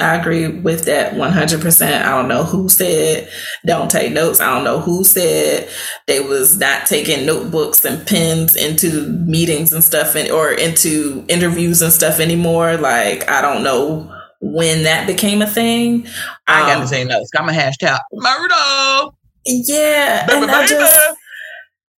I 0.00 0.16
agree 0.16 0.48
with 0.48 0.86
that 0.86 1.12
100%. 1.12 2.02
I 2.02 2.10
don't 2.10 2.26
know 2.26 2.42
who 2.42 2.68
said 2.68 3.30
don't 3.64 3.88
take 3.88 4.12
notes. 4.12 4.40
I 4.40 4.52
don't 4.52 4.64
know 4.64 4.80
who 4.80 5.04
said 5.04 5.68
they 6.08 6.18
was 6.18 6.58
not 6.58 6.86
taking 6.86 7.24
notebooks 7.24 7.84
and 7.84 8.04
pens 8.04 8.56
into 8.56 9.06
meetings 9.08 9.72
and 9.72 9.84
stuff 9.84 10.16
and, 10.16 10.28
or 10.30 10.50
into 10.50 11.24
interviews 11.28 11.80
and 11.80 11.92
stuff 11.92 12.18
anymore. 12.18 12.76
Like, 12.76 13.28
I 13.28 13.40
don't 13.40 13.62
know 13.62 14.12
when 14.40 14.82
that 14.82 15.06
became 15.06 15.40
a 15.42 15.46
thing. 15.46 16.08
I 16.48 16.62
um, 16.62 16.66
got 16.66 16.80
to 16.80 16.88
say 16.88 17.04
notes. 17.04 17.30
Got 17.30 17.46
my 17.46 17.54
hashtag 17.54 17.98
murder. 18.12 19.14
Yeah. 19.46 20.26
Baby, 20.26 20.42
and 20.42 20.50
I 20.50 20.66
just, 20.66 20.98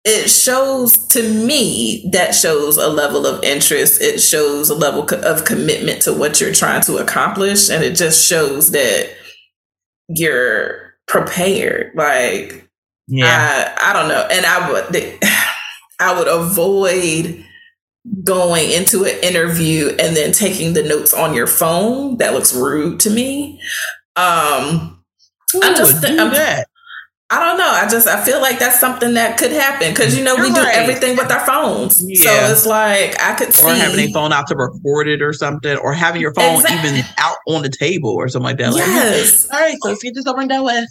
it 0.04 0.30
shows 0.30 1.06
to 1.08 1.22
me 1.22 2.08
that 2.12 2.34
shows 2.34 2.76
a 2.76 2.88
level 2.88 3.26
of 3.26 3.42
interest. 3.42 4.00
It 4.00 4.20
shows 4.20 4.70
a 4.70 4.74
level 4.74 5.02
of 5.02 5.44
commitment 5.44 6.02
to 6.02 6.12
what 6.12 6.40
you're 6.40 6.52
trying 6.52 6.82
to 6.82 6.98
accomplish. 6.98 7.70
And 7.70 7.82
it 7.82 7.96
just 7.96 8.26
shows 8.26 8.70
that 8.70 9.10
you're 10.08 10.94
prepared. 11.08 11.92
Like, 11.94 12.68
yeah, 13.08 13.74
I, 13.78 13.90
I 13.90 13.92
don't 13.92 14.08
know. 14.08 14.26
And 14.30 14.46
I 14.46 14.70
would, 14.70 15.20
I 16.00 16.18
would 16.18 16.28
avoid 16.28 17.44
going 18.22 18.70
into 18.70 19.04
an 19.04 19.18
interview 19.22 19.88
and 19.98 20.16
then 20.16 20.32
taking 20.32 20.74
the 20.74 20.82
notes 20.82 21.12
on 21.12 21.34
your 21.34 21.46
phone. 21.46 22.18
That 22.18 22.32
looks 22.32 22.54
rude 22.54 23.00
to 23.00 23.10
me. 23.10 23.60
Um, 24.14 25.02
Who 25.52 25.60
I'm 25.62 25.76
just, 25.76 26.02
do 26.02 26.08
I'm, 26.08 26.32
that? 26.32 26.68
I 27.28 27.40
don't 27.40 27.58
know. 27.58 27.68
I 27.68 27.88
just 27.88 28.06
I 28.06 28.24
feel 28.24 28.40
like 28.40 28.60
that's 28.60 28.78
something 28.78 29.14
that 29.14 29.36
could 29.36 29.50
happen 29.50 29.90
because 29.90 30.16
you 30.16 30.22
know 30.22 30.36
You're 30.36 30.48
we 30.48 30.54
do 30.54 30.60
everything 30.60 31.16
with 31.16 31.30
our 31.32 31.44
phones. 31.44 32.04
Yeah. 32.08 32.46
So 32.46 32.52
it's 32.52 32.66
like 32.66 33.20
I 33.20 33.34
could 33.34 33.48
or 33.60 33.74
having 33.74 33.98
a 33.98 34.12
phone 34.12 34.32
out 34.32 34.46
to 34.48 34.56
record 34.56 35.08
it 35.08 35.20
or 35.22 35.32
something, 35.32 35.76
or 35.78 35.92
having 35.92 36.20
your 36.20 36.32
phone 36.34 36.60
exactly. 36.60 36.90
even 36.90 37.04
out 37.18 37.38
on 37.48 37.62
the 37.62 37.68
table 37.68 38.10
or 38.10 38.28
something 38.28 38.44
like 38.44 38.58
that. 38.58 38.74
Yes. 38.76 39.48
Like, 39.48 39.58
All 39.58 39.66
right, 39.66 39.78
so 39.82 39.88
let's 39.88 40.02
get 40.04 40.14
this 40.14 40.26
over 40.26 40.40
and 40.40 40.48
done 40.48 40.64
with. 40.64 40.88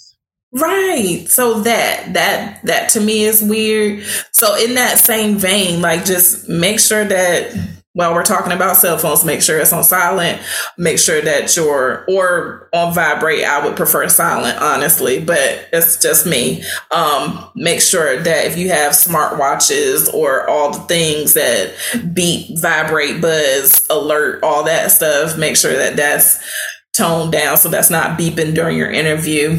Right. 0.51 1.25
So 1.29 1.61
that 1.61 2.13
that 2.13 2.59
that 2.65 2.89
to 2.91 2.99
me 2.99 3.23
is 3.23 3.41
weird. 3.41 4.03
So 4.31 4.55
in 4.57 4.75
that 4.75 4.99
same 4.99 5.37
vein, 5.37 5.81
like 5.81 6.03
just 6.03 6.49
make 6.49 6.81
sure 6.81 7.05
that 7.05 7.53
while 7.95 8.13
we're 8.13 8.23
talking 8.23 8.51
about 8.51 8.75
cell 8.75 8.97
phones, 8.97 9.23
make 9.23 9.41
sure 9.41 9.57
it's 9.57 9.71
on 9.71 9.83
silent. 9.83 10.41
Make 10.77 10.99
sure 10.99 11.21
that 11.21 11.55
you're 11.55 12.03
or 12.09 12.67
on 12.73 12.93
vibrate. 12.93 13.45
I 13.45 13.65
would 13.65 13.77
prefer 13.77 14.09
silent, 14.09 14.61
honestly, 14.61 15.23
but 15.23 15.69
it's 15.71 15.97
just 16.01 16.25
me. 16.25 16.61
Um, 16.91 17.49
make 17.55 17.79
sure 17.79 18.21
that 18.21 18.45
if 18.47 18.57
you 18.57 18.67
have 18.69 18.93
smart 18.93 19.39
watches 19.39 20.09
or 20.09 20.45
all 20.49 20.73
the 20.73 20.79
things 20.81 21.35
that 21.35 21.73
beep, 22.13 22.59
vibrate, 22.59 23.21
buzz, 23.21 23.87
alert, 23.89 24.43
all 24.43 24.65
that 24.65 24.91
stuff, 24.91 25.37
make 25.37 25.55
sure 25.55 25.73
that 25.77 25.95
that's 25.95 26.43
toned 26.97 27.31
down 27.31 27.55
so 27.55 27.69
that's 27.69 27.89
not 27.89 28.19
beeping 28.19 28.53
during 28.53 28.77
your 28.77 28.91
interview 28.91 29.51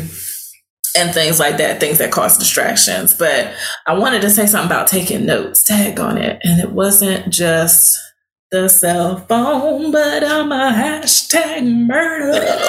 and 0.94 1.14
things 1.14 1.40
like 1.40 1.56
that, 1.56 1.80
things 1.80 1.98
that 1.98 2.12
cause 2.12 2.36
distractions. 2.36 3.14
But 3.14 3.54
I 3.86 3.98
wanted 3.98 4.20
to 4.22 4.30
say 4.30 4.44
something 4.44 4.66
about 4.66 4.88
taking 4.88 5.24
notes, 5.24 5.62
tag 5.62 5.98
on 5.98 6.18
it. 6.18 6.38
And 6.42 6.60
it 6.60 6.72
wasn't 6.72 7.30
just 7.30 7.98
the 8.50 8.68
cell 8.68 9.18
phone, 9.18 9.90
but 9.90 10.24
I'm 10.24 10.52
a 10.52 10.72
hashtag 10.72 11.86
murder. 11.86 12.68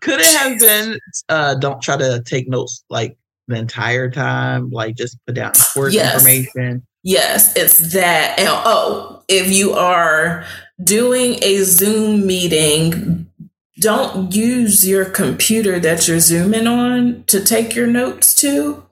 Could 0.00 0.20
it 0.20 0.26
have 0.36 0.58
been 0.58 0.98
uh 1.28 1.54
don't 1.54 1.80
try 1.82 1.96
to 1.96 2.22
take 2.26 2.48
notes 2.48 2.84
like 2.90 3.16
the 3.48 3.56
entire 3.56 4.10
time, 4.10 4.70
like 4.70 4.96
just 4.96 5.18
put 5.26 5.36
down 5.36 5.52
important 5.54 5.94
yes. 5.94 6.14
information? 6.14 6.86
Yes, 7.02 7.54
it's 7.56 7.92
that. 7.92 8.38
And 8.38 8.48
oh, 8.48 9.22
if 9.28 9.52
you 9.52 9.72
are 9.74 10.46
doing 10.82 11.38
a 11.42 11.62
Zoom 11.62 12.26
meeting, 12.26 13.30
don't 13.78 14.34
use 14.34 14.88
your 14.88 15.04
computer 15.04 15.78
that 15.80 16.08
you're 16.08 16.20
zooming 16.20 16.66
on 16.66 17.24
to 17.24 17.44
take 17.44 17.74
your 17.74 17.86
notes 17.86 18.34
to. 18.36 18.82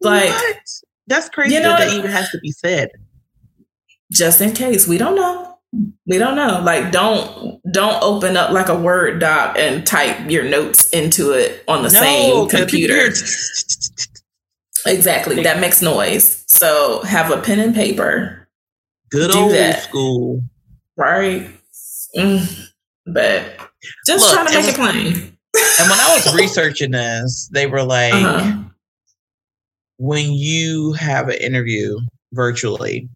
Like 0.00 0.28
what? 0.28 0.56
That's 1.06 1.28
crazy 1.28 1.54
you 1.54 1.60
know, 1.60 1.70
that, 1.70 1.90
that 1.90 1.92
even 1.92 2.10
has 2.10 2.30
to 2.30 2.38
be 2.38 2.50
said. 2.50 2.90
Just 4.12 4.40
in 4.40 4.52
case. 4.52 4.86
We 4.86 4.98
don't 4.98 5.16
know. 5.16 5.58
We 6.06 6.18
don't 6.18 6.36
know. 6.36 6.60
Like 6.62 6.92
don't 6.92 7.60
don't 7.72 8.02
open 8.02 8.36
up 8.36 8.50
like 8.50 8.68
a 8.68 8.78
Word 8.78 9.18
doc 9.18 9.56
and 9.58 9.86
type 9.86 10.30
your 10.30 10.44
notes 10.44 10.88
into 10.90 11.32
it 11.32 11.64
on 11.66 11.82
the 11.82 11.90
no, 11.90 12.00
same 12.00 12.48
computer. 12.48 13.08
exactly. 14.86 15.42
That 15.42 15.60
makes 15.60 15.82
noise. 15.82 16.44
So 16.46 17.02
have 17.02 17.30
a 17.30 17.40
pen 17.40 17.58
and 17.58 17.74
paper. 17.74 18.48
Good 19.10 19.34
old 19.34 19.52
that. 19.52 19.82
school. 19.82 20.42
Right. 20.96 21.48
Mm. 22.16 22.68
But 23.06 23.58
just 24.06 24.24
Look, 24.24 24.32
trying 24.32 24.46
to 24.46 24.54
make 24.54 24.68
it 24.68 24.74
plain. 24.76 25.36
and 25.80 25.90
when 25.90 26.00
I 26.00 26.14
was 26.14 26.34
researching 26.40 26.92
this, 26.92 27.48
they 27.52 27.66
were 27.66 27.82
like, 27.82 28.14
uh-huh 28.14 28.64
when 30.04 30.34
you 30.34 30.92
have 30.92 31.30
an 31.30 31.38
interview 31.40 31.98
virtually, 32.34 33.08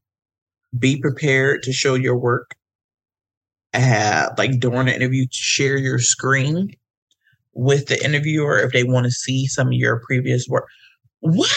be 0.79 0.99
prepared 0.99 1.63
to 1.63 1.71
show 1.71 1.95
your 1.95 2.17
work. 2.17 2.55
Uh, 3.75 4.31
like 4.39 4.59
during 4.59 4.87
the 4.87 4.97
interview, 4.97 5.27
share 5.31 5.77
your 5.77 5.99
screen 5.99 6.71
with 7.53 7.89
the 7.89 8.03
interviewer 8.03 8.59
if 8.59 8.73
they 8.73 8.85
want 8.85 9.05
to 9.05 9.11
see 9.11 9.47
some 9.47 9.67
of 9.67 9.75
your 9.75 10.01
previous 10.07 10.49
work. 10.49 10.67
What? 11.21 11.51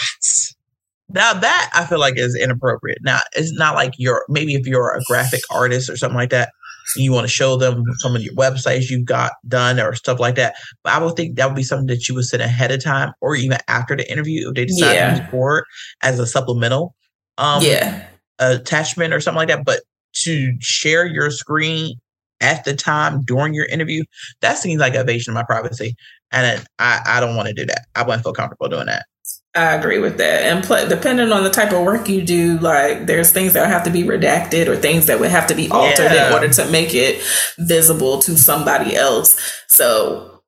Now 1.08 1.32
that 1.32 1.70
I 1.72 1.86
feel 1.86 1.98
like 1.98 2.18
is 2.18 2.36
inappropriate. 2.36 2.98
Now 3.00 3.20
it's 3.32 3.54
not 3.54 3.74
like 3.74 3.94
you're 3.96 4.26
maybe 4.28 4.52
if 4.54 4.66
you're 4.66 4.94
a 4.94 5.02
graphic 5.04 5.40
artist 5.50 5.88
or 5.88 5.96
something 5.96 6.18
like 6.18 6.30
that, 6.30 6.50
you 6.96 7.12
want 7.12 7.26
to 7.26 7.32
show 7.32 7.56
them 7.56 7.84
some 7.98 8.16
of 8.16 8.22
your 8.22 8.34
websites 8.34 8.90
you've 8.90 9.04
got 9.04 9.32
done 9.48 9.80
or 9.80 9.94
stuff 9.94 10.20
like 10.20 10.34
that. 10.36 10.54
But 10.82 10.94
I 10.94 10.98
would 11.02 11.16
think 11.16 11.36
that 11.36 11.46
would 11.46 11.56
be 11.56 11.62
something 11.62 11.86
that 11.86 12.08
you 12.08 12.14
would 12.14 12.24
send 12.24 12.42
ahead 12.42 12.70
of 12.70 12.82
time 12.82 13.12
or 13.20 13.36
even 13.36 13.58
after 13.68 13.96
the 13.96 14.10
interview 14.10 14.48
if 14.48 14.54
they 14.54 14.64
decide 14.64 14.94
yeah. 14.94 15.14
to 15.14 15.22
move 15.22 15.30
forward 15.30 15.64
as 16.02 16.18
a 16.18 16.26
supplemental 16.26 16.94
um 17.38 17.62
yeah. 17.62 18.06
attachment 18.38 19.14
or 19.14 19.20
something 19.20 19.38
like 19.38 19.48
that. 19.48 19.64
But 19.64 19.82
to 20.24 20.54
share 20.60 21.06
your 21.06 21.30
screen 21.30 21.96
at 22.40 22.64
the 22.64 22.74
time 22.74 23.22
during 23.22 23.54
your 23.54 23.66
interview, 23.66 24.04
that 24.40 24.58
seems 24.58 24.80
like 24.80 24.94
a 24.94 25.00
invasion 25.00 25.32
of 25.32 25.34
my 25.34 25.44
privacy. 25.44 25.94
And 26.32 26.66
I, 26.78 27.00
I 27.06 27.20
don't 27.20 27.36
want 27.36 27.48
to 27.48 27.54
do 27.54 27.64
that. 27.66 27.86
I 27.94 28.02
wouldn't 28.02 28.24
feel 28.24 28.32
comfortable 28.32 28.68
doing 28.68 28.86
that. 28.86 29.06
I 29.54 29.74
agree 29.74 29.98
with 29.98 30.16
that. 30.16 30.42
And 30.44 30.64
pl- 30.64 30.88
depending 30.88 31.30
on 31.30 31.44
the 31.44 31.50
type 31.50 31.72
of 31.72 31.84
work 31.84 32.08
you 32.08 32.22
do, 32.22 32.58
like 32.58 33.06
there's 33.06 33.32
things 33.32 33.52
that 33.52 33.68
have 33.68 33.84
to 33.84 33.90
be 33.90 34.02
redacted 34.02 34.66
or 34.66 34.76
things 34.76 35.06
that 35.06 35.20
would 35.20 35.30
have 35.30 35.46
to 35.48 35.54
be 35.54 35.70
altered 35.70 36.10
yeah. 36.10 36.28
in 36.28 36.32
order 36.32 36.48
to 36.48 36.70
make 36.70 36.94
it 36.94 37.22
visible 37.58 38.18
to 38.20 38.36
somebody 38.36 38.96
else. 38.96 39.38
So 39.68 40.42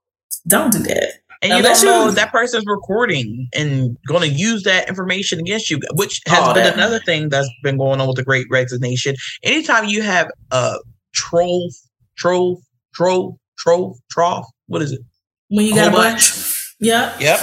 don't 0.47 0.73
do 0.73 0.79
that. 0.81 1.19
And 1.43 1.51
you 1.51 1.59
Unless 1.59 1.83
don't 1.83 1.91
know 1.91 2.09
you, 2.09 2.15
that 2.15 2.33
person's 2.33 2.65
recording 2.67 3.49
and 3.55 3.99
going 4.09 4.23
to 4.23 4.35
use 4.35 4.63
that 4.63 4.89
information 4.89 5.39
against 5.39 5.71
you, 5.71 5.79
which 5.93 6.23
has 6.27 6.55
been 6.55 6.65
that. 6.65 6.75
another 6.75 7.01
thing 7.01 7.29
that's 7.29 7.51
been 7.63 7.77
going 7.77 8.01
on 8.01 8.07
with 8.07 8.17
the 8.17 8.25
Great 8.25 8.47
Resignation. 8.51 9.15
Anytime 9.43 9.85
you 9.85 10.01
have 10.01 10.31
a 10.51 10.77
troll, 11.13 11.71
troll, 12.17 12.63
troll, 12.95 13.39
troll, 13.59 13.99
trough, 14.11 14.47
what 14.69 14.81
is 14.81 14.93
it? 14.93 15.01
When 15.49 15.67
you 15.67 15.75
got 15.75 15.89
a 15.89 15.91
bunch. 15.91 16.35
Yeah. 16.35 16.54
Yep. 16.85 17.21
Yep. 17.21 17.41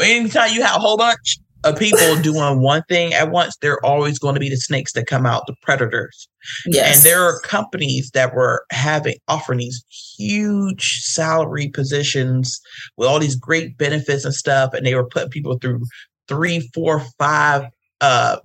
Anytime 0.00 0.52
you 0.52 0.62
have 0.62 0.76
a 0.76 0.80
whole 0.80 0.96
bunch 0.96 1.38
of 1.64 1.78
people 1.78 2.16
doing 2.22 2.60
one 2.60 2.82
thing 2.88 3.12
at 3.12 3.30
once, 3.30 3.56
they're 3.60 3.84
always 3.84 4.18
going 4.18 4.34
to 4.34 4.40
be 4.40 4.48
the 4.48 4.56
snakes 4.56 4.92
that 4.92 5.06
come 5.06 5.26
out, 5.26 5.46
the 5.46 5.54
predators. 5.62 6.28
Yes. 6.66 6.96
And 6.96 7.06
there 7.06 7.22
are 7.22 7.40
companies 7.40 8.10
that 8.14 8.34
were 8.34 8.64
having 8.70 9.16
offering 9.28 9.58
these 9.58 9.84
huge 10.16 11.00
salary 11.02 11.68
positions 11.68 12.60
with 12.96 13.08
all 13.08 13.18
these 13.18 13.36
great 13.36 13.76
benefits 13.76 14.24
and 14.24 14.34
stuff, 14.34 14.72
and 14.72 14.86
they 14.86 14.94
were 14.94 15.06
putting 15.06 15.30
people 15.30 15.58
through 15.58 15.82
three, 16.28 16.68
four, 16.74 17.04
five 17.18 17.64
uh, 18.00 18.36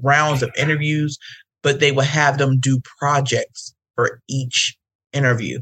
rounds 0.00 0.42
of 0.42 0.50
interviews, 0.56 1.18
but 1.62 1.80
they 1.80 1.92
would 1.92 2.06
have 2.06 2.38
them 2.38 2.58
do 2.58 2.80
projects 2.98 3.74
for 3.94 4.20
each 4.28 4.76
interview. 5.12 5.60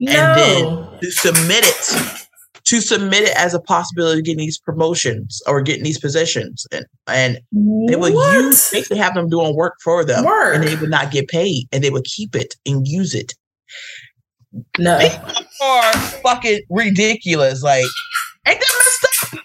No. 0.00 0.12
And 0.12 0.38
then 0.38 1.00
to 1.00 1.10
submit 1.10 1.64
it 1.64 2.26
to 2.64 2.80
submit 2.80 3.22
it 3.22 3.36
as 3.36 3.54
a 3.54 3.60
possibility 3.60 4.20
of 4.20 4.24
getting 4.24 4.38
these 4.38 4.58
promotions 4.58 5.42
or 5.46 5.62
getting 5.62 5.82
these 5.82 5.98
positions. 5.98 6.66
And, 6.72 6.86
and 7.06 7.40
they 7.88 7.96
would 7.96 8.14
what? 8.14 8.34
use, 8.34 8.70
basically 8.70 8.98
have 8.98 9.14
them 9.14 9.28
doing 9.28 9.56
work 9.56 9.74
for 9.82 10.04
them. 10.04 10.24
Work. 10.24 10.54
And 10.54 10.64
they 10.64 10.76
would 10.76 10.90
not 10.90 11.10
get 11.10 11.28
paid 11.28 11.66
and 11.72 11.82
they 11.82 11.90
would 11.90 12.04
keep 12.04 12.36
it 12.36 12.54
and 12.64 12.86
use 12.86 13.14
it. 13.14 13.34
No. 14.78 14.98
People 14.98 15.66
are 15.66 15.92
fucking 16.22 16.60
ridiculous. 16.70 17.62
Like, 17.62 17.84
ain't 18.46 18.60
that 18.60 18.74
messed 18.84 19.06
up? 19.34 19.40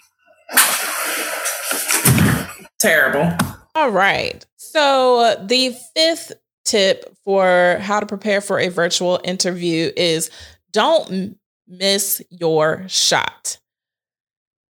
Terrible. 2.78 3.32
All 3.74 3.90
right. 3.90 4.44
So 4.56 5.20
uh, 5.20 5.44
the 5.44 5.74
fifth 5.94 6.32
tip 6.64 7.16
for 7.24 7.78
how 7.80 8.00
to 8.00 8.06
prepare 8.06 8.40
for 8.40 8.60
a 8.60 8.68
virtual 8.68 9.20
interview 9.24 9.90
is 9.96 10.30
don't 10.72 11.10
m- 11.10 11.38
miss 11.68 12.22
your 12.30 12.84
shot. 12.88 13.58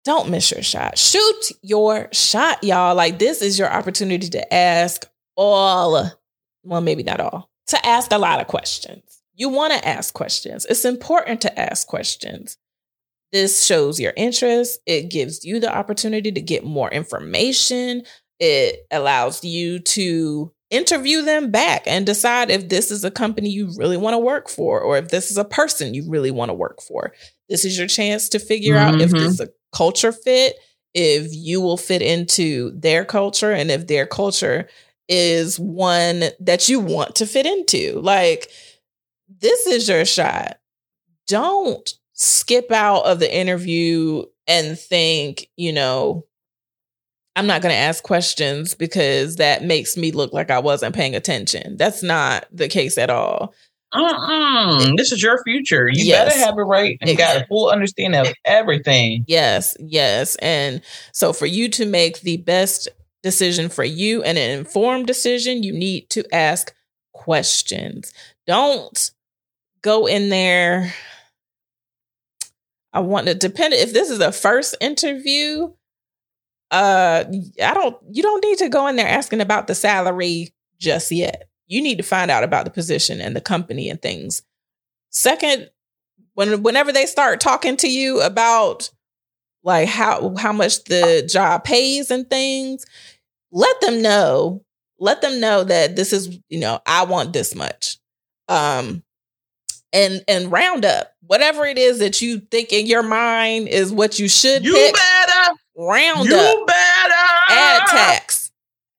Don't 0.06 0.30
miss 0.30 0.52
your 0.52 0.64
shot. 0.64 0.98
Shoot 0.98 1.52
your 1.62 2.10
shot, 2.12 2.64
y'all. 2.64 2.96
Like 2.96 3.20
this 3.20 3.42
is 3.42 3.58
your 3.58 3.72
opportunity 3.72 4.30
to 4.30 4.54
ask 4.54 5.06
all, 5.36 6.12
well, 6.64 6.82
maybe 6.82 7.04
not 7.04 7.22
all, 7.22 7.50
to 7.68 7.86
ask 7.86 8.12
a 8.12 8.18
lot 8.18 8.42
of 8.42 8.48
questions. 8.48 9.22
You 9.36 9.50
want 9.50 9.74
to 9.74 9.88
ask 9.88 10.14
questions. 10.14 10.66
It's 10.66 10.86
important 10.86 11.42
to 11.42 11.60
ask 11.60 11.88
questions. 11.88 12.58
This 13.32 13.66
shows 13.66 14.00
your 14.00 14.14
interest. 14.16 14.80
It 14.86 15.10
gives 15.10 15.44
you 15.44 15.60
the 15.60 15.76
opportunity 15.76 16.32
to 16.32 16.42
get 16.42 16.64
more 16.64 16.92
information. 16.92 18.04
It 18.40 18.86
allows 18.92 19.44
you 19.44 19.80
to 19.80 20.54
interview 20.74 21.22
them 21.22 21.52
back 21.52 21.84
and 21.86 22.06
decide 22.06 22.50
if 22.50 22.68
this 22.68 22.90
is 22.90 23.04
a 23.04 23.12
company 23.12 23.50
you 23.50 23.72
really 23.78 23.98
want 23.98 24.16
to 24.16 24.18
work 24.18 24.50
for 24.50 24.82
or 24.82 24.98
if 24.98 25.10
this 25.10 25.30
is 25.30 25.38
a 25.38 25.46
person 25.46 25.94
you 25.94 26.10
really 26.10 26.32
want 26.32 26.50
to 26.50 26.54
work 26.54 26.82
for. 26.82 27.14
This 27.48 27.64
is 27.64 27.78
your 27.78 27.88
chance 27.88 28.28
to 28.30 28.40
figure 28.40 28.76
mm-hmm. 28.76 28.96
out 28.96 29.02
if 29.02 29.12
this 29.12 29.22
mm-hmm. 29.22 29.30
is 29.30 29.40
a 29.40 29.50
culture 29.72 30.12
fit, 30.12 30.56
if 30.94 31.28
you 31.32 31.62
will 31.62 31.78
fit 31.78 32.02
into 32.02 32.72
their 32.72 33.06
culture, 33.06 33.52
and 33.52 33.70
if 33.70 33.86
their 33.88 34.08
culture 34.08 34.68
is 35.08 35.60
one 35.60 36.24
that 36.40 36.68
you 36.68 36.80
want 36.80 37.16
to 37.18 37.28
fit 37.28 37.46
into. 37.46 38.00
Like, 38.00 38.50
this 39.40 39.68
is 39.68 39.88
your 39.88 40.06
shot. 40.06 40.58
Don't 41.28 41.88
skip 42.14 42.72
out 42.72 43.04
of 43.04 43.20
the 43.20 43.36
interview 43.36 44.24
and 44.48 44.78
think, 44.78 45.50
you 45.56 45.72
know, 45.72 46.26
I'm 47.36 47.48
not 47.48 47.62
going 47.62 47.74
to 47.74 47.80
ask 47.80 48.04
questions 48.04 48.76
because 48.76 49.38
that 49.38 49.64
makes 49.64 49.98
me 49.98 50.12
look 50.12 50.34
like 50.34 50.52
I 50.52 50.60
wasn't 50.60 50.96
paying 50.96 51.16
attention. 51.16 51.78
That's 51.78 52.04
not 52.04 52.46
the 52.52 52.68
case 52.68 52.98
at 52.98 53.10
all. 53.10 53.54
Mm-mm. 53.94 54.98
This 54.98 55.12
is 55.12 55.22
your 55.22 55.44
future. 55.44 55.88
You 55.88 56.06
yes. 56.06 56.30
better 56.30 56.46
have 56.46 56.58
it 56.58 56.62
right 56.62 56.98
and 57.00 57.10
exactly. 57.10 57.40
got 57.40 57.46
a 57.46 57.48
full 57.48 57.70
understanding 57.70 58.22
of 58.22 58.34
everything. 58.46 59.26
Yes, 59.28 59.78
yes. 59.80 60.36
And 60.38 60.82
so 61.12 61.34
for 61.34 61.46
you 61.46 61.70
to 61.70 61.86
make 61.86 62.22
the 62.22 62.38
best 62.38 62.90
decision 63.22 63.70
for 63.70 63.84
you 63.84 64.24
and 64.24 64.38
an 64.38 64.60
informed 64.60 65.08
decision, 65.08 65.64
you 65.64 65.74
need 65.74 66.10
to 66.12 66.24
ask 66.34 66.74
questions. 67.14 68.14
Don't 68.48 69.12
go 69.82 70.08
in 70.08 70.30
there. 70.30 70.94
I 72.92 73.00
want 73.00 73.28
to 73.28 73.34
depend 73.34 73.74
if 73.74 73.94
this 73.94 74.10
is 74.10 74.20
a 74.20 74.32
first 74.32 74.76
interview. 74.82 75.72
Uh, 76.74 77.24
I 77.64 77.74
don't. 77.76 77.96
You 78.10 78.24
don't 78.24 78.44
need 78.44 78.58
to 78.58 78.68
go 78.68 78.88
in 78.88 78.96
there 78.96 79.08
asking 79.08 79.42
about 79.42 79.68
the 79.68 79.76
salary 79.76 80.54
just 80.80 81.12
yet. 81.12 81.48
You 81.68 81.84
need 81.84 81.98
to 81.98 82.04
find 82.04 82.32
out 82.32 82.44
about 82.44 82.66
the 82.66 82.72
position 82.72 83.22
and 83.22 83.36
the 83.36 83.42
company 83.42 83.90
and 83.90 84.02
things. 84.02 84.42
Second, 85.12 85.70
when 86.34 86.64
whenever 86.64 86.92
they 86.92 87.06
start 87.06 87.40
talking 87.40 87.78
to 87.78 87.88
you 87.88 88.22
about 88.22 88.90
like 89.64 89.88
how 89.88 90.36
how 90.36 90.52
much 90.52 90.84
the 90.86 91.24
job 91.32 91.64
pays 91.64 92.10
and 92.10 92.28
things, 92.28 92.88
let 93.52 93.80
them 93.82 94.02
know. 94.02 94.66
Let 94.98 95.22
them 95.22 95.40
know 95.40 95.64
that 95.64 95.96
this 95.96 96.12
is 96.12 96.40
you 96.50 96.60
know 96.60 96.80
I 96.88 97.06
want 97.06 97.34
this 97.34 97.54
much. 97.54 98.00
Um, 98.50 99.04
and 99.94 100.24
and 100.28 100.52
round 100.52 100.86
up 100.86 101.14
whatever 101.22 101.66
it 101.66 101.78
is 101.78 102.00
that 102.00 102.22
you 102.22 102.40
think 102.40 102.74
in 102.74 102.88
your 102.88 103.04
mind 103.04 103.68
is 103.68 103.92
what 103.92 104.20
you 104.20 104.28
should 104.28 104.66
you 104.66 104.74
pick, 104.74 104.96
better 104.96 105.23
round 105.78 106.28
you 106.28 106.36
up. 106.36 106.68
better 106.68 107.14
add 107.50 107.88
tax. 107.88 108.52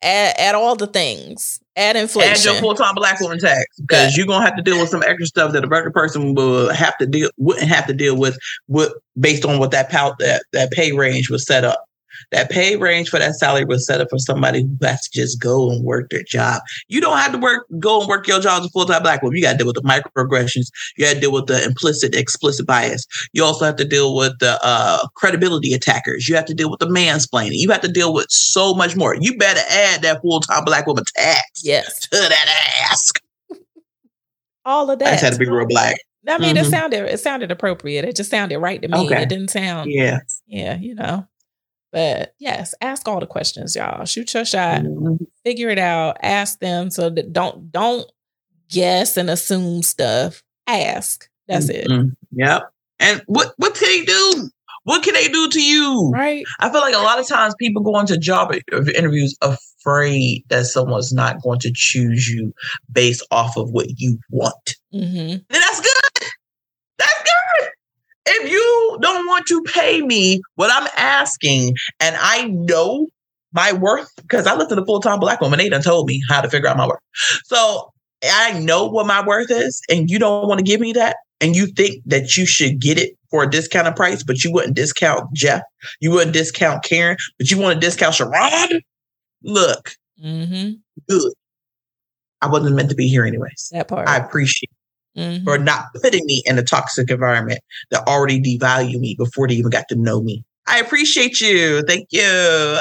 Add, 0.02 0.34
add 0.38 0.54
all 0.54 0.76
the 0.76 0.86
things. 0.86 1.60
Add 1.76 1.96
inflation 1.96 2.32
add 2.32 2.44
your 2.44 2.54
full-time 2.54 2.94
black 2.94 3.20
woman 3.20 3.38
tax 3.38 3.64
because 3.80 4.10
yeah. 4.10 4.16
you're 4.16 4.26
gonna 4.26 4.44
have 4.44 4.56
to 4.56 4.62
deal 4.62 4.78
with 4.78 4.90
some 4.90 5.02
extra 5.02 5.26
stuff 5.26 5.52
that 5.52 5.64
a 5.64 5.66
regular 5.66 5.90
person 5.90 6.34
will 6.34 6.72
have 6.72 6.96
to 6.98 7.06
deal 7.06 7.30
wouldn't 7.36 7.68
have 7.68 7.86
to 7.86 7.92
deal 7.92 8.16
with 8.16 8.38
with 8.68 8.92
based 9.18 9.44
on 9.44 9.58
what 9.58 9.72
that 9.72 9.90
pout 9.90 10.18
that 10.18 10.44
that 10.52 10.70
pay 10.70 10.92
range 10.92 11.30
was 11.30 11.44
set 11.44 11.64
up 11.64 11.84
that 12.32 12.50
pay 12.50 12.76
range 12.76 13.08
for 13.08 13.18
that 13.18 13.34
salary 13.34 13.64
was 13.64 13.86
set 13.86 14.00
up 14.00 14.08
for 14.10 14.18
somebody 14.18 14.62
who 14.62 14.76
has 14.82 15.08
to 15.08 15.20
just 15.20 15.40
go 15.40 15.70
and 15.70 15.84
work 15.84 16.10
their 16.10 16.22
job. 16.22 16.62
You 16.88 17.00
don't 17.00 17.18
have 17.18 17.32
to 17.32 17.38
work, 17.38 17.66
go 17.78 18.00
and 18.00 18.08
work 18.08 18.26
your 18.26 18.40
job 18.40 18.60
as 18.60 18.66
a 18.66 18.70
full 18.70 18.86
time 18.86 19.02
black 19.02 19.22
woman. 19.22 19.36
You 19.36 19.42
got 19.42 19.52
to 19.52 19.58
deal 19.58 19.66
with 19.66 19.76
the 19.76 19.82
microaggressions. 19.82 20.66
You 20.96 21.06
got 21.06 21.14
to 21.14 21.20
deal 21.20 21.32
with 21.32 21.46
the 21.46 21.64
implicit, 21.64 22.14
explicit 22.14 22.66
bias. 22.66 23.06
You 23.32 23.44
also 23.44 23.64
have 23.64 23.76
to 23.76 23.84
deal 23.84 24.14
with 24.14 24.38
the 24.40 24.58
uh, 24.62 25.06
credibility 25.14 25.72
attackers. 25.72 26.28
You 26.28 26.36
have 26.36 26.46
to 26.46 26.54
deal 26.54 26.70
with 26.70 26.80
the 26.80 26.86
mansplaining. 26.86 27.54
You 27.54 27.70
have 27.70 27.82
to 27.82 27.92
deal 27.92 28.12
with 28.12 28.26
so 28.30 28.74
much 28.74 28.96
more. 28.96 29.16
You 29.18 29.36
better 29.36 29.62
add 29.70 30.02
that 30.02 30.22
full 30.22 30.40
time 30.40 30.64
black 30.64 30.86
woman 30.86 31.04
tax 31.16 31.62
yes. 31.62 32.00
to 32.00 32.16
that 32.16 32.90
ask. 32.90 33.20
All 34.64 34.90
of 34.90 34.98
that. 34.98 35.08
I 35.08 35.10
just 35.12 35.24
had 35.24 35.32
to 35.34 35.38
be 35.38 35.48
real 35.48 35.66
black. 35.66 35.96
I 36.26 36.38
mean, 36.38 36.56
mm-hmm. 36.56 36.64
it 36.64 36.70
sounded 36.70 37.12
it 37.12 37.20
sounded 37.20 37.50
appropriate. 37.50 38.04
It 38.04 38.16
just 38.16 38.30
sounded 38.30 38.58
right 38.58 38.80
to 38.80 38.88
me. 38.88 38.98
Okay. 38.98 39.22
It 39.22 39.28
didn't 39.28 39.50
sound 39.50 39.90
yeah, 39.90 40.20
yeah, 40.46 40.76
you 40.76 40.94
know. 40.94 41.26
But 41.94 42.34
yes, 42.40 42.74
ask 42.80 43.06
all 43.06 43.20
the 43.20 43.26
questions, 43.26 43.76
y'all. 43.76 44.04
Shoot 44.04 44.34
your 44.34 44.44
shot, 44.44 44.82
mm-hmm. 44.82 45.14
figure 45.44 45.68
it 45.68 45.78
out, 45.78 46.16
ask 46.22 46.58
them 46.58 46.90
so 46.90 47.08
that 47.08 47.32
don't 47.32 47.70
don't 47.70 48.10
guess 48.68 49.16
and 49.16 49.30
assume 49.30 49.84
stuff. 49.84 50.42
Ask. 50.66 51.30
That's 51.46 51.70
mm-hmm. 51.70 52.08
it. 52.08 52.16
Yep. 52.32 52.62
And 52.98 53.22
what 53.26 53.54
what 53.58 53.76
can 53.76 53.86
they 53.86 54.04
do? 54.04 54.50
What 54.82 55.04
can 55.04 55.14
they 55.14 55.28
do 55.28 55.48
to 55.48 55.62
you? 55.62 56.10
Right. 56.12 56.44
I 56.58 56.68
feel 56.68 56.80
like 56.80 56.96
a 56.96 56.98
lot 56.98 57.20
of 57.20 57.28
times 57.28 57.54
people 57.60 57.82
go 57.82 58.00
into 58.00 58.18
job 58.18 58.52
interviews 58.72 59.36
afraid 59.40 60.42
that 60.48 60.66
someone's 60.66 61.12
not 61.12 61.42
going 61.42 61.60
to 61.60 61.72
choose 61.72 62.28
you 62.28 62.52
based 62.90 63.24
off 63.30 63.56
of 63.56 63.70
what 63.70 63.86
you 63.98 64.18
want. 64.30 64.74
Mm-hmm. 64.92 65.16
And 65.16 65.44
that's 65.48 65.80
good. 65.80 65.93
If 68.26 68.50
you 68.50 68.98
don't 69.00 69.26
want 69.26 69.46
to 69.46 69.62
pay 69.62 70.02
me 70.02 70.40
what 70.54 70.70
I'm 70.72 70.88
asking, 70.96 71.74
and 72.00 72.16
I 72.18 72.46
know 72.48 73.08
my 73.52 73.72
worth, 73.72 74.10
because 74.16 74.46
I 74.46 74.54
looked 74.54 74.72
at 74.72 74.78
a 74.78 74.84
full 74.84 75.00
time 75.00 75.20
black 75.20 75.40
woman, 75.40 75.58
they 75.58 75.68
done 75.68 75.82
told 75.82 76.06
me 76.06 76.22
how 76.28 76.40
to 76.40 76.48
figure 76.48 76.68
out 76.68 76.76
my 76.76 76.86
worth. 76.86 77.00
So 77.44 77.92
I 78.22 78.58
know 78.58 78.86
what 78.86 79.06
my 79.06 79.24
worth 79.24 79.50
is, 79.50 79.80
and 79.88 80.10
you 80.10 80.18
don't 80.18 80.48
want 80.48 80.58
to 80.58 80.64
give 80.64 80.80
me 80.80 80.92
that, 80.92 81.16
and 81.40 81.54
you 81.54 81.66
think 81.66 82.02
that 82.06 82.36
you 82.36 82.46
should 82.46 82.80
get 82.80 82.98
it 82.98 83.16
for 83.30 83.42
a 83.42 83.50
discounted 83.50 83.96
price, 83.96 84.22
but 84.22 84.42
you 84.44 84.52
wouldn't 84.52 84.76
discount 84.76 85.32
Jeff, 85.34 85.62
you 86.00 86.10
wouldn't 86.10 86.32
discount 86.32 86.82
Karen, 86.82 87.16
but 87.38 87.50
you 87.50 87.58
want 87.58 87.74
to 87.74 87.80
discount 87.80 88.14
Sharon. 88.14 88.80
Look, 89.42 89.92
mm-hmm. 90.22 90.72
good. 91.08 91.32
I 92.40 92.46
wasn't 92.46 92.76
meant 92.76 92.90
to 92.90 92.94
be 92.94 93.08
here 93.08 93.24
anyways. 93.24 93.70
That 93.72 93.88
part. 93.88 94.08
I 94.08 94.16
appreciate 94.16 94.70
mm-hmm. 95.16 95.44
for 95.44 95.58
not 95.58 95.86
putting 96.02 96.24
me 96.26 96.42
in 96.46 96.58
a 96.58 96.62
toxic 96.62 97.10
environment 97.10 97.60
that 97.90 98.06
already 98.06 98.40
devalue 98.40 98.98
me 98.98 99.14
before 99.16 99.48
they 99.48 99.54
even 99.54 99.70
got 99.70 99.88
to 99.88 99.96
know 99.96 100.22
me. 100.22 100.44
I 100.66 100.78
appreciate 100.78 101.40
you. 101.40 101.82
Thank 101.82 102.08
you. 102.10 102.22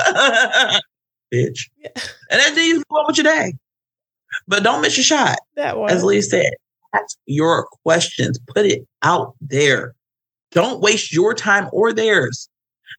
Bitch. 1.34 1.70
Yeah. 1.78 1.90
And 2.30 2.42
then 2.42 2.58
you 2.58 2.84
go 2.90 2.98
on 2.98 3.06
with 3.08 3.18
your 3.18 3.26
day. 3.26 3.54
But 4.48 4.64
don't 4.64 4.82
miss 4.82 4.98
your 4.98 5.04
shot. 5.04 5.38
That 5.56 5.78
one. 5.78 5.92
As 5.92 6.04
Lee 6.04 6.22
said, 6.22 6.52
ask 6.94 7.18
your 7.26 7.68
questions. 7.84 8.40
Put 8.48 8.66
it 8.66 8.88
out 9.02 9.36
there. 9.42 9.96
Don't 10.52 10.82
waste 10.82 11.14
your 11.14 11.34
time 11.34 11.70
or 11.72 11.94
theirs. 11.94 12.50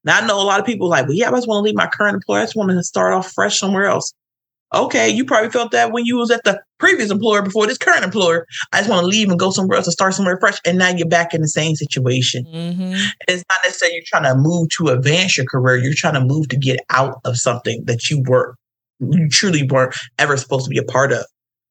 Now 0.05 0.19
I 0.19 0.27
know 0.27 0.41
a 0.41 0.45
lot 0.45 0.61
of 0.61 0.67
people 0.67 0.89
like, 0.89 1.07
well, 1.07 1.15
yeah, 1.15 1.29
I 1.29 1.31
just 1.31 1.49
want 1.49 1.59
to 1.59 1.63
leave 1.63 1.77
my 1.77 1.87
current 1.87 2.15
employer. 2.15 2.41
I 2.41 2.45
just 2.45 2.57
want 2.57 2.71
to 2.71 2.83
start 2.83 3.13
off 3.15 3.33
fresh 3.33 3.59
somewhere 3.59 3.87
else. 3.87 4.13
Okay, 4.73 5.09
you 5.09 5.25
probably 5.25 5.51
felt 5.51 5.71
that 5.71 5.93
when 5.93 6.05
you 6.05 6.17
was 6.17 6.31
at 6.31 6.43
the 6.45 6.61
previous 6.85 7.11
employer 7.11 7.41
before 7.41 7.67
this 7.67 7.79
current 7.79 8.05
employer. 8.05 8.47
I 8.73 8.79
just 8.79 8.91
want 8.91 9.03
to 9.03 9.07
leave 9.07 9.31
and 9.31 9.39
go 9.39 9.51
somewhere 9.51 9.79
else 9.79 9.87
and 9.87 9.93
start 9.93 10.15
somewhere 10.15 10.39
fresh. 10.39 10.59
And 10.67 10.79
now 10.79 10.91
you're 10.91 11.09
back 11.09 11.33
in 11.33 11.41
the 11.41 11.49
same 11.49 11.77
situation. 11.77 12.45
Mm-hmm. 12.45 12.95
It's 13.27 13.45
not 13.49 13.61
necessarily 13.65 13.95
you're 13.95 14.05
trying 14.07 14.25
to 14.25 14.35
move 14.39 14.69
to 14.77 14.89
advance 14.89 15.37
your 15.37 15.47
career. 15.47 15.79
You're 15.79 15.95
trying 15.95 16.15
to 16.15 16.25
move 16.25 16.49
to 16.49 16.59
get 16.59 16.81
out 16.91 17.21
of 17.25 17.39
something 17.39 17.85
that 17.87 18.11
you 18.11 18.23
were 18.27 18.57
you 19.01 19.29
truly 19.29 19.65
weren't 19.65 19.95
ever 20.19 20.37
supposed 20.37 20.65
to 20.65 20.71
be 20.71 20.79
a 20.79 20.85
part 20.85 21.13
of 21.13 21.25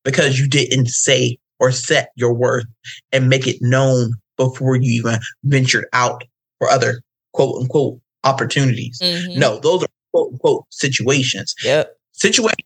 because 0.04 0.40
you 0.40 0.48
didn't 0.48 0.88
say 0.88 1.38
or 1.60 1.72
set 1.72 2.10
your 2.16 2.34
worth 2.34 2.66
and 3.12 3.30
make 3.30 3.48
it 3.48 3.58
known 3.62 4.14
before 4.36 4.76
you 4.76 4.92
even 4.92 5.20
ventured 5.44 5.86
out 5.94 6.24
for 6.58 6.70
other 6.70 7.02
quote 7.34 7.62
unquote 7.62 8.00
opportunities. 8.24 9.00
Mm-hmm. 9.02 9.40
No, 9.40 9.60
those 9.60 9.84
are 9.84 9.88
quote 10.12 10.34
unquote 10.34 10.66
situations. 10.70 11.54
Yep. 11.64 11.96
Situations 12.14 12.58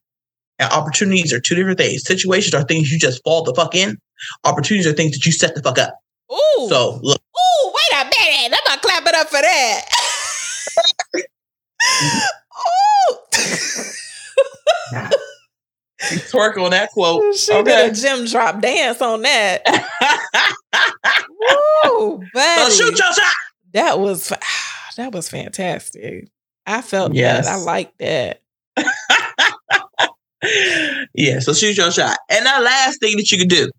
and 0.59 0.71
opportunities 0.71 1.33
are 1.33 1.39
two 1.39 1.55
different 1.55 1.77
things. 1.77 2.03
Situations 2.03 2.53
are 2.53 2.63
things 2.63 2.91
you 2.91 2.99
just 2.99 3.23
fall 3.23 3.43
the 3.43 3.53
fuck 3.53 3.75
in. 3.75 3.97
Opportunities 4.43 4.87
are 4.87 4.93
things 4.93 5.11
that 5.13 5.25
you 5.25 5.31
set 5.31 5.55
the 5.55 5.61
fuck 5.61 5.77
up. 5.77 5.93
Ooh. 6.31 6.67
So 6.69 6.99
look. 7.01 7.21
Ooh, 7.21 7.73
wait 7.73 8.01
a 8.01 8.05
minute. 8.05 8.57
I'm 8.57 8.63
not 8.65 8.81
clapping 8.81 9.13
up 9.15 9.27
for 9.27 9.41
that. 9.41 9.85
Ooh. 14.93 15.09
twerk 15.99 16.57
on 16.63 16.71
that 16.71 16.89
quote. 16.91 17.35
She 17.35 17.51
okay. 17.51 17.63
did 17.63 17.91
a 17.91 17.95
gym 17.95 18.25
drop 18.25 18.61
dance 18.61 19.01
on 19.01 19.21
that. 19.23 19.63
Woo, 21.83 22.23
buddy. 22.33 22.61
So 22.61 22.85
shoot 22.85 22.97
your 22.97 23.13
shot. 23.13 23.33
That 23.73 23.99
was 23.99 24.33
that 24.97 25.11
was 25.11 25.29
fantastic. 25.29 26.29
I 26.65 26.81
felt 26.81 27.13
yes. 27.13 27.45
that. 27.45 27.53
I 27.53 27.57
liked 27.57 27.97
that. 27.99 28.41
yeah, 31.13 31.39
so 31.39 31.53
shoot 31.53 31.77
your 31.77 31.91
shot. 31.91 32.17
And 32.29 32.45
the 32.45 32.63
last 32.63 32.99
thing 32.99 33.17
that 33.17 33.31
you 33.31 33.37
can 33.37 33.47
do 33.47 33.71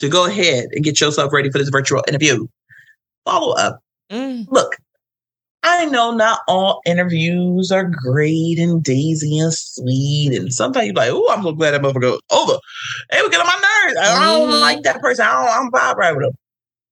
to 0.00 0.08
go 0.08 0.26
ahead 0.26 0.66
and 0.72 0.84
get 0.84 1.00
yourself 1.00 1.32
ready 1.32 1.50
for 1.50 1.58
this 1.58 1.70
virtual 1.70 2.02
interview, 2.08 2.46
follow 3.24 3.54
up. 3.54 3.80
Mm. 4.10 4.46
Look, 4.50 4.76
I 5.62 5.86
know 5.86 6.10
not 6.10 6.40
all 6.48 6.80
interviews 6.84 7.70
are 7.70 7.84
great 7.84 8.58
and 8.58 8.82
daisy 8.82 9.38
and 9.38 9.54
sweet, 9.54 10.36
and 10.36 10.52
sometimes 10.52 10.86
you're 10.86 10.94
like, 10.94 11.10
"Oh, 11.12 11.28
I'm 11.30 11.42
so 11.42 11.52
glad 11.52 11.70
that 11.70 11.82
motherfucker 11.82 12.00
goes 12.00 12.20
over." 12.30 12.58
Hey, 13.10 13.22
we 13.22 13.30
get 13.30 13.40
on 13.40 13.46
my 13.46 13.84
nerves. 13.86 13.98
I 14.00 14.26
don't 14.26 14.50
mm-hmm. 14.50 14.60
like 14.60 14.82
that 14.82 15.00
person. 15.00 15.24
I 15.24 15.32
don't. 15.32 15.64
I'm 15.66 15.70
vibe 15.70 15.96
right 15.96 16.16
with 16.16 16.26
them. 16.26 16.34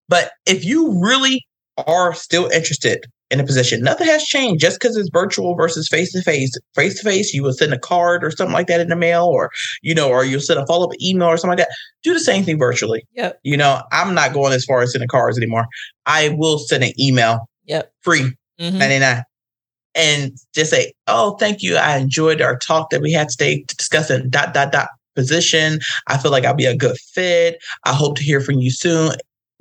But 0.09 0.33
if 0.47 0.65
you 0.65 1.01
really 1.03 1.45
are 1.87 2.15
still 2.15 2.49
interested 2.49 3.07
in 3.31 3.41
a 3.41 3.45
position, 3.45 3.83
nothing 3.83 4.07
has 4.07 4.25
changed. 4.25 4.61
Just 4.61 4.81
because 4.81 4.97
it's 4.97 5.09
virtual 5.13 5.55
versus 5.55 5.89
face 5.89 6.13
to 6.13 6.23
face. 6.23 6.53
Face 6.75 7.01
to 7.01 7.09
face, 7.09 7.33
you 7.33 7.43
will 7.43 7.53
send 7.53 7.73
a 7.73 7.79
card 7.79 8.25
or 8.25 8.31
something 8.31 8.53
like 8.53 8.67
that 8.67 8.81
in 8.81 8.89
the 8.89 8.97
mail, 8.97 9.25
or 9.25 9.51
you 9.83 9.95
know, 9.95 10.09
or 10.09 10.25
you'll 10.25 10.41
send 10.41 10.61
a 10.61 10.67
follow 10.67 10.87
up 10.87 10.93
email 11.01 11.29
or 11.29 11.37
something 11.37 11.57
like 11.57 11.67
that. 11.67 11.75
Do 12.03 12.13
the 12.13 12.21
same 12.21 12.45
thing 12.45 12.59
virtually. 12.59 13.05
Yep. 13.15 13.41
You 13.43 13.57
know, 13.57 13.83
I'm 13.93 14.15
not 14.15 14.33
going 14.33 14.53
as 14.53 14.65
far 14.65 14.81
as 14.81 14.93
sending 14.93 15.09
cards 15.09 15.37
anymore. 15.37 15.67
I 16.07 16.31
will 16.31 16.59
send 16.59 16.85
an 16.85 16.93
email. 16.99 17.49
Yep. 17.67 17.93
Free 18.03 18.33
mm-hmm. 18.61 18.79
99 18.79 19.23
and 19.95 20.33
just 20.55 20.71
say, 20.71 20.93
"Oh, 21.07 21.37
thank 21.37 21.63
you. 21.63 21.77
I 21.77 21.97
enjoyed 21.97 22.41
our 22.41 22.57
talk 22.57 22.91
that 22.91 23.03
we 23.03 23.13
had 23.13 23.29
today 23.29 23.65
discussing 23.69 24.31
dot 24.31 24.55
dot 24.55 24.73
dot 24.73 24.89
position. 25.15 25.81
I 26.07 26.19
feel 26.19 26.31
like 26.31 26.45
I'll 26.45 26.55
be 26.55 26.67
a 26.67 26.77
good 26.77 26.97
fit. 27.13 27.63
I 27.85 27.93
hope 27.93 28.17
to 28.17 28.23
hear 28.23 28.41
from 28.41 28.61
you 28.61 28.71
soon. 28.71 29.13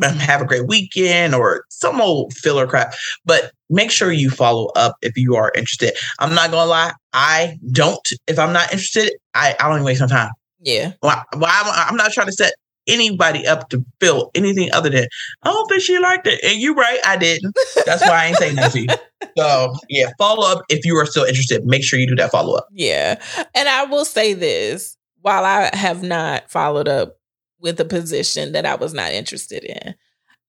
Have 0.01 0.41
a 0.41 0.45
great 0.45 0.67
weekend 0.67 1.35
or 1.35 1.65
some 1.69 1.99
old 1.99 2.33
filler 2.33 2.65
crap. 2.65 2.93
But 3.25 3.51
make 3.69 3.91
sure 3.91 4.11
you 4.11 4.29
follow 4.29 4.67
up 4.75 4.95
if 5.01 5.17
you 5.17 5.35
are 5.35 5.51
interested. 5.55 5.93
I'm 6.19 6.33
not 6.33 6.51
gonna 6.51 6.69
lie, 6.69 6.93
I 7.13 7.57
don't. 7.71 8.07
If 8.27 8.39
I'm 8.39 8.53
not 8.53 8.71
interested, 8.71 9.13
I, 9.33 9.55
I 9.59 9.67
don't 9.67 9.77
even 9.77 9.85
waste 9.85 10.01
my 10.01 10.07
time. 10.07 10.31
Yeah. 10.61 10.93
Well, 11.01 11.23
well 11.37 11.51
I'm, 11.51 11.89
I'm 11.91 11.95
not 11.95 12.11
trying 12.11 12.27
to 12.27 12.33
set 12.33 12.53
anybody 12.87 13.45
up 13.47 13.69
to 13.69 13.85
feel 13.99 14.31
anything 14.35 14.71
other 14.73 14.89
than 14.89 15.07
I 15.43 15.51
don't 15.51 15.67
think 15.69 15.81
she 15.81 15.99
liked 15.99 16.27
it. 16.27 16.43
And 16.43 16.59
you're 16.59 16.75
right, 16.75 16.99
I 17.05 17.17
didn't. 17.17 17.55
That's 17.85 18.01
why 18.01 18.23
I 18.23 18.25
ain't 18.27 18.37
saying 18.37 18.55
that 18.55 18.71
to 18.73 18.81
you. 18.81 18.87
So 19.37 19.73
yeah, 19.89 20.11
follow 20.17 20.49
up 20.49 20.63
if 20.69 20.85
you 20.85 20.95
are 20.95 21.05
still 21.05 21.25
interested. 21.25 21.65
Make 21.65 21.83
sure 21.83 21.99
you 21.99 22.07
do 22.07 22.15
that 22.15 22.31
follow 22.31 22.55
up. 22.55 22.67
Yeah. 22.71 23.21
And 23.53 23.67
I 23.67 23.83
will 23.83 24.05
say 24.05 24.33
this 24.33 24.97
while 25.21 25.43
I 25.43 25.69
have 25.75 26.01
not 26.01 26.49
followed 26.49 26.87
up 26.87 27.17
with 27.59 27.79
a 27.81 27.85
position 27.85 28.53
that 28.53 28.65
I 28.65 28.75
was 28.75 28.93
not 28.93 29.11
interested 29.11 29.65
in. 29.65 29.95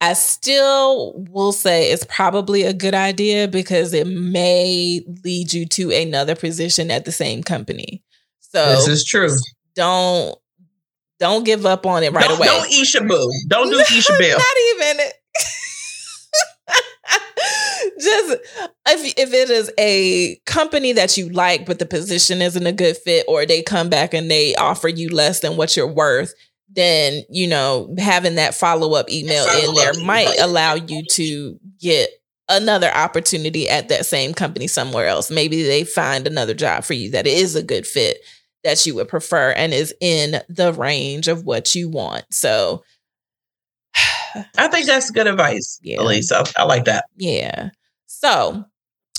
I 0.01 0.15
still 0.15 1.13
will 1.31 1.53
say 1.53 1.91
it's 1.91 2.07
probably 2.07 2.63
a 2.63 2.73
good 2.73 2.95
idea 2.95 3.49
because 3.49 3.93
it 3.93 4.07
may 4.07 5.03
lead 5.25 5.53
you 5.53 5.67
to 5.67 5.91
another 5.91 6.35
position 6.35 6.91
at 6.91 7.05
the 7.05 7.13
same 7.13 7.43
company. 7.43 8.03
So 8.41 8.65
this 8.65 8.89
is 8.89 9.05
true. 9.05 9.29
Don't 9.75 10.37
don't 11.19 11.45
give 11.45 11.67
up 11.67 11.85
on 11.85 12.03
it 12.03 12.13
right 12.13 12.25
don't, 12.25 12.39
away. 12.39 12.47
Don't 12.47 12.73
Isha 12.73 13.03
Boo. 13.05 13.31
Don't 13.47 13.71
do 13.71 13.79
Isha 13.79 14.15
Bill. 14.19 14.39
Not 14.39 14.47
even. 14.75 14.97
Just 18.01 18.39
if 18.89 19.15
if 19.19 19.33
it 19.35 19.51
is 19.51 19.71
a 19.79 20.37
company 20.47 20.93
that 20.93 21.19
you 21.19 21.29
like, 21.29 21.67
but 21.67 21.79
the 21.79 21.87
position 21.87 22.41
isn't 22.41 22.67
a 22.67 22.73
good 22.73 22.97
fit, 22.97 23.27
or 23.29 23.45
they 23.45 23.63
come 23.63 23.91
back 23.91 24.15
and 24.15 24.31
they 24.31 24.55
offer 24.55 24.89
you 24.89 25.11
less 25.11 25.41
than 25.41 25.59
what 25.59 25.77
you're 25.77 25.87
worth, 25.87 26.33
then 26.73 27.23
you 27.31 27.49
know 27.49 27.95
having 27.99 28.37
that 28.37 28.55
follow 28.55 28.95
up 28.95 29.11
email 29.11 29.45
in 29.65 29.75
there 29.75 29.95
might 30.05 30.39
allow 30.39 30.75
you 30.75 31.05
to 31.11 31.59
get 31.81 32.11
another 32.49 32.91
opportunity 32.93 33.69
at 33.69 33.89
that 33.89 34.07
same 34.07 34.35
company 34.35 34.67
somewhere 34.67 35.07
else. 35.07 35.31
Maybe 35.31 35.63
they 35.63 35.85
find 35.85 36.27
another 36.27 36.55
job 36.55 36.85
for 36.85 36.95
you 36.95 37.11
that 37.13 37.27
is 37.27 37.55
a 37.55 37.63
good 37.63 37.87
fit 37.87 38.19
that 38.65 38.85
you 38.85 38.95
would 38.95 39.09
prefer 39.09 39.53
and 39.53 39.73
is 39.73 39.95
in 40.01 40.43
the 40.49 40.73
range 40.73 41.29
of 41.29 41.45
what 41.45 41.75
you 41.75 41.89
want. 41.89 42.25
So 42.31 42.83
I 44.59 44.69
think 44.69 44.87
that's 44.87 45.11
good 45.11 45.27
advice, 45.27 45.81
yeah. 45.83 46.01
Elise. 46.01 46.33
I, 46.33 46.45
I 46.57 46.65
like 46.65 46.85
that. 46.85 47.07
Yeah. 47.17 47.71
So, 48.07 48.65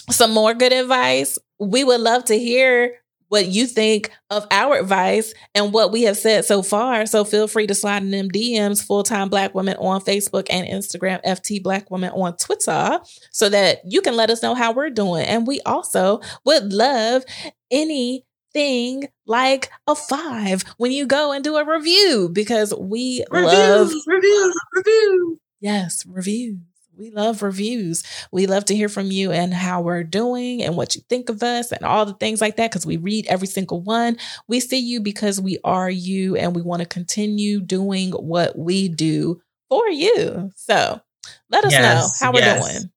some 0.09 0.31
more 0.31 0.53
good 0.53 0.73
advice. 0.73 1.39
We 1.59 1.83
would 1.83 2.01
love 2.01 2.25
to 2.25 2.37
hear 2.37 3.00
what 3.31 3.47
you 3.47 3.65
think 3.65 4.11
of 4.29 4.45
our 4.51 4.75
advice 4.77 5.33
and 5.55 5.71
what 5.71 5.89
we 5.89 6.01
have 6.01 6.17
said 6.17 6.43
so 6.43 6.61
far. 6.61 7.05
So 7.05 7.23
feel 7.23 7.47
free 7.47 7.65
to 7.65 7.73
slide 7.73 8.03
in 8.03 8.11
them 8.11 8.29
DMs, 8.29 8.85
full 8.85 9.03
time 9.03 9.29
black 9.29 9.55
women 9.55 9.77
on 9.77 10.01
Facebook 10.01 10.47
and 10.49 10.67
Instagram, 10.67 11.23
FT 11.23 11.63
Black 11.63 11.89
Women 11.89 12.11
on 12.11 12.35
Twitter, 12.35 12.99
so 13.31 13.47
that 13.47 13.79
you 13.85 14.01
can 14.01 14.17
let 14.17 14.29
us 14.29 14.43
know 14.43 14.53
how 14.53 14.73
we're 14.73 14.89
doing. 14.89 15.25
And 15.25 15.47
we 15.47 15.61
also 15.61 16.19
would 16.43 16.73
love 16.73 17.23
any 17.71 18.25
thing 18.51 19.07
like 19.25 19.71
a 19.87 19.95
five 19.95 20.65
when 20.75 20.91
you 20.91 21.05
go 21.05 21.31
and 21.31 21.41
do 21.41 21.55
a 21.55 21.65
review 21.65 22.29
because 22.33 22.73
we 22.77 23.23
reviews, 23.31 23.53
love 23.53 23.91
reviews, 24.07 24.59
reviews. 24.75 25.37
Yes, 25.61 26.05
reviews. 26.05 26.57
We 26.97 27.09
love 27.09 27.41
reviews. 27.41 28.03
We 28.31 28.45
love 28.45 28.65
to 28.65 28.75
hear 28.75 28.89
from 28.89 29.11
you 29.11 29.31
and 29.31 29.53
how 29.53 29.81
we're 29.81 30.03
doing 30.03 30.61
and 30.61 30.75
what 30.75 30.95
you 30.95 31.01
think 31.09 31.29
of 31.29 31.41
us 31.41 31.71
and 31.71 31.83
all 31.83 32.05
the 32.05 32.13
things 32.13 32.41
like 32.41 32.57
that 32.57 32.71
because 32.71 32.85
we 32.85 32.97
read 32.97 33.25
every 33.27 33.47
single 33.47 33.81
one. 33.81 34.17
We 34.47 34.59
see 34.59 34.79
you 34.79 34.99
because 35.01 35.39
we 35.39 35.57
are 35.63 35.89
you 35.89 36.35
and 36.35 36.55
we 36.55 36.61
want 36.61 36.81
to 36.81 36.87
continue 36.87 37.61
doing 37.61 38.11
what 38.11 38.57
we 38.57 38.89
do 38.89 39.41
for 39.69 39.87
you. 39.89 40.51
So 40.55 41.01
let 41.49 41.65
us 41.65 41.71
yes, 41.71 41.81
know 42.21 42.25
how 42.25 42.33
we're 42.33 42.39
yes. 42.39 42.79
doing. 42.79 42.91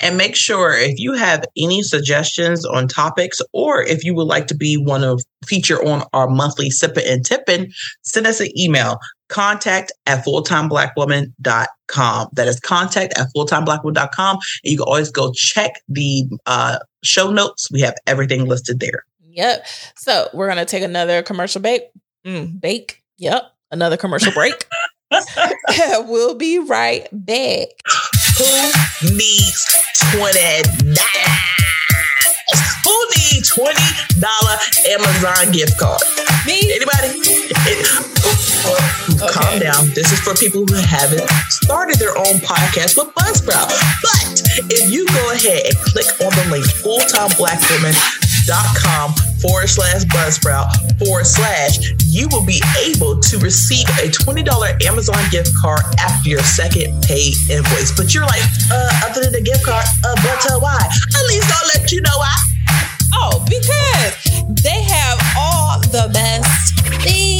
And 0.00 0.16
make 0.16 0.34
sure 0.36 0.76
if 0.76 0.98
you 0.98 1.12
have 1.14 1.44
any 1.56 1.82
suggestions 1.82 2.64
on 2.64 2.88
topics 2.88 3.40
or 3.52 3.82
if 3.82 4.04
you 4.04 4.14
would 4.14 4.26
like 4.26 4.46
to 4.48 4.56
be 4.56 4.76
one 4.76 5.04
of 5.04 5.22
feature 5.46 5.82
on 5.84 6.04
our 6.12 6.28
monthly 6.28 6.70
sipping 6.70 7.06
and 7.06 7.24
tipping, 7.24 7.70
send 8.02 8.26
us 8.26 8.40
an 8.40 8.48
email 8.58 8.98
contact 9.28 9.92
at 10.06 10.24
fulltimeblackwoman.com. 10.24 12.28
That 12.32 12.48
is 12.48 12.58
contact 12.60 13.18
at 13.18 13.28
fulltimeblackwoman.com. 13.36 14.36
And 14.36 14.70
you 14.70 14.78
can 14.78 14.84
always 14.84 15.10
go 15.10 15.32
check 15.32 15.82
the 15.88 16.24
uh, 16.46 16.78
show 17.02 17.30
notes. 17.30 17.70
We 17.70 17.80
have 17.80 17.96
everything 18.06 18.46
listed 18.46 18.80
there. 18.80 19.04
Yep. 19.20 19.66
So 19.96 20.28
we're 20.32 20.46
going 20.46 20.58
to 20.58 20.64
take 20.64 20.84
another 20.84 21.22
commercial 21.22 21.60
break. 21.60 21.82
Mm, 22.24 22.60
bake. 22.60 23.02
Yep. 23.18 23.42
Another 23.70 23.96
commercial 23.96 24.32
break. 24.32 24.66
we'll 26.06 26.34
be 26.34 26.58
right 26.58 27.08
back. 27.12 27.68
Who 28.36 29.14
needs 29.14 29.62
$20? 30.10 30.66
Who 32.82 32.96
needs 33.14 33.54
$20 33.54 33.70
Amazon 34.90 35.52
gift 35.52 35.78
card? 35.78 36.02
Me? 36.44 36.58
Anybody? 36.74 37.14
It, 37.14 37.86
oh, 38.66 38.74
okay. 39.22 39.32
Calm 39.32 39.58
down. 39.60 39.88
This 39.94 40.10
is 40.10 40.18
for 40.18 40.34
people 40.34 40.66
who 40.66 40.74
haven't 40.74 41.28
started 41.48 41.98
their 42.00 42.18
own 42.18 42.42
podcast 42.42 42.96
with 42.98 43.14
Buzzsprout. 43.14 43.70
But 44.02 44.42
if 44.70 44.90
you 44.90 45.06
go 45.06 45.30
ahead 45.30 45.66
and 45.66 45.76
click 45.78 46.06
on 46.20 46.34
the 46.34 46.50
link, 46.50 46.64
fulltimeblackwoman.com 48.44 49.14
forward 49.40 49.68
slash 49.68 50.04
Buzzsprout 50.04 50.98
forward 50.98 51.26
slash, 51.26 51.92
you 52.04 52.28
will 52.30 52.44
be 52.44 52.62
able 52.84 53.20
to 53.20 53.38
receive 53.38 53.88
a 54.00 54.08
$20 54.08 54.86
Amazon 54.86 55.22
gift 55.30 55.50
card 55.60 55.82
after 55.98 56.28
your 56.28 56.42
second 56.42 57.02
paid 57.02 57.34
invoice. 57.50 57.92
But 57.96 58.14
you're 58.14 58.26
like, 58.26 58.42
uh, 58.70 58.90
other 59.04 59.22
than 59.22 59.32
the 59.32 59.42
gift 59.42 59.64
card, 59.64 59.84
uh, 60.04 60.14
but 60.16 60.50
uh, 60.50 60.58
why? 60.60 60.78
At 60.78 61.26
least 61.28 61.50
I'll 61.52 61.80
let 61.80 61.92
you 61.92 62.00
know 62.00 62.16
why. 62.16 62.34
Oh, 63.16 63.44
because 63.48 64.62
they 64.62 64.82
have 64.82 65.20
all 65.36 65.80
the 65.80 66.10
best 66.12 66.78
things 67.02 67.33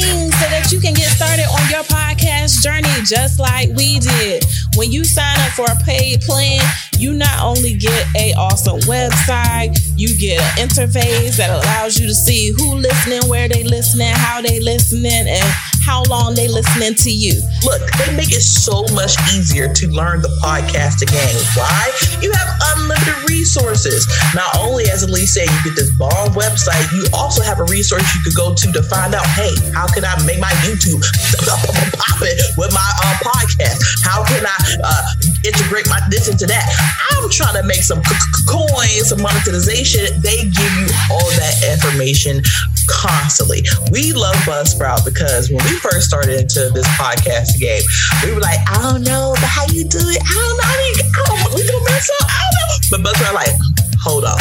that 0.65 0.73
you 0.73 0.81
can 0.81 0.93
get 0.93 1.09
started 1.09 1.45
on 1.45 1.69
your 1.69 1.83
podcast 1.83 2.61
journey 2.63 2.89
just 3.05 3.39
like 3.39 3.69
we 3.75 3.99
did. 3.99 4.43
When 4.75 4.91
you 4.91 5.03
sign 5.03 5.37
up 5.39 5.51
for 5.51 5.65
a 5.65 5.75
paid 5.83 6.21
plan, 6.21 6.61
you 6.97 7.13
not 7.13 7.43
only 7.43 7.75
get 7.75 8.07
a 8.15 8.33
awesome 8.33 8.79
website, 8.81 9.77
you 9.95 10.17
get 10.17 10.41
an 10.41 10.67
interface 10.67 11.37
that 11.37 11.49
allows 11.51 11.99
you 11.99 12.07
to 12.07 12.15
see 12.15 12.51
who 12.57 12.75
listening, 12.75 13.29
where 13.29 13.47
they 13.47 13.63
listening, 13.63 14.13
how 14.13 14.41
they 14.41 14.59
listening, 14.59 15.27
and 15.27 15.53
how 15.85 16.03
long 16.09 16.33
they 16.33 16.47
listening 16.47 16.95
to 16.95 17.11
you. 17.11 17.37
Look, 17.63 17.81
they 18.01 18.09
make 18.17 18.33
it 18.33 18.41
so 18.41 18.83
much 18.97 19.13
easier 19.37 19.71
to 19.71 19.85
learn 19.93 20.21
the 20.21 20.33
podcasting 20.41 21.13
game. 21.13 21.39
Why? 21.53 21.93
You 22.21 22.33
have 22.33 22.49
unlimited 22.73 23.29
resources. 23.29 24.09
Not 24.33 24.57
only, 24.57 24.89
as 24.89 25.03
Elise 25.03 25.37
said, 25.37 25.45
you 25.45 25.59
get 25.63 25.75
this 25.77 25.93
bomb 25.97 26.33
website, 26.33 26.89
you 26.91 27.05
also 27.13 27.43
have 27.43 27.59
a 27.59 27.67
resource 27.69 28.03
you 28.17 28.21
could 28.25 28.35
go 28.35 28.53
to 28.53 28.71
to 28.73 28.81
find 28.83 29.13
out, 29.13 29.25
hey, 29.37 29.53
how 29.77 29.85
can 29.85 30.03
I 30.03 30.17
make 30.25 30.41
my 30.41 30.51
YouTube 30.65 30.99
pop 31.45 32.19
it 32.25 32.41
with 32.57 32.73
my 32.73 32.89
uh, 33.05 33.15
podcast? 33.21 33.77
How 34.01 34.25
can 34.25 34.45
I 34.45 34.57
uh, 34.81 35.03
integrate 35.45 35.87
my 35.87 36.01
this 36.09 36.27
into 36.27 36.45
that? 36.47 36.65
I'm 37.13 37.29
trying 37.29 37.61
to 37.61 37.63
make 37.63 37.85
some 37.85 38.01
coins, 38.49 39.09
some 39.13 39.21
monetization. 39.21 40.21
They 40.21 40.49
give 40.49 40.73
you 40.81 40.89
all 41.13 41.29
that 41.37 41.55
information 41.61 42.41
constantly. 42.87 43.63
We 43.91 44.13
love 44.13 44.35
Buzzsprout 44.47 45.05
because 45.05 45.49
when 45.49 45.63
we 45.65 45.77
first 45.79 46.07
started 46.07 46.39
into 46.39 46.69
this 46.69 46.87
podcast 46.97 47.59
game, 47.59 47.83
we 48.23 48.33
were 48.33 48.41
like, 48.41 48.59
I 48.67 48.81
don't 48.81 49.03
know 49.03 49.33
but 49.35 49.49
how 49.49 49.65
you 49.67 49.83
do 49.83 49.99
it. 49.99 50.21
I 50.21 50.33
don't 50.33 50.57
know. 50.57 50.65
I, 50.65 50.75
mean, 50.81 50.95
I 51.05 51.23
don't 51.25 51.55
we 51.55 51.67
gonna 51.67 51.85
mess 51.85 52.09
up. 52.21 52.27
I 52.29 52.39
don't 52.39 52.55
know. 52.55 52.75
But 52.91 52.99
Buzzsprout 53.01 53.33
like, 53.33 53.55
hold 53.99 54.25
on. 54.25 54.39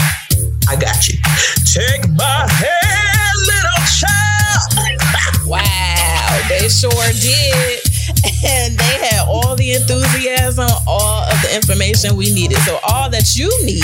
I 0.68 0.76
got 0.76 1.09
you. 1.09 1.18
Take 1.72 2.09
my 2.12 2.49
hand, 2.49 3.36
little 3.47 3.82
child. 4.01 5.47
wow, 5.47 6.40
they 6.49 6.68
sure 6.68 6.90
did. 7.20 7.93
And 8.45 8.77
they 8.77 8.99
had 9.09 9.25
all 9.29 9.57
the 9.57 9.73
enthusiasm, 9.73 10.69
all 10.87 11.23
of 11.25 11.41
the 11.43 11.55
information 11.55 12.17
we 12.17 12.33
needed. 12.33 12.59
So 12.59 12.79
all 12.85 13.09
that 13.11 13.35
you 13.37 13.49
need 13.65 13.83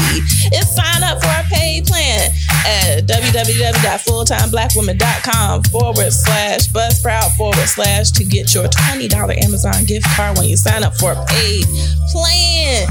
is 0.53 0.69
sign 0.75 1.03
up 1.03 1.21
for 1.21 1.29
a 1.29 1.43
paid 1.49 1.87
plan 1.87 2.31
at 2.67 3.07
www.fulltimeblackwoman.com 3.07 5.63
forward 5.65 6.13
slash 6.13 6.69
buzzsprout 6.69 7.35
forward 7.37 7.69
slash 7.69 8.11
to 8.13 8.25
get 8.25 8.55
your 8.55 8.69
$20 8.69 9.45
Amazon 9.45 9.85
gift 9.85 10.07
card 10.17 10.39
when 10.39 10.49
you 10.49 10.57
sign 10.57 10.83
up 10.85 10.95
for 10.97 11.13
a 11.13 11.25
paid 11.27 11.67
plan. 12.13 12.89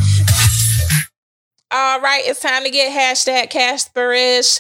All 1.72 2.02
right, 2.02 2.24
it's 2.26 2.42
time 2.42 2.64
to 2.64 2.72
get 2.72 2.92
hashtag 2.92 3.52
Casperish. 3.52 4.60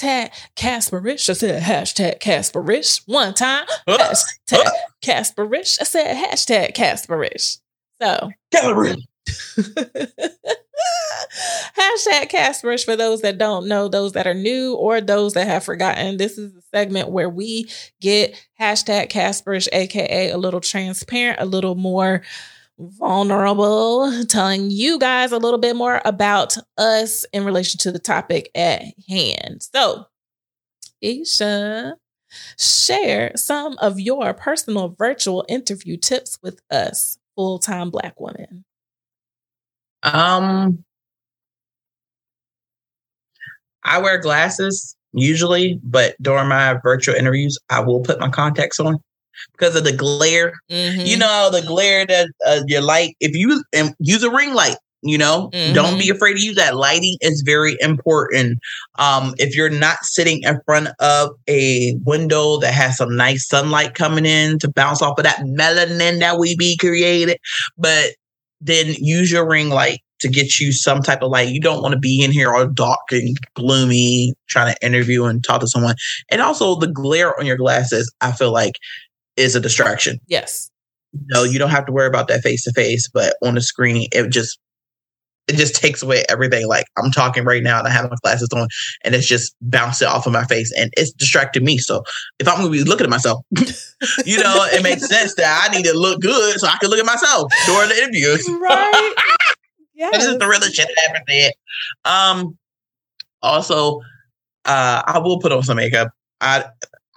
Hashtag 0.00 0.30
Casperish. 0.56 1.28
I 1.28 1.32
said 1.34 1.62
hashtag 1.62 2.20
Casperish 2.20 3.02
one 3.06 3.34
time. 3.34 3.66
Hashtag 3.88 4.64
Casperish. 5.02 5.80
I 5.80 5.84
said 5.84 6.16
hashtag 6.16 6.74
Casperish. 6.74 7.58
So. 8.00 8.30
Casperish. 8.54 9.02
Hashtag 11.76 12.30
Casperish 12.30 12.84
for 12.84 12.96
those 12.96 13.20
that 13.22 13.38
don't 13.38 13.68
know, 13.68 13.88
those 13.88 14.12
that 14.12 14.26
are 14.26 14.34
new, 14.34 14.74
or 14.74 15.00
those 15.00 15.34
that 15.34 15.46
have 15.46 15.64
forgotten. 15.64 16.16
This 16.16 16.38
is 16.38 16.54
a 16.54 16.62
segment 16.74 17.10
where 17.10 17.28
we 17.28 17.68
get 18.00 18.34
hashtag 18.58 19.10
Casperish, 19.10 19.68
aka 19.72 20.30
a 20.30 20.38
little 20.38 20.60
transparent, 20.60 21.40
a 21.40 21.44
little 21.44 21.74
more 21.74 22.22
vulnerable, 22.80 24.24
telling 24.26 24.70
you 24.70 24.98
guys 24.98 25.32
a 25.32 25.38
little 25.38 25.58
bit 25.58 25.76
more 25.76 26.00
about 26.04 26.56
us 26.78 27.24
in 27.32 27.44
relation 27.44 27.78
to 27.78 27.92
the 27.92 27.98
topic 27.98 28.50
at 28.54 28.82
hand. 29.08 29.62
So, 29.74 30.06
Isha, 31.00 31.96
share 32.58 33.32
some 33.36 33.76
of 33.78 34.00
your 34.00 34.34
personal 34.34 34.94
virtual 34.98 35.44
interview 35.48 35.96
tips 35.96 36.38
with 36.42 36.60
us, 36.70 37.18
full 37.36 37.58
time 37.58 37.90
Black 37.90 38.18
women. 38.20 38.64
Um, 40.02 40.84
I 43.84 44.00
wear 44.00 44.18
glasses 44.18 44.96
usually, 45.12 45.80
but 45.82 46.14
during 46.22 46.48
my 46.48 46.78
virtual 46.82 47.14
interviews, 47.14 47.58
I 47.68 47.80
will 47.80 48.00
put 48.00 48.20
my 48.20 48.28
contacts 48.28 48.80
on 48.80 48.98
because 49.52 49.76
of 49.76 49.84
the 49.84 49.92
glare. 49.92 50.52
Mm-hmm. 50.70 51.06
You 51.06 51.16
know, 51.16 51.50
the 51.52 51.62
glare 51.62 52.06
that 52.06 52.28
uh, 52.46 52.60
your 52.66 52.82
light. 52.82 53.16
If 53.20 53.34
you 53.34 53.62
um, 53.78 53.94
use 53.98 54.22
a 54.22 54.30
ring 54.30 54.54
light, 54.54 54.76
you 55.02 55.16
know, 55.16 55.50
mm-hmm. 55.52 55.72
don't 55.72 55.98
be 55.98 56.10
afraid 56.10 56.34
to 56.34 56.44
use 56.44 56.56
that. 56.56 56.76
Lighting 56.76 57.16
is 57.20 57.42
very 57.44 57.76
important. 57.80 58.58
Um, 58.98 59.34
if 59.38 59.56
you're 59.56 59.70
not 59.70 59.98
sitting 60.02 60.42
in 60.42 60.60
front 60.66 60.88
of 61.00 61.30
a 61.48 61.96
window 62.04 62.58
that 62.58 62.74
has 62.74 62.96
some 62.96 63.16
nice 63.16 63.48
sunlight 63.48 63.94
coming 63.94 64.26
in 64.26 64.58
to 64.58 64.70
bounce 64.70 65.00
off 65.00 65.18
of 65.18 65.24
that 65.24 65.38
melanin 65.38 66.20
that 66.20 66.38
we 66.38 66.54
be 66.54 66.76
created, 66.76 67.38
but 67.78 68.10
then 68.60 68.94
use 68.98 69.32
your 69.32 69.48
ring 69.48 69.70
light 69.70 70.00
to 70.20 70.28
get 70.28 70.60
you 70.60 70.70
some 70.70 71.02
type 71.02 71.22
of 71.22 71.30
light. 71.30 71.48
You 71.48 71.60
don't 71.60 71.82
want 71.82 71.94
to 71.94 71.98
be 71.98 72.22
in 72.22 72.30
here 72.30 72.54
all 72.54 72.66
dark 72.66 73.00
and 73.10 73.36
gloomy 73.54 74.34
trying 74.48 74.74
to 74.74 74.86
interview 74.86 75.24
and 75.24 75.42
talk 75.42 75.62
to 75.62 75.66
someone. 75.66 75.94
And 76.28 76.42
also 76.42 76.74
the 76.74 76.88
glare 76.88 77.38
on 77.38 77.46
your 77.46 77.56
glasses, 77.56 78.12
I 78.20 78.32
feel 78.32 78.52
like 78.52 78.74
is 79.40 79.56
a 79.56 79.60
distraction. 79.60 80.20
Yes. 80.26 80.70
No, 81.28 81.42
you 81.42 81.58
don't 81.58 81.70
have 81.70 81.86
to 81.86 81.92
worry 81.92 82.06
about 82.06 82.28
that 82.28 82.42
face 82.42 82.62
to 82.64 82.72
face, 82.72 83.08
but 83.12 83.34
on 83.42 83.56
the 83.56 83.60
screen, 83.60 84.08
it 84.12 84.30
just 84.30 84.58
it 85.48 85.56
just 85.56 85.74
takes 85.74 86.02
away 86.02 86.22
everything. 86.28 86.68
Like 86.68 86.86
I'm 86.96 87.10
talking 87.10 87.44
right 87.44 87.62
now 87.62 87.78
and 87.78 87.88
I 87.88 87.90
have 87.90 88.08
my 88.08 88.16
glasses 88.22 88.48
on 88.54 88.68
and 89.04 89.14
it's 89.14 89.26
just 89.26 89.56
bouncing 89.60 90.06
off 90.06 90.26
of 90.26 90.32
my 90.32 90.44
face 90.44 90.72
and 90.76 90.92
it's 90.96 91.10
distracting 91.12 91.64
me. 91.64 91.78
So 91.78 92.04
if 92.38 92.46
I'm 92.46 92.58
gonna 92.58 92.70
be 92.70 92.84
looking 92.84 93.04
at 93.04 93.10
myself, 93.10 93.44
you 94.24 94.38
know, 94.38 94.68
it 94.72 94.82
makes 94.82 95.08
sense 95.08 95.34
that 95.34 95.68
I 95.68 95.76
need 95.76 95.84
to 95.86 95.98
look 95.98 96.20
good 96.20 96.60
so 96.60 96.68
I 96.68 96.76
can 96.80 96.90
look 96.90 97.00
at 97.00 97.06
myself 97.06 97.52
during 97.66 97.88
the 97.88 97.96
interviews. 97.96 98.48
Right. 98.60 99.14
Yeah. 99.94 100.10
this 100.12 100.24
is 100.24 100.38
the 100.38 100.46
real 100.46 100.60
shit 100.60 100.88
that 100.88 101.04
happened 101.06 101.24
there. 101.26 101.50
Um 102.04 102.56
also 103.42 104.00
uh 104.64 105.02
I 105.04 105.18
will 105.18 105.40
put 105.40 105.50
on 105.50 105.64
some 105.64 105.78
makeup. 105.78 106.12
I 106.40 106.64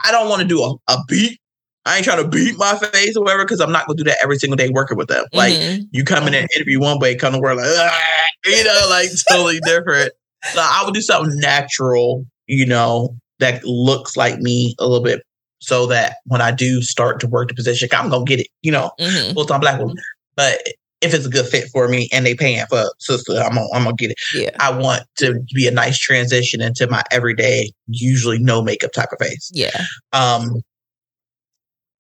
I 0.03 0.11
don't 0.11 0.29
want 0.29 0.41
to 0.41 0.47
do 0.47 0.63
a, 0.63 0.75
a 0.87 0.97
beat 1.07 1.39
I 1.85 1.97
ain't 1.97 2.05
trying 2.05 2.23
to 2.23 2.27
beat 2.27 2.57
my 2.57 2.77
face 2.77 3.17
or 3.17 3.23
whatever 3.23 3.43
because 3.43 3.59
I'm 3.59 3.71
not 3.71 3.87
gonna 3.87 3.97
do 3.97 4.03
that 4.05 4.17
every 4.23 4.37
single 4.37 4.55
day 4.55 4.69
working 4.69 4.97
with 4.97 5.09
them. 5.09 5.25
Like 5.33 5.53
mm-hmm. 5.53 5.83
you 5.91 6.03
come 6.03 6.27
in 6.27 6.33
and 6.33 6.47
interview 6.55 6.79
one 6.79 6.99
way, 6.99 7.15
come 7.15 7.33
to 7.33 7.39
work 7.39 7.57
like 7.57 7.65
ah, 7.67 8.25
you 8.45 8.63
know, 8.63 8.87
like 8.89 9.09
totally 9.29 9.59
different. 9.61 10.13
So 10.53 10.61
I 10.61 10.81
would 10.85 10.93
do 10.93 11.01
something 11.01 11.37
natural, 11.39 12.25
you 12.47 12.65
know, 12.65 13.15
that 13.39 13.63
looks 13.65 14.15
like 14.15 14.39
me 14.39 14.75
a 14.79 14.87
little 14.87 15.03
bit, 15.03 15.23
so 15.59 15.85
that 15.87 16.17
when 16.25 16.41
I 16.41 16.51
do 16.51 16.81
start 16.81 17.19
to 17.21 17.27
work 17.27 17.49
the 17.49 17.55
position, 17.55 17.89
I'm 17.91 18.09
gonna 18.09 18.25
get 18.25 18.39
it, 18.39 18.47
you 18.61 18.71
know, 18.71 18.91
mm-hmm. 18.99 19.33
full 19.33 19.45
time 19.45 19.59
black 19.59 19.79
woman. 19.79 19.97
But 20.35 20.61
if 21.01 21.13
it's 21.13 21.25
a 21.25 21.29
good 21.29 21.45
fit 21.45 21.67
for 21.69 21.89
me 21.89 22.07
and 22.13 22.25
they 22.25 22.33
paying 22.33 22.65
for 22.67 22.85
sister, 22.99 23.33
I'm 23.33 23.55
gonna, 23.55 23.67
I'm 23.73 23.83
gonna 23.83 23.95
get 23.95 24.11
it. 24.11 24.17
Yeah. 24.33 24.49
I 24.59 24.71
want 24.75 25.03
to 25.17 25.41
be 25.53 25.67
a 25.67 25.71
nice 25.71 25.99
transition 25.99 26.61
into 26.61 26.87
my 26.87 27.03
everyday, 27.11 27.71
usually 27.87 28.39
no 28.39 28.61
makeup 28.61 28.93
type 28.93 29.09
of 29.11 29.19
face. 29.19 29.51
Yeah. 29.53 29.83
Um, 30.13 30.61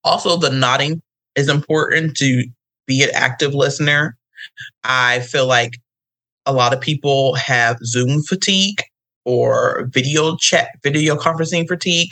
also, 0.03 0.37
the 0.37 0.49
nodding 0.49 1.01
is 1.35 1.49
important 1.49 2.17
to 2.17 2.45
be 2.85 3.03
an 3.03 3.09
active 3.13 3.53
listener. 3.53 4.17
I 4.83 5.21
feel 5.21 5.47
like 5.47 5.79
a 6.45 6.53
lot 6.53 6.73
of 6.73 6.81
people 6.81 7.35
have 7.35 7.77
Zoom 7.85 8.21
fatigue 8.23 8.81
or 9.25 9.89
video 9.91 10.35
chat, 10.35 10.69
video 10.83 11.15
conferencing 11.15 11.67
fatigue. 11.67 12.11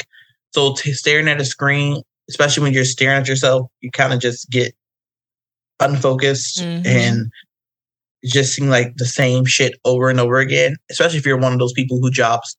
So 0.52 0.74
t- 0.74 0.94
staring 0.94 1.28
at 1.28 1.42
a 1.42 1.46
screen, 1.46 2.02
especially 2.30 2.64
when 2.64 2.74
you're 2.74 2.86
staring 2.86 3.18
at 3.22 3.28
yourself, 3.28 3.68
you 3.82 3.92
kind 3.92 4.14
of 4.14 4.20
just 4.20 4.50
get 4.50 4.74
unfocused 5.80 6.60
mm-hmm. 6.60 6.86
and 6.86 7.32
just 8.24 8.54
seem 8.54 8.70
like 8.70 8.96
the 8.98 9.06
same 9.06 9.46
shit 9.46 9.74
over 9.84 10.10
and 10.10 10.20
over 10.20 10.38
again. 10.38 10.78
Especially 10.90 11.18
if 11.18 11.26
you're 11.26 11.38
one 11.38 11.54
of 11.54 11.60
those 11.60 11.74
people 11.74 12.00
who 12.00 12.10
jobs 12.10 12.56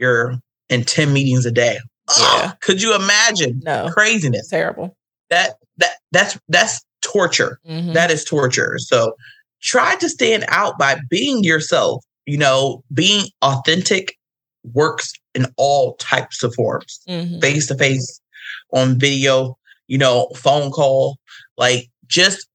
you're 0.00 0.34
in 0.68 0.82
10 0.82 1.12
meetings 1.12 1.46
a 1.46 1.52
day 1.52 1.78
yeah. 2.18 2.52
could 2.60 2.82
you 2.82 2.94
imagine? 2.94 3.60
No. 3.64 3.88
Craziness. 3.90 4.48
Terrible. 4.48 4.96
That 5.28 5.54
that 5.78 5.96
that's 6.12 6.38
that's 6.48 6.84
torture. 7.02 7.58
Mm-hmm. 7.68 7.92
That 7.92 8.10
is 8.10 8.24
torture. 8.24 8.78
So 8.78 9.14
try 9.62 9.96
to 9.96 10.08
stand 10.08 10.44
out 10.48 10.78
by 10.78 10.98
being 11.08 11.44
yourself. 11.44 12.04
You 12.26 12.38
know, 12.38 12.84
being 12.92 13.26
authentic 13.42 14.16
works 14.72 15.12
in 15.34 15.46
all 15.56 15.94
types 15.96 16.42
of 16.42 16.54
forms. 16.54 17.00
Face 17.40 17.66
to 17.68 17.76
face, 17.76 18.20
on 18.72 18.98
video, 18.98 19.56
you 19.88 19.98
know, 19.98 20.28
phone 20.36 20.70
call. 20.70 21.18
Like 21.56 21.88
just 22.06 22.46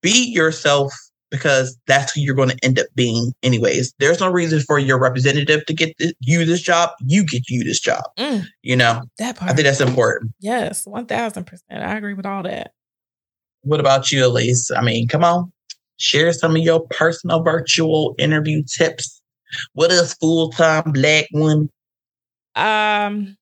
be 0.00 0.28
yourself 0.32 0.92
because 1.32 1.76
that's 1.86 2.14
who 2.14 2.20
you're 2.20 2.34
going 2.36 2.50
to 2.50 2.58
end 2.62 2.78
up 2.78 2.86
being 2.94 3.32
anyways. 3.42 3.92
There's 3.98 4.20
no 4.20 4.30
reason 4.30 4.60
for 4.60 4.78
your 4.78 5.00
representative 5.00 5.64
to 5.66 5.74
get 5.74 5.96
this, 5.98 6.12
you 6.20 6.44
this 6.44 6.60
job. 6.60 6.90
You 7.00 7.24
get 7.24 7.48
you 7.48 7.64
this 7.64 7.80
job. 7.80 8.04
Mm, 8.18 8.44
you 8.62 8.76
know, 8.76 9.02
that 9.18 9.36
part. 9.36 9.50
I 9.50 9.54
think 9.54 9.66
that's 9.66 9.80
important. 9.80 10.32
Yes, 10.38 10.84
1000%. 10.84 11.58
I 11.70 11.96
agree 11.96 12.14
with 12.14 12.26
all 12.26 12.42
that. 12.44 12.72
What 13.62 13.80
about 13.80 14.12
you, 14.12 14.26
Elise? 14.26 14.70
I 14.70 14.82
mean, 14.82 15.08
come 15.08 15.24
on. 15.24 15.50
Share 15.96 16.32
some 16.32 16.54
of 16.54 16.62
your 16.62 16.86
personal 16.88 17.42
virtual 17.42 18.14
interview 18.18 18.62
tips. 18.62 19.22
What 19.72 19.90
is 19.90 20.14
full-time 20.14 20.92
black 20.92 21.26
woman? 21.32 21.70
Um 22.54 23.36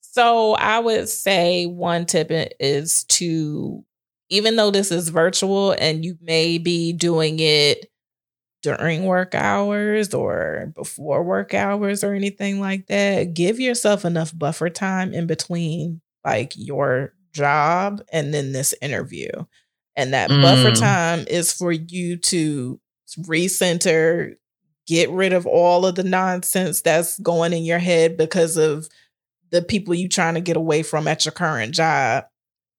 so 0.00 0.54
I 0.54 0.78
would 0.78 1.08
say 1.08 1.66
one 1.66 2.06
tip 2.06 2.28
is 2.30 3.02
to 3.04 3.84
even 4.28 4.56
though 4.56 4.70
this 4.70 4.90
is 4.90 5.08
virtual 5.08 5.72
and 5.78 6.04
you 6.04 6.16
may 6.20 6.58
be 6.58 6.92
doing 6.92 7.38
it 7.38 7.90
during 8.62 9.04
work 9.04 9.34
hours 9.34 10.14
or 10.14 10.72
before 10.74 11.22
work 11.22 11.52
hours 11.52 12.02
or 12.02 12.14
anything 12.14 12.60
like 12.60 12.86
that, 12.86 13.34
give 13.34 13.60
yourself 13.60 14.04
enough 14.04 14.36
buffer 14.36 14.70
time 14.70 15.12
in 15.12 15.26
between 15.26 16.00
like 16.24 16.52
your 16.56 17.12
job 17.32 18.02
and 18.10 18.32
then 18.32 18.52
this 18.52 18.74
interview. 18.80 19.28
And 19.96 20.14
that 20.14 20.30
mm. 20.30 20.40
buffer 20.40 20.74
time 20.74 21.26
is 21.28 21.52
for 21.52 21.70
you 21.70 22.16
to 22.16 22.80
recenter, 23.20 24.34
get 24.86 25.10
rid 25.10 25.32
of 25.32 25.46
all 25.46 25.84
of 25.84 25.94
the 25.94 26.02
nonsense 26.02 26.80
that's 26.80 27.18
going 27.20 27.52
in 27.52 27.64
your 27.64 27.78
head 27.78 28.16
because 28.16 28.56
of 28.56 28.88
the 29.50 29.62
people 29.62 29.94
you're 29.94 30.08
trying 30.08 30.34
to 30.34 30.40
get 30.40 30.56
away 30.56 30.82
from 30.82 31.06
at 31.06 31.24
your 31.24 31.32
current 31.32 31.74
job. 31.74 32.24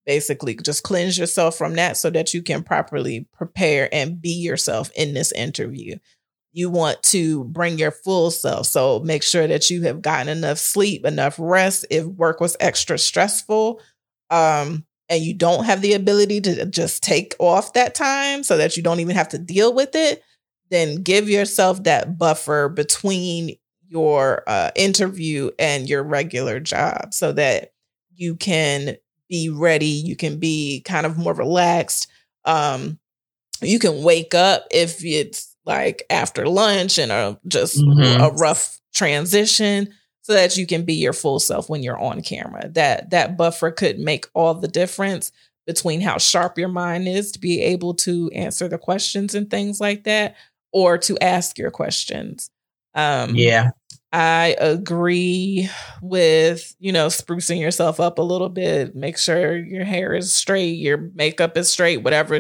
Basically, 0.06 0.56
just 0.56 0.84
cleanse 0.84 1.18
yourself 1.18 1.58
from 1.58 1.74
that 1.76 1.98
so 1.98 2.10
that 2.12 2.34
you 2.34 2.42
can 2.42 2.64
properly 2.64 3.28
prepare 3.34 3.90
and 3.92 4.22
be 4.22 4.30
yourself 4.34 4.92
in 4.96 5.14
this 5.14 5.32
interview. 5.32 5.96
You 6.52 6.70
want 6.70 7.02
to 7.04 7.46
bring 7.46 7.78
your 7.78 7.92
full 7.92 8.32
self. 8.32 8.68
So 8.68 9.00
make 9.00 9.24
sure 9.24 9.48
that 9.48 9.70
you 9.70 9.82
have 9.84 10.02
gotten 10.02 10.30
enough 10.30 10.58
sleep, 10.58 11.06
enough 11.06 11.36
rest. 11.38 11.86
If 11.90 12.06
work 12.06 12.40
was 12.40 12.56
extra 12.60 12.98
stressful, 12.98 13.82
um, 14.30 14.86
and 15.10 15.24
you 15.24 15.34
don't 15.34 15.66
have 15.66 15.82
the 15.82 15.94
ability 15.94 16.42
to 16.42 16.66
just 16.66 17.04
take 17.04 17.36
off 17.40 17.74
that 17.74 17.96
time 17.96 18.44
so 18.44 18.58
that 18.58 18.76
you 18.76 18.84
don't 18.84 19.00
even 19.00 19.16
have 19.16 19.30
to 19.30 19.38
deal 19.38 19.74
with 19.74 19.96
it, 19.96 20.24
then 20.72 20.96
give 21.04 21.30
yourself 21.30 21.84
that 21.84 22.18
buffer 22.18 22.70
between 22.70 23.56
your 23.88 24.44
uh, 24.48 24.72
interview 24.76 25.52
and 25.60 25.88
your 25.88 26.04
regular 26.04 26.60
job 26.60 27.14
so 27.14 27.32
that 27.32 27.72
you 28.16 28.36
can 28.36 28.98
be 29.30 29.50
ready, 29.50 29.86
you 29.86 30.16
can 30.16 30.40
be 30.40 30.82
kind 30.86 31.06
of 31.06 31.18
more 31.18 31.34
relaxed. 31.34 32.08
Um, 32.46 33.00
you 33.62 33.80
can 33.80 34.04
wake 34.04 34.34
up 34.34 34.66
if 34.72 35.04
it's 35.04 35.56
like 35.66 36.04
after 36.10 36.48
lunch 36.48 36.98
and 36.98 37.12
a 37.12 37.40
just 37.48 37.78
mm-hmm. 37.78 38.22
a 38.22 38.30
rough 38.30 38.80
transition 38.94 39.90
so 40.22 40.34
that 40.34 40.58
you 40.58 40.66
can 40.66 40.84
be 40.84 40.96
your 40.96 41.14
full 41.14 41.40
self 41.40 41.70
when 41.70 41.84
you're 41.84 42.00
on 42.00 42.22
camera. 42.22 42.70
That 42.70 43.12
that 43.12 43.38
buffer 43.38 43.72
could 43.72 44.00
make 44.00 44.28
all 44.34 44.54
the 44.54 44.68
difference 44.68 45.32
between 45.66 46.02
how 46.02 46.18
sharp 46.18 46.58
your 46.58 46.70
mind 46.70 47.08
is 47.08 47.32
to 47.32 47.40
be 47.40 47.62
able 47.62 47.96
to 47.96 48.30
answer 48.32 48.68
the 48.68 48.78
questions 48.78 49.34
and 49.34 49.50
things 49.50 49.80
like 49.80 50.04
that 50.04 50.36
or 50.72 50.98
to 51.00 51.18
ask 51.20 51.58
your 51.58 51.72
questions. 51.72 52.50
Um 52.94 53.36
Yeah. 53.36 53.72
I 54.16 54.56
agree 54.60 55.70
with, 56.02 56.74
you 56.80 56.94
know, 56.94 57.08
sprucing 57.08 57.60
yourself 57.60 58.00
up 58.00 58.18
a 58.18 58.22
little 58.24 58.48
bit, 58.48 58.96
make 58.96 59.18
sure 59.18 59.58
your 59.58 59.84
hair 59.84 60.14
is 60.14 60.34
straight, 60.34 60.78
your 60.80 61.12
makeup 61.16 61.58
is 61.58 61.70
straight, 61.70 61.98
whatever 61.98 62.36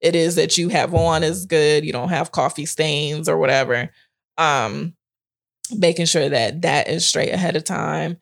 it 0.00 0.14
is 0.14 0.36
that 0.36 0.56
you 0.56 0.68
have 0.68 0.94
on 0.94 1.24
is 1.24 1.46
good, 1.46 1.84
you 1.84 1.92
don't 1.92 2.10
have 2.10 2.30
coffee 2.30 2.66
stains 2.66 3.28
or 3.28 3.38
whatever. 3.38 3.90
Um 4.38 4.94
making 5.76 6.06
sure 6.06 6.28
that 6.28 6.62
that 6.62 6.88
is 6.88 7.06
straight 7.06 7.32
ahead 7.32 7.56
of 7.56 7.64
time 7.64 8.18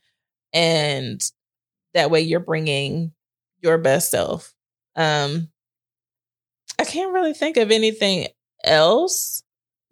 and 0.53 1.21
that 1.95 2.11
way 2.11 2.21
you're 2.21 2.41
bringing 2.41 3.13
your 3.63 3.79
best 3.79 4.11
self 4.11 4.55
um 4.97 5.49
i 6.79 6.85
can't 6.85 7.13
really 7.13 7.35
think 7.35 7.57
of 7.57 7.71
anything 7.71 8.27
else 8.65 9.43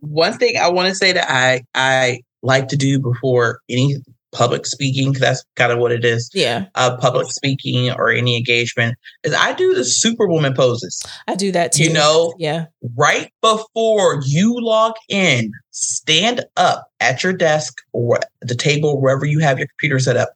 one 0.00 0.34
thing 0.38 0.56
i 0.56 0.68
want 0.70 0.88
to 0.88 0.94
say 0.94 1.12
that 1.12 1.30
i 1.30 1.62
i 1.74 2.20
like 2.43 2.68
to 2.68 2.76
do 2.76 2.99
before 2.99 3.61
any 3.68 3.97
public 4.32 4.66
speaking, 4.66 5.11
because 5.11 5.20
that's 5.20 5.45
kind 5.57 5.70
of 5.70 5.78
what 5.78 5.93
it 5.93 6.05
is. 6.05 6.30
Yeah. 6.34 6.66
Uh, 6.74 6.97
public 6.97 7.30
speaking 7.30 7.90
or 7.90 8.11
any 8.11 8.36
engagement 8.36 8.97
is 9.22 9.34
I 9.34 9.53
do 9.53 9.74
the 9.74 9.84
superwoman 9.84 10.55
poses. 10.55 11.03
I 11.28 11.36
do 11.36 11.53
that 11.53 11.72
too. 11.72 11.84
You 11.84 11.93
know, 11.93 12.34
yeah. 12.38 12.66
Right 12.97 13.30
before 13.43 14.20
you 14.24 14.57
log 14.59 14.95
in, 15.09 15.53
stand 15.70 16.45
up 16.57 16.88
at 16.99 17.22
your 17.22 17.34
desk 17.34 17.74
or 17.93 18.18
the 18.40 18.55
table, 18.55 19.01
wherever 19.01 19.24
you 19.24 19.38
have 19.40 19.59
your 19.59 19.68
computer 19.68 19.99
set 19.99 20.16
up. 20.16 20.30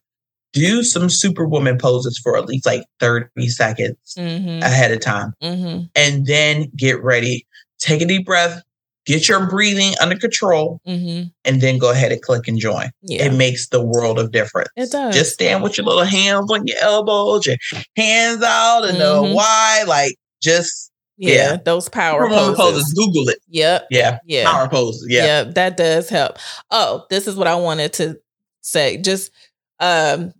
Do 0.53 0.81
some 0.81 1.09
superwoman 1.09 1.77
poses 1.77 2.19
for 2.23 2.37
at 2.37 2.45
least 2.45 2.65
like 2.65 2.83
30 2.99 3.47
seconds 3.47 3.97
mm-hmm. 4.17 4.63
ahead 4.63 4.91
of 4.91 5.01
time. 5.01 5.33
Mm-hmm. 5.43 5.83
And 5.93 6.25
then 6.25 6.71
get 6.75 7.03
ready. 7.03 7.45
Take 7.79 8.01
a 8.01 8.05
deep 8.05 8.25
breath, 8.25 8.63
get 9.07 9.27
your 9.27 9.47
breathing 9.49 9.93
under 10.01 10.17
control, 10.17 10.79
mm-hmm. 10.87 11.29
and 11.45 11.61
then 11.61 11.77
go 11.77 11.91
ahead 11.91 12.11
and 12.11 12.21
click 12.21 12.47
and 12.47 12.59
join. 12.59 12.91
Yeah. 13.01 13.25
It 13.25 13.33
makes 13.33 13.69
the 13.69 13.83
world 13.83 14.19
of 14.19 14.31
difference. 14.31 14.69
It 14.75 14.91
does. 14.91 15.15
Just 15.15 15.33
stand 15.33 15.63
with 15.63 15.77
your 15.77 15.85
little 15.85 16.03
hands 16.03 16.51
on 16.51 16.67
your 16.67 16.77
elbows, 16.81 17.47
your 17.47 17.55
hands 17.95 18.43
out, 18.43 18.83
and 18.83 18.97
mm-hmm. 18.97 19.29
the 19.29 19.33
why, 19.33 19.83
like 19.87 20.15
just 20.41 20.91
yeah, 21.17 21.33
yeah, 21.33 21.57
those 21.65 21.89
power 21.89 22.27
poses. 22.27 22.57
poses. 22.57 22.93
Google 22.93 23.29
it. 23.29 23.39
Yep. 23.49 23.87
Yeah. 23.89 24.19
Yeah. 24.25 24.51
Power 24.51 24.69
poses. 24.69 25.07
Yeah. 25.09 25.25
Yeah, 25.25 25.43
that 25.55 25.77
does 25.77 26.09
help. 26.09 26.37
Oh, 26.69 27.05
this 27.09 27.27
is 27.27 27.35
what 27.35 27.47
I 27.47 27.55
wanted 27.55 27.93
to 27.93 28.19
say. 28.61 28.97
Just 28.97 29.31
um 29.79 30.33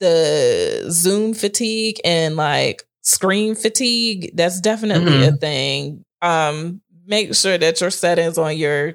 the 0.00 0.86
Zoom 0.90 1.34
fatigue 1.34 2.00
and 2.04 2.36
like 2.36 2.84
screen 3.02 3.54
fatigue, 3.54 4.30
that's 4.34 4.60
definitely 4.60 5.12
mm-hmm. 5.12 5.34
a 5.34 5.36
thing. 5.36 6.04
Um, 6.22 6.80
make 7.06 7.34
sure 7.34 7.58
that 7.58 7.80
your 7.80 7.90
settings 7.90 8.38
on 8.38 8.56
your 8.56 8.94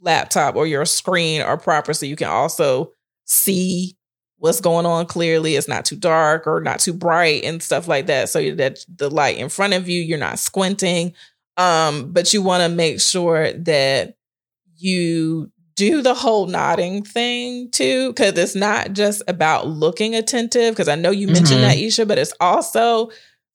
laptop 0.00 0.56
or 0.56 0.66
your 0.66 0.86
screen 0.86 1.42
are 1.42 1.58
proper 1.58 1.92
so 1.92 2.06
you 2.06 2.16
can 2.16 2.28
also 2.28 2.92
see 3.24 3.96
what's 4.38 4.60
going 4.60 4.86
on 4.86 5.06
clearly. 5.06 5.56
It's 5.56 5.68
not 5.68 5.84
too 5.84 5.96
dark 5.96 6.46
or 6.46 6.60
not 6.60 6.80
too 6.80 6.94
bright 6.94 7.44
and 7.44 7.62
stuff 7.62 7.86
like 7.86 8.06
that. 8.06 8.30
So 8.30 8.54
that 8.54 8.84
the 8.94 9.10
light 9.10 9.36
in 9.36 9.48
front 9.48 9.74
of 9.74 9.88
you, 9.88 10.00
you're 10.00 10.18
not 10.18 10.38
squinting. 10.38 11.12
Um, 11.56 12.12
but 12.12 12.32
you 12.32 12.40
want 12.40 12.62
to 12.62 12.74
make 12.74 13.00
sure 13.00 13.52
that 13.52 14.16
you 14.76 15.52
do 15.76 16.00
the 16.00 16.14
whole 16.14 16.46
nodding 16.46 17.02
thing 17.04 17.70
too, 17.70 18.08
because 18.08 18.38
it's 18.38 18.54
not 18.54 18.94
just 18.94 19.22
about 19.28 19.66
looking 19.66 20.14
attentive. 20.14 20.74
Because 20.74 20.88
I 20.88 20.94
know 20.94 21.10
you 21.10 21.26
mentioned 21.26 21.60
mm-hmm. 21.60 21.68
that, 21.68 21.78
Isha, 21.78 22.06
but 22.06 22.18
it's 22.18 22.32
also 22.40 23.10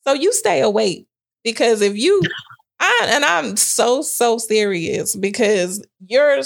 so 0.06 0.14
you 0.14 0.32
stay 0.34 0.62
awake. 0.62 1.08
Because 1.44 1.82
if 1.82 1.98
you 1.98 2.22
I, 2.80 3.08
and 3.10 3.24
I'm 3.24 3.56
so 3.56 4.02
so 4.02 4.38
serious 4.38 5.16
because 5.16 5.86
you're 6.06 6.42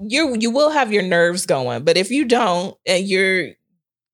you 0.00 0.36
you 0.38 0.50
will 0.50 0.70
have 0.70 0.92
your 0.92 1.02
nerves 1.02 1.46
going, 1.46 1.84
but 1.84 1.96
if 1.96 2.10
you 2.10 2.24
don't 2.24 2.76
and 2.86 3.06
you're 3.06 3.50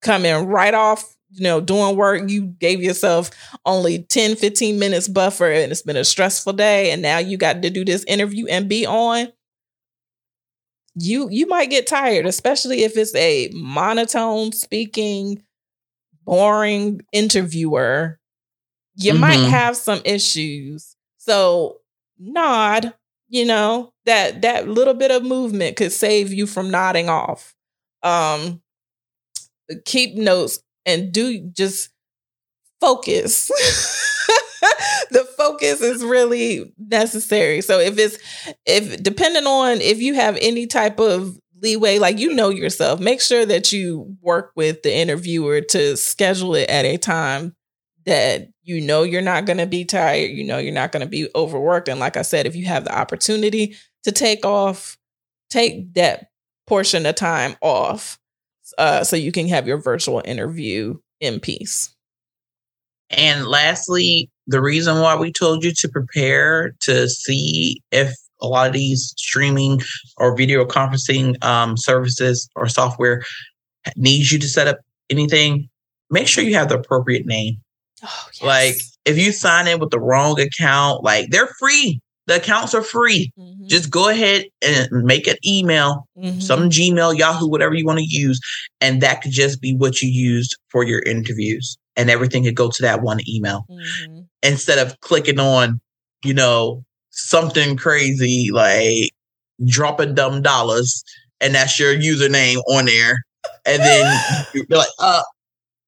coming 0.01 0.47
right 0.47 0.73
off, 0.73 1.15
you 1.31 1.43
know, 1.43 1.61
doing 1.61 1.95
work, 1.95 2.29
you 2.29 2.47
gave 2.47 2.81
yourself 2.81 3.29
only 3.65 4.03
10 4.03 4.35
15 4.35 4.79
minutes 4.79 5.07
buffer 5.07 5.49
and 5.51 5.71
it's 5.71 5.81
been 5.81 5.97
a 5.97 6.03
stressful 6.03 6.53
day 6.53 6.91
and 6.91 7.01
now 7.01 7.19
you 7.19 7.37
got 7.37 7.61
to 7.61 7.69
do 7.69 7.85
this 7.85 8.03
interview 8.05 8.47
and 8.47 8.67
be 8.67 8.85
on 8.85 9.31
you 10.95 11.29
you 11.29 11.45
might 11.45 11.69
get 11.69 11.87
tired, 11.87 12.25
especially 12.25 12.83
if 12.83 12.97
it's 12.97 13.13
a 13.15 13.49
monotone 13.53 14.51
speaking 14.51 15.43
boring 16.23 17.01
interviewer. 17.11 18.19
You 18.95 19.11
mm-hmm. 19.11 19.21
might 19.21 19.49
have 19.49 19.75
some 19.75 20.01
issues 20.05 20.94
so 21.25 21.77
nod, 22.19 22.93
you 23.29 23.45
know, 23.45 23.91
that 24.05 24.43
that 24.43 24.67
little 24.67 24.93
bit 24.93 25.11
of 25.11 25.23
movement 25.23 25.75
could 25.77 25.91
save 25.91 26.31
you 26.31 26.45
from 26.47 26.69
nodding 26.69 27.09
off. 27.09 27.55
Um 28.03 28.61
keep 29.85 30.15
notes 30.15 30.59
and 30.85 31.11
do 31.11 31.39
just 31.51 31.89
focus. 32.79 33.47
the 35.11 35.27
focus 35.37 35.81
is 35.81 36.03
really 36.03 36.73
necessary. 36.77 37.61
So 37.61 37.79
if 37.79 37.97
it's 37.97 38.17
if 38.65 39.01
depending 39.01 39.47
on 39.47 39.81
if 39.81 39.99
you 39.99 40.13
have 40.13 40.37
any 40.39 40.67
type 40.67 40.99
of 40.99 41.37
leeway, 41.61 41.97
like 41.97 42.19
you 42.19 42.33
know 42.33 42.49
yourself, 42.49 42.99
make 42.99 43.21
sure 43.21 43.45
that 43.45 43.71
you 43.71 44.15
work 44.21 44.51
with 44.55 44.83
the 44.83 44.95
interviewer 44.95 45.61
to 45.61 45.97
schedule 45.97 46.55
it 46.55 46.69
at 46.69 46.85
a 46.85 46.97
time 46.97 47.55
that 48.05 48.49
you 48.63 48.81
know 48.81 49.03
you're 49.03 49.21
not 49.21 49.45
going 49.45 49.57
to 49.57 49.65
be 49.65 49.85
tired, 49.85 50.31
you 50.31 50.43
know 50.43 50.57
you're 50.57 50.73
not 50.73 50.91
going 50.91 51.01
to 51.01 51.09
be 51.09 51.29
overworked. 51.35 51.87
And 51.87 51.99
like 51.99 52.17
I 52.17 52.21
said, 52.21 52.45
if 52.45 52.55
you 52.55 52.65
have 52.65 52.85
the 52.85 52.97
opportunity 52.97 53.75
to 54.03 54.11
take 54.11 54.45
off, 54.45 54.97
take 55.49 55.93
that 55.93 56.27
portion 56.67 57.05
of 57.05 57.15
time 57.15 57.55
off 57.61 58.19
uh, 58.77 59.03
so 59.03 59.15
you 59.15 59.31
can 59.31 59.47
have 59.47 59.67
your 59.67 59.77
virtual 59.77 60.21
interview 60.25 60.97
in 61.19 61.39
peace. 61.39 61.93
And 63.09 63.45
lastly, 63.45 64.29
the 64.47 64.61
reason 64.61 64.99
why 64.99 65.15
we 65.15 65.31
told 65.31 65.63
you 65.63 65.71
to 65.73 65.89
prepare 65.89 66.75
to 66.81 67.07
see 67.07 67.81
if 67.91 68.15
a 68.41 68.47
lot 68.47 68.67
of 68.67 68.73
these 68.73 69.13
streaming 69.17 69.81
or 70.17 70.35
video 70.35 70.65
conferencing 70.65 71.41
um, 71.43 71.77
services 71.77 72.49
or 72.55 72.67
software 72.67 73.23
needs 73.95 74.31
you 74.31 74.39
to 74.39 74.47
set 74.47 74.67
up 74.67 74.79
anything, 75.09 75.69
make 76.09 76.27
sure 76.27 76.43
you 76.43 76.55
have 76.55 76.69
the 76.69 76.79
appropriate 76.79 77.25
name. 77.25 77.57
Oh, 78.05 78.27
yes. 78.33 78.41
Like 78.41 78.75
if 79.05 79.17
you 79.17 79.31
sign 79.31 79.67
in 79.67 79.79
with 79.79 79.91
the 79.91 79.99
wrong 79.99 80.39
account, 80.39 81.03
like 81.03 81.29
they're 81.29 81.49
free. 81.59 82.01
The 82.27 82.37
accounts 82.37 82.73
are 82.73 82.81
free. 82.81 83.31
Mm-hmm. 83.37 83.67
Just 83.67 83.91
go 83.91 84.09
ahead 84.09 84.45
and 84.63 84.89
make 85.03 85.27
an 85.27 85.35
email, 85.45 86.07
mm-hmm. 86.17 86.39
some 86.39 86.71
Gmail, 86.71 87.15
Yahoo, 87.15 87.47
whatever 87.47 87.75
you 87.75 87.85
want 87.85 87.99
to 87.99 88.05
use. 88.05 88.39
And 88.81 88.99
that 89.01 89.21
could 89.21 89.31
just 89.31 89.61
be 89.61 89.75
what 89.75 90.01
you 90.01 90.09
used 90.09 90.57
for 90.69 90.83
your 90.83 91.03
interviews. 91.03 91.77
And 91.95 92.09
everything 92.09 92.43
could 92.43 92.55
go 92.55 92.71
to 92.71 92.81
that 92.81 93.03
one 93.03 93.19
email 93.29 93.65
mm-hmm. 93.69 94.21
instead 94.41 94.79
of 94.79 94.99
clicking 95.01 95.39
on, 95.39 95.79
you 96.23 96.33
know, 96.33 96.83
something 97.11 97.77
crazy 97.77 98.49
like 98.51 99.11
dropping 99.65 100.15
dumb 100.15 100.41
dollars 100.41 101.03
and 101.39 101.55
that's 101.55 101.79
your 101.79 101.95
username 101.95 102.57
on 102.69 102.85
there. 102.85 103.23
And 103.65 103.81
then 103.81 104.19
you're 104.53 104.65
like, 104.69 104.87
uh, 104.99 105.23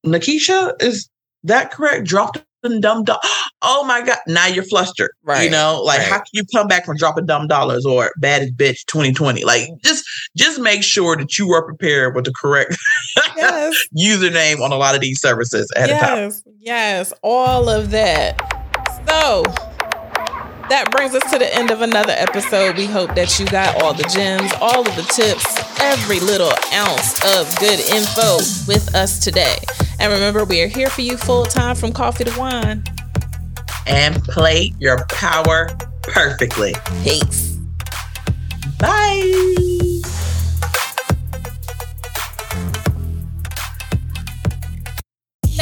Nikisha, 0.06 0.82
is 0.82 1.10
that 1.44 1.72
correct? 1.72 2.06
Dropped 2.06 2.44
and 2.64 2.82
dumb 2.82 3.04
dollars. 3.04 3.22
Oh 3.62 3.86
my 3.86 4.02
god! 4.02 4.18
Now 4.28 4.48
you're 4.48 4.64
flustered. 4.64 5.12
Right. 5.24 5.44
You 5.46 5.50
know, 5.50 5.82
like 5.84 6.00
Right. 6.00 6.08
how 6.08 6.18
can 6.18 6.26
you 6.34 6.44
come 6.54 6.68
back 6.68 6.86
from 6.86 6.98
dropping 6.98 7.26
dumb 7.26 7.48
dollars 7.48 7.86
or 7.86 8.12
baddest 8.18 8.56
bitch 8.58 8.86
2020? 8.88 9.44
Like 9.46 9.64
mm. 9.70 9.82
just 9.84 10.04
just 10.36 10.60
make 10.60 10.84
sure 10.84 11.16
that 11.16 11.38
you 11.38 11.52
are 11.54 11.64
prepared 11.64 12.16
with 12.16 12.26
the 12.26 12.34
correct 12.34 12.76
Yes. 13.36 13.88
username 13.98 14.60
on 14.62 14.72
a 14.72 14.76
lot 14.76 14.96
of 14.96 15.02
these 15.02 15.20
services 15.22 15.72
ahead 15.76 15.90
of 15.92 16.00
time. 16.00 16.18
yes, 16.18 16.44
yes, 16.60 17.14
all 17.24 17.70
of 17.70 17.92
that. 17.92 18.38
So 19.08 19.44
that 20.70 20.92
brings 20.92 21.16
us 21.16 21.30
to 21.32 21.40
the 21.40 21.54
end 21.54 21.72
of 21.72 21.82
another 21.82 22.14
episode. 22.16 22.78
We 22.78 22.86
hope 22.86 23.16
that 23.16 23.40
you 23.40 23.46
got 23.48 23.82
all 23.82 23.94
the 23.94 24.04
gems, 24.04 24.52
all 24.60 24.82
of 24.82 24.96
the 24.96 25.04
tips, 25.04 25.82
every 25.82 26.20
little 26.20 26.52
ounce 26.74 27.24
of 27.38 27.58
good 27.60 27.80
info 27.80 28.38
with 28.68 28.94
us 28.96 29.20
today. 29.20 29.58
And 30.00 30.12
remember, 30.12 30.46
we 30.46 30.62
are 30.62 30.68
here 30.68 30.90
for 30.90 31.02
you 31.02 31.18
full 31.18 31.46
time 31.46 31.76
from 31.76 31.92
coffee 31.94 32.26
to 32.26 32.40
wine. 32.40 32.84
And 33.86 34.22
play 34.24 34.74
your 34.80 35.06
power 35.06 35.70
perfectly. 36.04 36.76
Peace. 37.04 37.58
Bye. 38.80 39.87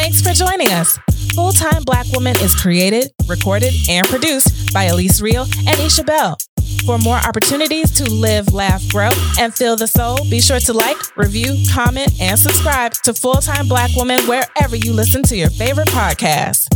Thanks 0.06 0.22
for 0.22 0.34
joining 0.34 0.68
us. 0.68 1.00
Full 1.34 1.52
Time 1.52 1.82
Black 1.84 2.06
Woman 2.14 2.36
is 2.40 2.54
created, 2.54 3.12
recorded, 3.28 3.74
and 3.90 4.06
produced 4.08 4.72
by 4.72 4.84
Elise 4.84 5.20
Real 5.20 5.48
and 5.68 5.80
Isha 5.80 6.04
Bell. 6.04 6.38
For 6.86 7.00
more 7.00 7.16
opportunities 7.16 7.90
to 7.96 8.08
live, 8.08 8.54
laugh, 8.54 8.88
grow, 8.90 9.10
and 9.40 9.52
feel 9.52 9.76
the 9.76 9.88
soul, 9.88 10.20
be 10.30 10.40
sure 10.40 10.60
to 10.60 10.74
like, 10.74 11.18
review, 11.18 11.58
comment, 11.74 12.12
and 12.22 12.38
subscribe 12.38 12.94
to 13.04 13.16
Full 13.16 13.42
Time 13.42 13.68
Black 13.68 13.96
Woman 13.96 14.22
wherever 14.28 14.76
you 14.76 14.94
listen 14.94 15.24
to 15.24 15.36
your 15.36 15.50
favorite 15.50 15.88
podcasts. 15.88 16.68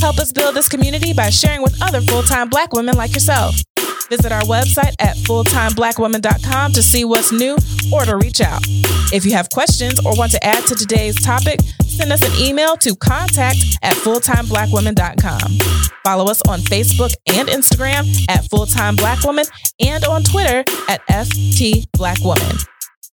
Help 0.00 0.16
us 0.16 0.32
build 0.32 0.54
this 0.54 0.66
community 0.66 1.12
by 1.12 1.28
sharing 1.28 1.60
with 1.60 1.76
other 1.82 2.00
full 2.00 2.22
time 2.22 2.48
black 2.48 2.72
women 2.72 2.96
like 2.96 3.12
yourself. 3.12 3.54
Visit 4.08 4.32
our 4.32 4.42
website 4.42 4.94
at 4.98 5.16
fulltimeblackwoman.com 5.16 6.72
to 6.72 6.82
see 6.82 7.04
what's 7.04 7.32
new 7.32 7.56
or 7.92 8.04
to 8.04 8.16
reach 8.16 8.40
out. 8.40 8.62
If 9.12 9.24
you 9.24 9.32
have 9.32 9.48
questions 9.50 9.98
or 10.04 10.16
want 10.16 10.32
to 10.32 10.44
add 10.44 10.64
to 10.66 10.74
today's 10.74 11.20
topic, 11.22 11.60
send 11.86 12.12
us 12.12 12.22
an 12.22 12.32
email 12.40 12.76
to 12.78 12.94
contact 12.96 13.58
at 13.82 13.94
fulltimeblackwoman.com. 13.96 15.88
Follow 16.04 16.30
us 16.30 16.40
on 16.48 16.60
Facebook 16.60 17.12
and 17.26 17.48
Instagram 17.48 18.06
at 18.30 18.44
Fulltime 18.44 18.96
Black 18.96 19.22
Woman 19.24 19.44
and 19.80 20.04
on 20.04 20.22
Twitter 20.22 20.60
at 20.88 21.06
FT 21.08 21.84
Black 21.92 22.18
Woman. 22.20 22.56